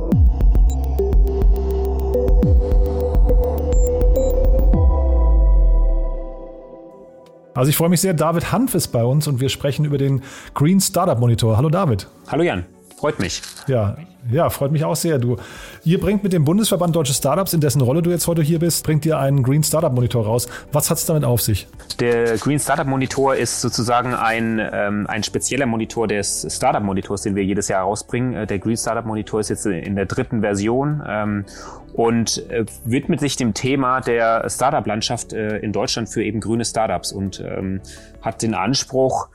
Also 7.57 7.71
ich 7.71 7.75
freue 7.75 7.89
mich 7.89 8.01
sehr, 8.01 8.13
David 8.13 8.51
Hanf 8.51 8.75
ist 8.75 8.89
bei 8.89 9.03
uns 9.03 9.25
und 9.25 9.39
wir 9.39 9.49
sprechen 9.49 9.83
über 9.83 9.97
den 9.97 10.21
Green 10.53 10.79
Startup 10.79 11.17
Monitor. 11.17 11.57
Hallo 11.57 11.69
David. 11.69 12.05
Hallo 12.27 12.43
Jan, 12.43 12.67
freut 12.99 13.17
mich. 13.17 13.41
Ja, 13.65 13.97
ja, 14.31 14.49
freut 14.49 14.71
mich 14.71 14.83
auch 14.83 14.95
sehr. 14.95 15.19
Du, 15.19 15.37
ihr 15.83 15.99
bringt 15.99 16.23
mit 16.23 16.33
dem 16.33 16.43
Bundesverband 16.43 16.95
Deutsche 16.95 17.13
Startups, 17.13 17.53
in 17.53 17.61
dessen 17.61 17.81
Rolle 17.81 18.01
du 18.01 18.09
jetzt 18.09 18.27
heute 18.27 18.41
hier 18.41 18.59
bist, 18.59 18.85
bringt 18.85 19.05
ihr 19.05 19.17
einen 19.17 19.43
Green 19.43 19.63
Startup 19.63 19.93
Monitor 19.93 20.25
raus. 20.25 20.47
Was 20.71 20.89
hat 20.89 20.97
es 20.97 21.05
damit 21.05 21.23
auf 21.23 21.41
sich? 21.41 21.67
Der 21.99 22.37
Green 22.37 22.59
Startup 22.59 22.85
Monitor 22.85 23.35
ist 23.35 23.61
sozusagen 23.61 24.13
ein, 24.13 24.61
ähm, 24.71 25.07
ein 25.07 25.23
spezieller 25.23 25.65
Monitor 25.65 26.07
des 26.07 26.45
Startup 26.49 26.83
Monitors, 26.83 27.21
den 27.21 27.35
wir 27.35 27.43
jedes 27.43 27.67
Jahr 27.67 27.83
rausbringen. 27.83 28.33
Äh, 28.33 28.47
der 28.47 28.59
Green 28.59 28.77
Startup 28.77 29.05
Monitor 29.05 29.39
ist 29.39 29.49
jetzt 29.49 29.65
in 29.65 29.95
der 29.95 30.05
dritten 30.05 30.41
Version 30.41 31.01
ähm, 31.07 31.45
und 31.93 32.49
äh, 32.49 32.65
widmet 32.85 33.19
sich 33.19 33.37
dem 33.37 33.53
Thema 33.53 34.01
der 34.01 34.47
Startup-Landschaft 34.49 35.33
äh, 35.33 35.57
in 35.57 35.71
Deutschland 35.71 36.09
für 36.09 36.23
eben 36.23 36.39
grüne 36.39 36.65
Startups 36.65 37.11
und 37.11 37.39
ähm, 37.39 37.81
hat 38.21 38.41
den 38.41 38.53
Anspruch, 38.53 39.29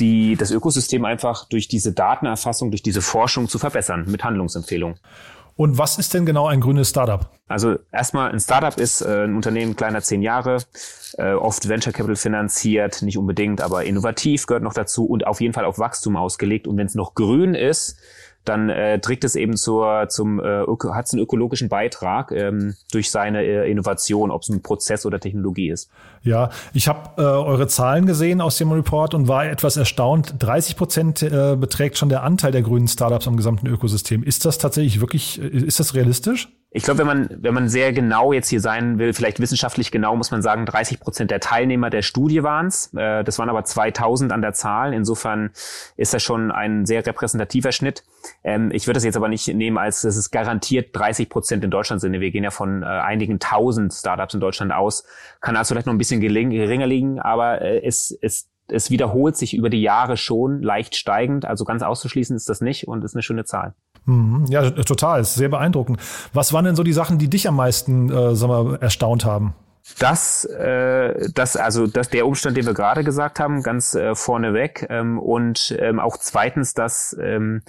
die, 0.00 0.36
das 0.36 0.50
Ökosystem 0.50 1.04
einfach 1.04 1.44
durch 1.48 1.68
diese 1.68 1.92
Datenerfassung, 1.92 2.70
durch 2.70 2.82
diese 2.82 3.02
Forschung 3.02 3.48
zu 3.48 3.58
verbessern 3.58 4.06
mit 4.08 4.21
Handlungsempfehlungen. 4.24 4.98
Und 5.54 5.78
was 5.78 5.98
ist 5.98 6.14
denn 6.14 6.24
genau 6.24 6.46
ein 6.46 6.60
grünes 6.60 6.88
Startup? 6.88 7.30
Also 7.46 7.76
erstmal 7.92 8.32
ein 8.32 8.40
Startup 8.40 8.76
ist 8.78 9.02
äh, 9.02 9.24
ein 9.24 9.36
Unternehmen 9.36 9.76
kleiner 9.76 10.00
zehn 10.00 10.22
Jahre, 10.22 10.58
äh, 11.18 11.32
oft 11.32 11.68
Venture 11.68 11.92
Capital 11.92 12.16
finanziert, 12.16 13.02
nicht 13.02 13.18
unbedingt, 13.18 13.60
aber 13.60 13.84
innovativ 13.84 14.46
gehört 14.46 14.62
noch 14.62 14.72
dazu 14.72 15.04
und 15.04 15.26
auf 15.26 15.40
jeden 15.40 15.52
Fall 15.52 15.66
auf 15.66 15.78
Wachstum 15.78 16.16
ausgelegt. 16.16 16.66
Und 16.66 16.78
wenn 16.78 16.86
es 16.86 16.94
noch 16.94 17.14
grün 17.14 17.54
ist, 17.54 17.98
dann 18.44 18.70
äh, 18.70 18.98
trägt 18.98 19.24
es 19.24 19.36
eben 19.36 19.56
zur, 19.56 20.08
zum, 20.08 20.40
äh, 20.40 20.64
hat 20.92 21.06
es 21.06 21.12
einen 21.12 21.22
ökologischen 21.22 21.68
Beitrag 21.68 22.32
ähm, 22.32 22.74
durch 22.90 23.10
seine 23.10 23.42
äh, 23.44 23.70
Innovation, 23.70 24.30
ob 24.30 24.42
es 24.42 24.48
ein 24.48 24.62
Prozess 24.62 25.06
oder 25.06 25.20
Technologie 25.20 25.70
ist. 25.70 25.90
Ja, 26.22 26.50
ich 26.72 26.88
habe 26.88 27.22
äh, 27.22 27.24
eure 27.24 27.68
Zahlen 27.68 28.06
gesehen 28.06 28.40
aus 28.40 28.58
dem 28.58 28.72
Report 28.72 29.14
und 29.14 29.28
war 29.28 29.46
etwas 29.46 29.76
erstaunt. 29.76 30.34
30 30.38 30.76
Prozent 30.76 31.22
äh, 31.22 31.56
beträgt 31.56 31.98
schon 31.98 32.08
der 32.08 32.22
Anteil 32.22 32.52
der 32.52 32.62
grünen 32.62 32.88
Startups 32.88 33.28
am 33.28 33.36
gesamten 33.36 33.66
Ökosystem. 33.66 34.22
Ist 34.22 34.44
das 34.44 34.58
tatsächlich 34.58 35.00
wirklich, 35.00 35.40
äh, 35.40 35.46
ist 35.46 35.78
das 35.78 35.94
realistisch? 35.94 36.48
Ich 36.74 36.84
glaube, 36.84 37.00
wenn 37.00 37.06
man, 37.06 37.28
wenn 37.30 37.52
man 37.52 37.68
sehr 37.68 37.92
genau 37.92 38.32
jetzt 38.32 38.48
hier 38.48 38.60
sein 38.60 38.98
will, 38.98 39.12
vielleicht 39.12 39.40
wissenschaftlich 39.40 39.90
genau, 39.90 40.16
muss 40.16 40.30
man 40.30 40.40
sagen, 40.40 40.64
30 40.64 41.00
Prozent 41.00 41.30
der 41.30 41.38
Teilnehmer 41.38 41.90
der 41.90 42.00
Studie 42.00 42.42
waren 42.42 42.68
es. 42.68 42.92
Äh, 42.94 43.24
das 43.24 43.38
waren 43.38 43.50
aber 43.50 43.64
2000 43.64 44.32
an 44.32 44.40
der 44.40 44.54
Zahl. 44.54 44.94
Insofern 44.94 45.50
ist 45.98 46.14
das 46.14 46.22
schon 46.22 46.50
ein 46.50 46.86
sehr 46.86 47.04
repräsentativer 47.04 47.72
Schnitt. 47.72 48.04
Ähm, 48.42 48.70
ich 48.72 48.86
würde 48.86 48.96
das 48.96 49.04
jetzt 49.04 49.16
aber 49.16 49.28
nicht 49.28 49.48
nehmen, 49.48 49.76
als 49.76 50.00
dass 50.00 50.16
es 50.16 50.30
garantiert 50.30 50.96
30 50.96 51.28
Prozent 51.28 51.62
in 51.62 51.70
Deutschland 51.70 52.00
sind. 52.00 52.18
Wir 52.18 52.30
gehen 52.30 52.44
ja 52.44 52.50
von 52.50 52.82
äh, 52.82 52.86
einigen 52.86 53.38
tausend 53.38 53.92
Startups 53.92 54.32
in 54.32 54.40
Deutschland 54.40 54.72
aus. 54.72 55.04
Kann 55.42 55.56
also 55.56 55.74
vielleicht 55.74 55.86
noch 55.86 55.94
ein 55.94 55.98
bisschen 55.98 56.22
geringer 56.22 56.86
liegen, 56.86 57.20
aber 57.20 57.60
äh, 57.60 57.84
es, 57.84 58.16
es 58.22 58.48
es 58.68 58.90
wiederholt 58.90 59.36
sich 59.36 59.54
über 59.54 59.68
die 59.68 59.82
Jahre 59.82 60.16
schon 60.16 60.62
leicht 60.62 60.96
steigend. 60.96 61.44
Also 61.44 61.64
ganz 61.64 61.82
auszuschließen 61.82 62.34
ist 62.34 62.48
das 62.48 62.62
nicht 62.62 62.88
und 62.88 63.04
ist 63.04 63.14
eine 63.14 63.22
schöne 63.22 63.44
Zahl. 63.44 63.74
Mhm. 64.04 64.46
Ja, 64.48 64.70
total. 64.70 65.20
Ist 65.20 65.34
sehr 65.34 65.48
beeindruckend. 65.48 65.98
Was 66.32 66.52
waren 66.52 66.64
denn 66.64 66.76
so 66.76 66.82
die 66.82 66.92
Sachen, 66.92 67.18
die 67.18 67.28
dich 67.28 67.48
am 67.48 67.56
meisten, 67.56 68.10
äh, 68.10 68.34
sag 68.34 68.48
mal, 68.48 68.78
erstaunt 68.80 69.24
haben? 69.24 69.54
Das, 69.98 70.44
äh, 70.44 71.28
das, 71.34 71.56
also 71.56 71.86
das, 71.86 72.08
der 72.08 72.26
Umstand, 72.26 72.56
den 72.56 72.66
wir 72.66 72.74
gerade 72.74 73.04
gesagt 73.04 73.40
haben, 73.40 73.62
ganz 73.62 73.94
äh, 73.94 74.14
vorneweg. 74.14 74.86
Ähm, 74.88 75.18
und 75.18 75.76
ähm, 75.78 75.98
auch 75.98 76.16
zweitens, 76.18 76.74
dass 76.74 77.16
ähm, 77.20 77.62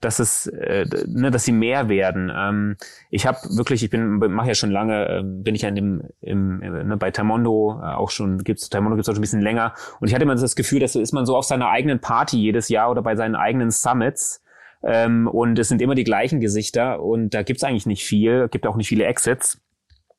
dass 0.00 0.18
es, 0.18 0.46
äh, 0.46 0.86
ne, 1.06 1.30
dass 1.30 1.44
sie 1.44 1.52
mehr 1.52 1.88
werden. 1.88 2.30
Ähm, 2.34 2.76
ich 3.10 3.26
habe 3.26 3.38
wirklich, 3.50 3.82
ich 3.82 3.90
bin, 3.90 4.18
mache 4.18 4.48
ja 4.48 4.54
schon 4.54 4.70
lange, 4.70 5.08
äh, 5.08 5.22
bin 5.24 5.54
ich 5.54 5.62
ja 5.62 5.68
in 5.68 5.74
dem, 5.74 6.02
im, 6.20 6.58
ne, 6.58 6.96
bei 6.96 7.10
Tamondo 7.10 7.80
äh, 7.82 7.94
auch 7.94 8.10
schon, 8.10 8.44
gibt's 8.44 8.68
Tamondo 8.68 8.96
gibt's 8.96 9.08
auch 9.08 9.14
schon 9.14 9.20
ein 9.20 9.22
bisschen 9.22 9.40
länger. 9.40 9.74
Und 10.00 10.08
ich 10.08 10.14
hatte 10.14 10.24
immer 10.24 10.34
das 10.34 10.56
Gefühl, 10.56 10.80
dass 10.80 10.94
ist 10.96 11.12
man 11.12 11.26
so 11.26 11.36
auf 11.36 11.44
seiner 11.44 11.68
eigenen 11.68 12.00
Party 12.00 12.38
jedes 12.38 12.68
Jahr 12.68 12.90
oder 12.90 13.02
bei 13.02 13.16
seinen 13.16 13.36
eigenen 13.36 13.70
Summits. 13.70 14.42
Ähm, 14.86 15.26
und 15.26 15.58
es 15.58 15.68
sind 15.68 15.82
immer 15.82 15.96
die 15.96 16.04
gleichen 16.04 16.38
Gesichter 16.38 17.02
und 17.02 17.30
da 17.30 17.42
gibt's 17.42 17.64
eigentlich 17.64 17.86
nicht 17.86 18.04
viel, 18.04 18.48
gibt 18.48 18.68
auch 18.68 18.76
nicht 18.76 18.86
viele 18.86 19.04
Exits. 19.04 19.60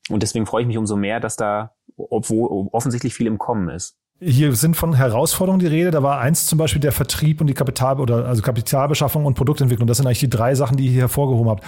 Und 0.09 0.23
deswegen 0.23 0.45
freue 0.45 0.61
ich 0.63 0.67
mich 0.67 0.77
umso 0.77 0.97
mehr, 0.97 1.21
dass 1.21 1.37
da, 1.37 1.71
obwohl 1.95 2.67
offensichtlich 2.73 3.13
viel 3.13 3.27
im 3.27 3.37
Kommen 3.37 3.69
ist. 3.69 3.97
Hier 4.19 4.53
sind 4.55 4.75
von 4.75 4.93
Herausforderungen 4.93 5.59
die 5.59 5.67
Rede. 5.67 5.91
Da 5.91 6.03
war 6.03 6.19
eins 6.19 6.47
zum 6.47 6.57
Beispiel 6.57 6.81
der 6.81 6.91
Vertrieb 6.91 7.39
und 7.39 7.47
die 7.47 7.53
Kapital- 7.53 8.01
oder 8.01 8.25
also 8.25 8.41
Kapitalbeschaffung 8.41 9.25
und 9.25 9.35
Produktentwicklung. 9.35 9.87
Das 9.87 9.97
sind 9.97 10.07
eigentlich 10.07 10.19
die 10.19 10.29
drei 10.29 10.55
Sachen, 10.55 10.75
die 10.75 10.85
ihr 10.85 10.91
hier 10.91 11.01
hervorgehoben 11.01 11.49
habt. 11.49 11.63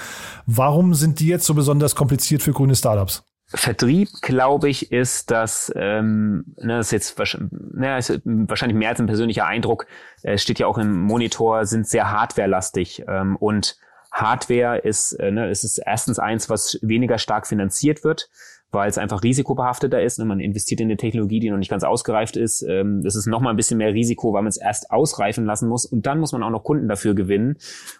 Warum 0.45 0.93
sind 0.93 1.19
die 1.19 1.27
jetzt 1.27 1.45
so 1.45 1.53
besonders 1.53 1.95
kompliziert 1.95 2.41
für 2.41 2.51
grüne 2.51 2.75
Startups? 2.75 3.23
Vertrieb, 3.51 4.09
glaube 4.21 4.69
ich, 4.69 4.91
ist 4.91 5.31
das, 5.31 5.71
ähm, 5.75 6.45
ne, 6.57 6.77
das 6.77 6.91
ist 6.93 7.15
jetzt 7.17 7.41
ne, 7.73 7.97
ist 7.97 8.21
wahrscheinlich 8.23 8.77
mehr 8.77 8.89
als 8.89 8.99
ein 8.99 9.07
persönlicher 9.07 9.47
Eindruck. 9.47 9.87
Es 10.21 10.43
steht 10.43 10.59
ja 10.59 10.67
auch 10.67 10.77
im 10.77 11.01
Monitor, 11.01 11.65
sind 11.65 11.87
sehr 11.87 12.11
hardwarelastig 12.11 13.05
ähm, 13.07 13.35
und 13.37 13.77
Hardware 14.11 14.77
ist, 14.77 15.13
äh, 15.13 15.31
ne, 15.31 15.49
ist 15.49 15.63
es 15.63 15.79
erstens 15.79 16.19
eins, 16.19 16.49
was 16.49 16.77
weniger 16.81 17.17
stark 17.17 17.47
finanziert 17.47 18.03
wird 18.03 18.29
weil 18.71 18.89
es 18.89 18.97
einfach 18.97 19.23
risikobehafteter 19.23 20.01
ist. 20.01 20.19
Ne? 20.19 20.25
Man 20.25 20.39
investiert 20.39 20.79
in 20.81 20.87
eine 20.87 20.97
Technologie, 20.97 21.39
die 21.39 21.49
noch 21.49 21.57
nicht 21.57 21.71
ganz 21.71 21.83
ausgereift 21.83 22.37
ist. 22.37 22.61
Ähm, 22.61 23.01
das 23.03 23.15
ist 23.15 23.25
noch 23.25 23.41
mal 23.41 23.49
ein 23.49 23.55
bisschen 23.55 23.77
mehr 23.77 23.93
Risiko, 23.93 24.33
weil 24.33 24.43
man 24.43 24.49
es 24.49 24.57
erst 24.57 24.91
ausreifen 24.91 25.45
lassen 25.45 25.67
muss 25.67 25.85
und 25.85 26.05
dann 26.05 26.19
muss 26.19 26.31
man 26.31 26.43
auch 26.43 26.51
noch 26.51 26.63
Kunden 26.63 26.87
dafür 26.87 27.15
gewinnen. 27.15 27.57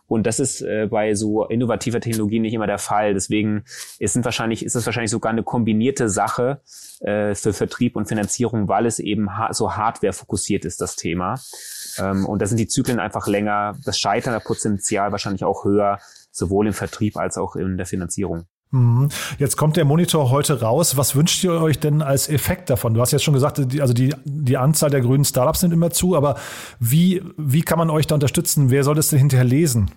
Und 0.08 0.28
das 0.28 0.40
ist 0.40 0.62
äh, 0.62 0.88
bei 0.90 1.16
so 1.16 1.46
innovativer 1.46 2.00
Technologie 2.00 2.40
nicht 2.40 2.54
immer 2.54 2.68
der 2.68 2.78
Fall. 2.78 3.14
Deswegen 3.14 3.64
ist, 3.98 4.14
sind 4.14 4.26
wahrscheinlich, 4.26 4.64
es 4.64 4.76
wahrscheinlich 4.86 5.12
sogar 5.12 5.32
eine 5.32 5.44
kombinierte 5.44 6.08
Sache 6.10 6.62
äh, 7.00 7.34
für 7.34 7.54
Vertrieb 7.54 7.96
und 7.96 8.08
Finanzierung, 8.08 8.68
weil 8.68 8.86
es 8.86 9.00
eben 9.00 9.38
ha 9.38 9.54
so 9.54 9.76
Hardware 9.76 10.14
fokussiert 10.14 10.66
ist, 10.66 10.82
das 10.82 10.96
Thema. 10.96 11.40
Ähm, 11.98 12.26
und 12.26 12.42
da 12.42 12.46
sind 12.46 12.60
die 12.60 12.68
Zyklen 12.68 13.00
einfach 13.00 13.28
länger, 13.28 13.76
das 13.86 13.98
Scheiterpotenzial 13.98 15.12
wahrscheinlich 15.12 15.44
auch 15.44 15.66
höher, 15.66 16.00
sowohl 16.32 16.68
im 16.68 16.74
Vertrieb 16.74 17.18
als 17.18 17.38
auch 17.38 17.56
in 17.56 17.78
der 17.78 17.88
Finanzierung. 17.88 18.46
Mhm. 18.72 19.10
Jetzt 19.40 19.58
kommt 19.58 19.78
der 19.78 19.86
Monitor 19.86 20.30
heute 20.30 20.62
raus. 20.62 20.96
Was 20.96 21.16
wünscht 21.16 21.44
ihr 21.44 21.54
euch 21.54 21.80
denn 21.80 22.02
als 22.02 22.30
Effekt 22.30 22.70
davon? 22.70 22.94
Du 22.94 23.02
hast 23.02 23.12
jetzt 23.12 23.24
schon 23.24 23.34
gesagt, 23.34 23.60
also 23.80 23.94
die, 23.94 24.14
die 24.26 24.58
Anzahl 24.58 24.92
der 24.92 25.02
grünen 25.02 25.26
Startups 25.26 25.64
nimmt 25.64 25.74
immer 25.74 25.90
zu, 25.90 26.16
aber 26.16 26.36
wie, 26.80 27.24
wie 27.38 27.62
kann 27.62 27.80
man 27.80 27.90
euch 27.90 28.06
da 28.06 28.16
unterstützen? 28.16 28.70
Wer 28.70 28.84
soll 28.84 28.96
das 28.96 29.10
denn 29.10 29.20
hinterher 29.20 29.46
lesen? 29.46 29.92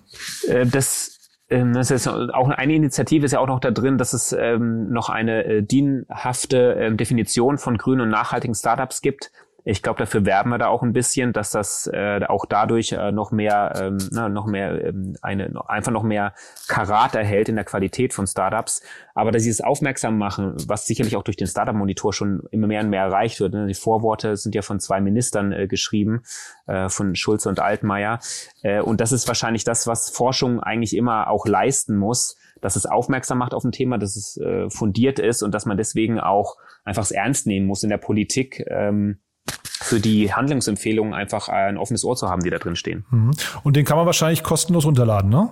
Äh, 0.47 0.65
das 0.65 1.19
ähm, 1.49 1.73
das 1.73 1.91
ist 1.91 2.07
auch 2.07 2.49
eine 2.49 2.73
Initiative 2.73 3.25
ist 3.25 3.33
ja 3.33 3.39
auch 3.39 3.47
noch 3.47 3.59
da 3.59 3.69
drin, 3.69 3.97
dass 3.97 4.13
es 4.13 4.31
ähm, 4.31 4.89
noch 4.91 5.09
eine 5.09 5.43
äh, 5.43 5.61
dienhafte 5.61 6.75
ähm, 6.79 6.97
Definition 6.97 7.57
von 7.57 7.77
grünen 7.77 8.01
und 8.01 8.09
nachhaltigen 8.09 8.55
Startups 8.55 9.01
gibt. 9.01 9.31
Ich 9.65 9.81
glaube, 9.81 9.99
dafür 9.99 10.25
werben 10.25 10.49
wir 10.49 10.57
da 10.57 10.67
auch 10.67 10.83
ein 10.83 10.91
bisschen, 10.91 11.31
dass 11.31 11.51
das 11.51 11.87
äh, 11.87 12.19
auch 12.27 12.45
dadurch 12.45 12.91
äh, 12.91 13.11
noch 13.11 13.31
mehr, 13.31 13.73
ähm, 13.81 13.97
na, 14.11 14.27
noch 14.27 14.45
mehr 14.45 14.83
ähm, 14.83 15.15
eine 15.21 15.53
einfach 15.67 15.91
noch 15.91 16.03
mehr 16.03 16.33
Karat 16.67 17.15
erhält 17.15 17.47
in 17.47 17.55
der 17.55 17.63
Qualität 17.63 18.13
von 18.13 18.27
Startups. 18.27 18.81
Aber 19.15 19.31
dass 19.31 19.43
sie 19.43 19.49
es 19.49 19.61
aufmerksam 19.61 20.17
machen, 20.17 20.55
was 20.67 20.85
sicherlich 20.85 21.15
auch 21.15 21.23
durch 21.23 21.37
den 21.37 21.47
Startup-Monitor 21.47 22.13
schon 22.13 22.43
immer 22.51 22.67
mehr 22.67 22.81
und 22.81 22.89
mehr 22.89 23.03
erreicht 23.03 23.39
wird. 23.39 23.53
Ne? 23.53 23.67
Die 23.67 23.73
Vorworte 23.73 24.35
sind 24.35 24.53
ja 24.53 24.61
von 24.61 24.79
zwei 24.79 24.99
Ministern 24.99 25.53
äh, 25.53 25.67
geschrieben, 25.67 26.23
äh, 26.67 26.89
von 26.89 27.15
Schulze 27.15 27.47
und 27.47 27.59
Altmaier. 27.59 28.19
Äh, 28.63 28.81
und 28.81 28.99
das 28.99 29.11
ist 29.13 29.27
wahrscheinlich 29.27 29.63
das, 29.63 29.87
was 29.87 30.09
Forschung 30.09 30.59
eigentlich 30.59 30.95
immer 30.95 31.29
auch 31.29 31.45
leisten 31.47 31.95
muss, 31.95 32.37
dass 32.59 32.75
es 32.75 32.85
aufmerksam 32.85 33.37
macht 33.37 33.53
auf 33.53 33.63
ein 33.63 33.71
Thema, 33.71 33.97
dass 33.97 34.15
es 34.15 34.37
äh, 34.37 34.69
fundiert 34.69 35.19
ist 35.19 35.41
und 35.41 35.53
dass 35.53 35.65
man 35.65 35.77
deswegen 35.77 36.19
auch 36.19 36.57
einfach 36.83 37.03
es 37.03 37.11
ernst 37.11 37.47
nehmen 37.47 37.67
muss 37.67 37.83
in 37.83 37.89
der 37.89 37.97
Politik. 37.97 38.65
Ähm, 38.67 39.19
für 39.65 39.99
die 39.99 40.33
Handlungsempfehlungen 40.33 41.13
einfach 41.13 41.49
ein 41.49 41.77
offenes 41.77 42.03
Ohr 42.03 42.15
zu 42.15 42.29
haben, 42.29 42.43
die 42.43 42.49
da 42.49 42.57
drin 42.57 42.75
stehen. 42.75 43.05
Mhm. 43.09 43.31
Und 43.63 43.75
den 43.75 43.85
kann 43.85 43.97
man 43.97 44.05
wahrscheinlich 44.05 44.43
kostenlos 44.43 44.85
runterladen, 44.85 45.29
ne? 45.29 45.49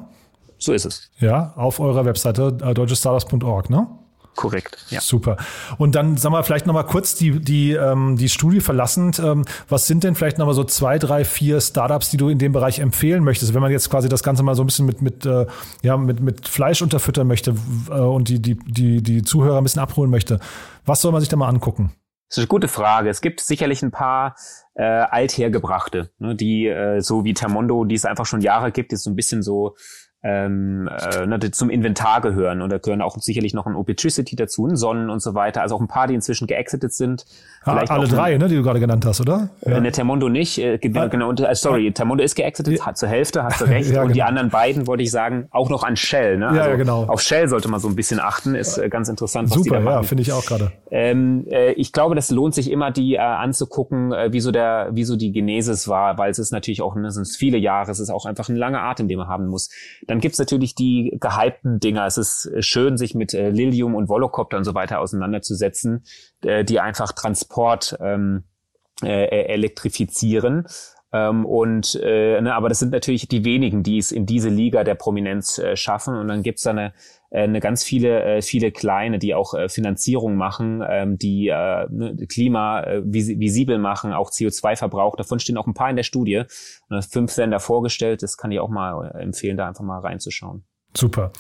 So 0.58 0.74
ist 0.74 0.86
es. 0.86 1.10
Ja, 1.20 1.54
auf 1.56 1.80
eurer 1.80 2.06
Webseite 2.06 2.58
äh, 2.62 2.74
deutschestartups.org, 2.74 3.70
ne? 3.70 3.88
Korrekt, 4.36 4.86
ja. 4.90 5.02
Super. 5.02 5.38
Und 5.78 5.94
dann 5.94 6.16
sagen 6.18 6.34
wir 6.34 6.44
vielleicht 6.44 6.66
nochmal 6.66 6.86
kurz 6.86 7.16
die, 7.16 7.42
die, 7.42 7.74
ähm, 7.74 8.16
die 8.16 8.30
Studie 8.30 8.62
verlassend. 8.62 9.20
Ähm, 9.20 9.44
was 9.68 9.88
sind 9.88 10.04
denn 10.04 10.16
vielleicht 10.16 10.38
nochmal 10.38 10.56
so 10.56 10.64
zwei, 10.64 11.00
drei, 11.00 11.26
vier 11.26 11.60
Startups, 11.60 12.12
die 12.12 12.18
du 12.18 12.30
in 12.30 12.38
dem 12.38 12.54
Bereich 12.54 12.80
empfehlen 12.80 13.24
möchtest? 13.24 13.54
Wenn 13.54 13.62
man 13.62 13.72
jetzt 13.72 13.90
quasi 13.90 14.08
das 14.08 14.24
Ganze 14.24 14.44
mal 14.44 14.56
so 14.56 14.64
ein 14.64 14.68
bisschen 14.68 14.86
mit, 14.86 15.02
mit, 15.02 15.26
äh, 15.26 15.48
ja, 15.82 15.98
mit, 15.98 16.22
mit 16.22 16.48
Fleisch 16.48 16.82
unterfüttern 16.82 17.28
möchte 17.28 17.56
äh, 17.90 17.94
und 17.94 18.30
die, 18.30 18.42
die, 18.42 18.56
die, 18.56 19.04
die 19.04 19.22
Zuhörer 19.24 19.58
ein 19.58 19.64
bisschen 19.64 19.82
abholen 19.82 20.10
möchte, 20.10 20.40
was 20.86 21.02
soll 21.02 21.12
man 21.12 21.20
sich 21.20 21.30
da 21.30 21.36
mal 21.36 21.50
angucken? 21.50 21.92
Das 22.32 22.38
ist 22.38 22.44
eine 22.44 22.48
gute 22.48 22.70
Frage. 22.70 23.10
Es 23.10 23.20
gibt 23.20 23.42
sicherlich 23.42 23.82
ein 23.82 23.92
paar 23.92 24.38
äh, 24.76 24.84
althergebrachte, 24.84 26.12
ne, 26.18 26.34
die 26.34 26.66
äh, 26.66 27.02
so 27.02 27.26
wie 27.26 27.34
Termondo, 27.34 27.84
die 27.84 27.96
es 27.96 28.06
einfach 28.06 28.26
schon 28.26 28.40
Jahre 28.40 28.72
gibt, 28.72 28.94
die 28.94 28.96
so 28.96 29.10
ein 29.10 29.18
bisschen 29.18 29.44
so 29.44 29.76
ähm, 30.24 30.88
äh, 30.88 31.26
ne, 31.26 31.40
zum 31.52 31.70
Inventar 31.70 32.22
gehören. 32.22 32.62
Und 32.62 32.70
da 32.70 32.78
gehören 32.78 33.02
auch 33.02 33.18
sicherlich 33.18 33.54
noch 33.54 33.66
ein 33.66 33.76
Opetricity 33.76 34.36
dazu, 34.36 34.68
ein 34.68 34.76
Sonnen 34.76 35.10
und 35.10 35.22
so 35.22 35.34
weiter. 35.34 35.62
Also 35.62 35.76
auch 35.76 35.82
ein 35.82 35.88
paar, 35.88 36.08
die 36.08 36.14
inzwischen 36.14 36.48
geexitet 36.48 36.94
sind. 36.94 37.26
Ja, 37.66 37.74
alle 37.74 38.08
drei, 38.08 38.38
ne, 38.38 38.48
die 38.48 38.56
du 38.56 38.64
gerade 38.64 38.80
genannt 38.80 39.06
hast, 39.06 39.22
oder? 39.22 39.50
Ja. 39.66 39.78
Äh, 39.78 39.82
ne, 39.82 39.92
Termondo 39.92 40.30
nicht. 40.30 40.60
Äh, 40.60 40.80
ah, 40.96 41.08
genau, 41.08 41.30
und, 41.30 41.40
äh, 41.40 41.54
sorry, 41.56 41.92
Termondo 41.92 42.24
ist 42.24 42.36
geexitet, 42.36 42.80
ja. 42.80 42.94
zur 42.94 43.10
Hälfte, 43.10 43.44
hast 43.44 43.62
du 43.62 43.66
recht. 43.70 43.90
ja, 43.90 44.02
und 44.02 44.08
genau. 44.08 44.14
die 44.14 44.24
anderen 44.24 44.50
beiden, 44.50 44.88
wollte 44.88 45.04
ich 45.04 45.12
sagen, 45.12 45.48
auch 45.52 45.70
noch 45.70 45.84
an 45.84 45.96
Shell. 45.96 46.38
Ne? 46.38 46.50
Also 46.50 46.60
ja, 46.60 46.76
genau. 46.76 47.04
Auf 47.06 47.22
Shell 47.22 47.48
sollte 47.48 47.68
man 47.68 47.80
so 47.80 47.88
ein 47.88 47.96
bisschen 47.96 48.20
achten. 48.20 48.56
Ist 48.56 48.78
äh, 48.78 48.90
ganz 48.90 49.10
interessant, 49.10 49.50
was 49.50 49.58
Super, 49.58 49.64
die 49.64 49.70
da 49.72 49.80
machen. 49.80 49.96
ja, 49.96 50.04
finde 50.04 50.22
ich 50.22 50.32
auch 50.32 50.46
gerade. 50.46 50.72
Ähm, 50.92 51.46
äh, 51.50 51.72
ich 51.74 51.94
glaube, 51.94 52.16
das 52.16 52.30
lohnt 52.32 52.54
sich 52.54 52.70
immer, 52.70 52.92
die 52.92 53.16
äh, 53.16 53.20
anzugucken, 53.20 54.12
äh, 54.12 54.34
wie 54.34 54.40
so 54.40 54.52
der, 54.52 54.90
wie 54.92 55.04
so 55.04 55.16
die 55.16 55.32
Genesis 55.32 55.88
war, 55.88 56.18
weil 56.18 56.30
es 56.32 56.40
ist 56.40 56.52
natürlich 56.52 56.82
auch, 56.82 56.96
ne, 56.96 57.12
sind 57.12 57.28
viele 57.28 57.58
Jahre, 57.58 57.92
es 57.92 58.00
ist 58.00 58.10
auch 58.10 58.26
einfach 58.26 58.50
ein 58.50 58.56
langer 58.56 58.84
Atem, 58.84 59.08
den 59.08 59.18
man 59.18 59.28
haben 59.28 59.48
muss. 59.48 59.70
Dann 60.12 60.20
gibt's 60.20 60.40
natürlich 60.40 60.76
die 60.76 61.18
gehypten 61.22 61.80
Dinger. 61.80 62.06
Es 62.06 62.18
ist 62.18 62.52
schön, 62.60 62.98
sich 62.98 63.16
mit 63.16 63.34
äh, 63.34 63.50
Lilium 63.50 63.96
und 63.96 64.10
Volocopter 64.10 64.58
und 64.58 64.66
so 64.66 64.74
weiter 64.74 65.00
auseinanderzusetzen, 65.00 66.04
äh, 66.44 66.66
die 66.66 66.82
einfach 66.82 67.14
Transport 67.14 67.98
ähm, 68.02 68.44
äh, 69.02 69.24
äh, 69.24 69.54
elektrifizieren. 69.54 70.68
Ähm, 71.14 71.46
und 71.46 72.00
äh, 72.02 72.40
ne, 72.40 72.56
aber 72.56 72.70
das 72.70 72.80
sind 72.80 72.92
natürlich 72.92 73.28
die 73.28 73.44
wenigen, 73.44 73.84
die 73.84 73.98
es 73.98 74.12
in 74.12 74.26
diese 74.26 74.50
Liga 74.50 74.84
der 74.84 74.96
Prominenz 74.96 75.58
äh, 75.58 75.76
schaffen. 75.76 76.16
Und 76.16 76.30
dann 76.30 76.42
gibt's 76.42 76.64
da 76.64 76.72
eine, 76.72 76.94
äh, 77.32 77.44
eine 77.44 77.60
ganz 77.60 77.84
viele, 77.84 78.24
äh, 78.24 78.42
viele 78.42 78.72
kleine, 78.72 79.20
die 79.20 79.36
auch 79.36 79.54
äh, 79.54 79.68
Finanzierung 79.68 80.36
machen, 80.36 80.82
ähm, 80.88 81.18
die 81.18 81.50
äh, 81.50 81.88
ne, 81.90 82.16
Klima 82.28 82.82
äh, 82.84 83.02
vis 83.04 83.28
visibel 83.28 83.78
machen, 83.78 84.14
auch 84.14 84.32
CO2-Verbrauch. 84.32 85.16
Davon 85.18 85.40
stehen 85.40 85.58
auch 85.58 85.68
ein 85.68 85.74
paar 85.74 85.90
in 85.90 85.98
der 85.98 86.04
Studie. 86.04 86.44
Und 86.90 87.06
fünf 87.06 87.36
da 87.36 87.60
vorgestellt. 87.60 88.24
Das 88.24 88.38
kann 88.38 88.52
ich 88.52 88.60
auch 88.60 88.70
mal 88.70 89.12
empfehlen, 89.20 89.58
da 89.58 89.68
einfach 89.68 89.84
mal 89.84 90.00
reinzuschauen. 90.00 90.64
Super. 90.96 91.32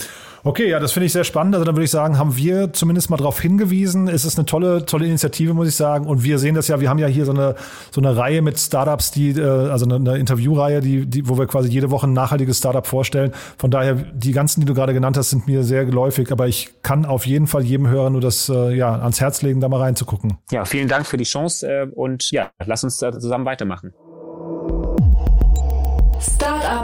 Okay, 0.44 0.68
ja, 0.70 0.80
das 0.80 0.92
finde 0.92 1.06
ich 1.06 1.14
sehr 1.14 1.24
spannend. 1.24 1.54
Also 1.54 1.66
dann 1.66 1.76
würde 1.76 1.84
ich 1.84 1.92
sagen, 1.92 2.18
haben 2.18 2.36
wir 2.36 2.74
zumindest 2.74 3.12
mal 3.12 3.18
darauf 3.18 3.40
hingewiesen. 3.40 4.08
Es 4.08 4.26
ist 4.26 4.40
eine 4.40 4.46
tolle, 4.48 4.86
tolle 4.86 5.06
Initiative, 5.06 5.54
muss 5.54 5.68
ich 5.68 5.76
sagen. 5.76 6.08
Und 6.08 6.24
wir 6.24 6.40
sehen 6.40 6.56
das 6.56 6.68
ja, 6.68 6.80
wir 6.80 6.90
haben 6.90 6.98
ja 6.98 7.06
hier 7.06 7.26
so 7.26 7.32
eine, 7.32 7.56
so 7.92 8.02
eine 8.02 8.18
Reihe 8.18 8.42
mit 8.42 8.58
Startups, 8.58 9.12
die, 9.12 9.32
äh, 9.32 9.44
also 9.44 9.86
eine, 9.86 9.96
eine 9.96 10.18
Interviewreihe, 10.18 10.82
die, 10.82 11.06
die, 11.06 11.30
wo 11.30 11.38
wir 11.38 11.46
quasi 11.46 11.70
jede 11.70 11.92
Woche 11.92 12.08
ein 12.08 12.14
nachhaltiges 12.14 12.58
Startup 12.58 12.86
vorstellen. 12.88 13.34
Von 13.58 13.70
daher, 13.70 13.94
die 13.94 14.32
ganzen, 14.32 14.62
die 14.62 14.66
du 14.66 14.74
gerade 14.74 14.94
genannt 14.94 15.16
hast, 15.16 15.30
sind 15.30 15.46
mir 15.46 15.64
sehr 15.64 15.86
geläufig. 15.86 16.32
Aber 16.32 16.48
ich 16.48 16.72
kann 16.82 17.06
auf 17.06 17.28
jeden 17.28 17.46
Fall 17.46 17.64
jedem 17.64 17.88
Hörer 17.88 18.10
nur 18.10 18.22
das 18.22 18.50
äh, 18.50 18.76
ja, 18.76 18.96
ans 18.96 19.22
Herz 19.22 19.44
legen, 19.44 19.60
da 19.62 19.70
mal 19.70 19.82
reinzugucken. 19.82 20.40
Ja, 20.50 20.66
vielen 20.66 20.88
Dank 20.88 21.06
für 21.06 21.18
die 21.18 21.24
Chance 21.24 21.68
äh, 21.68 21.88
und 21.94 22.32
ja, 22.32 22.50
lass 22.66 22.84
uns 22.84 22.98
da 22.98 23.12
zusammen 23.12 23.46
weitermachen. 23.46 23.94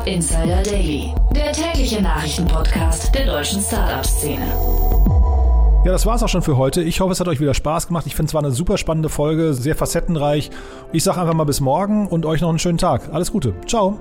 Insider 0.08 0.64
Daily, 0.64 1.14
der 1.36 1.52
tägliche 1.52 2.02
Nachrichtenpodcast 2.02 3.14
der 3.14 3.26
deutschen 3.26 3.62
Startup-Szene. 3.62 4.46
Ja, 5.84 5.92
das 5.92 6.06
war's 6.06 6.24
auch 6.24 6.30
schon 6.30 6.42
für 6.42 6.56
heute. 6.56 6.82
Ich 6.82 7.02
hoffe, 7.02 7.12
es 7.12 7.20
hat 7.20 7.28
euch 7.28 7.42
wieder 7.42 7.54
Spaß 7.54 7.88
gemacht. 7.88 8.08
Ich 8.08 8.16
finde 8.16 8.30
es 8.30 8.34
war 8.34 8.42
eine 8.42 8.54
super 8.54 8.78
spannende 8.78 9.10
Folge, 9.10 9.54
sehr 9.54 9.76
facettenreich. 9.76 10.50
Ich 10.94 11.04
sage 11.04 11.20
einfach 11.20 11.34
mal 11.34 11.44
bis 11.44 11.60
morgen 11.60 12.08
und 12.08 12.26
euch 12.26 12.40
noch 12.40 12.48
einen 12.48 12.58
schönen 12.58 12.78
Tag. 12.78 13.10
Alles 13.12 13.34
Gute. 13.34 13.54
Ciao. 13.68 14.00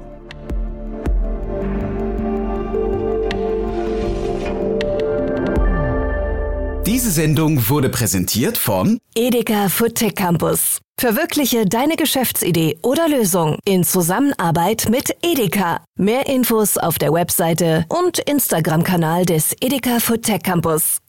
Diese 6.87 7.11
Sendung 7.11 7.69
wurde 7.69 7.89
präsentiert 7.89 8.59
von 8.59 9.01
Edeka 9.17 9.69
Food 9.69 10.15
Campus. 10.15 10.81
Verwirkliche 10.99 11.67
deine 11.67 11.97
Geschäftsidee 11.97 12.79
oder 12.81 13.07
Lösung 13.07 13.59
in 13.67 13.85
Zusammenarbeit 13.85 14.89
mit 14.89 15.15
Edeka. 15.23 15.85
Mehr 15.97 16.27
Infos 16.27 16.79
auf 16.79 16.99
der 16.99 17.13
Webseite 17.13 17.85
und 17.91 18.19
Instagram-Kanal 18.19 19.27
des 19.27 19.55
Edeka 19.61 20.01
Food 20.01 20.27
Campus. 20.43 21.03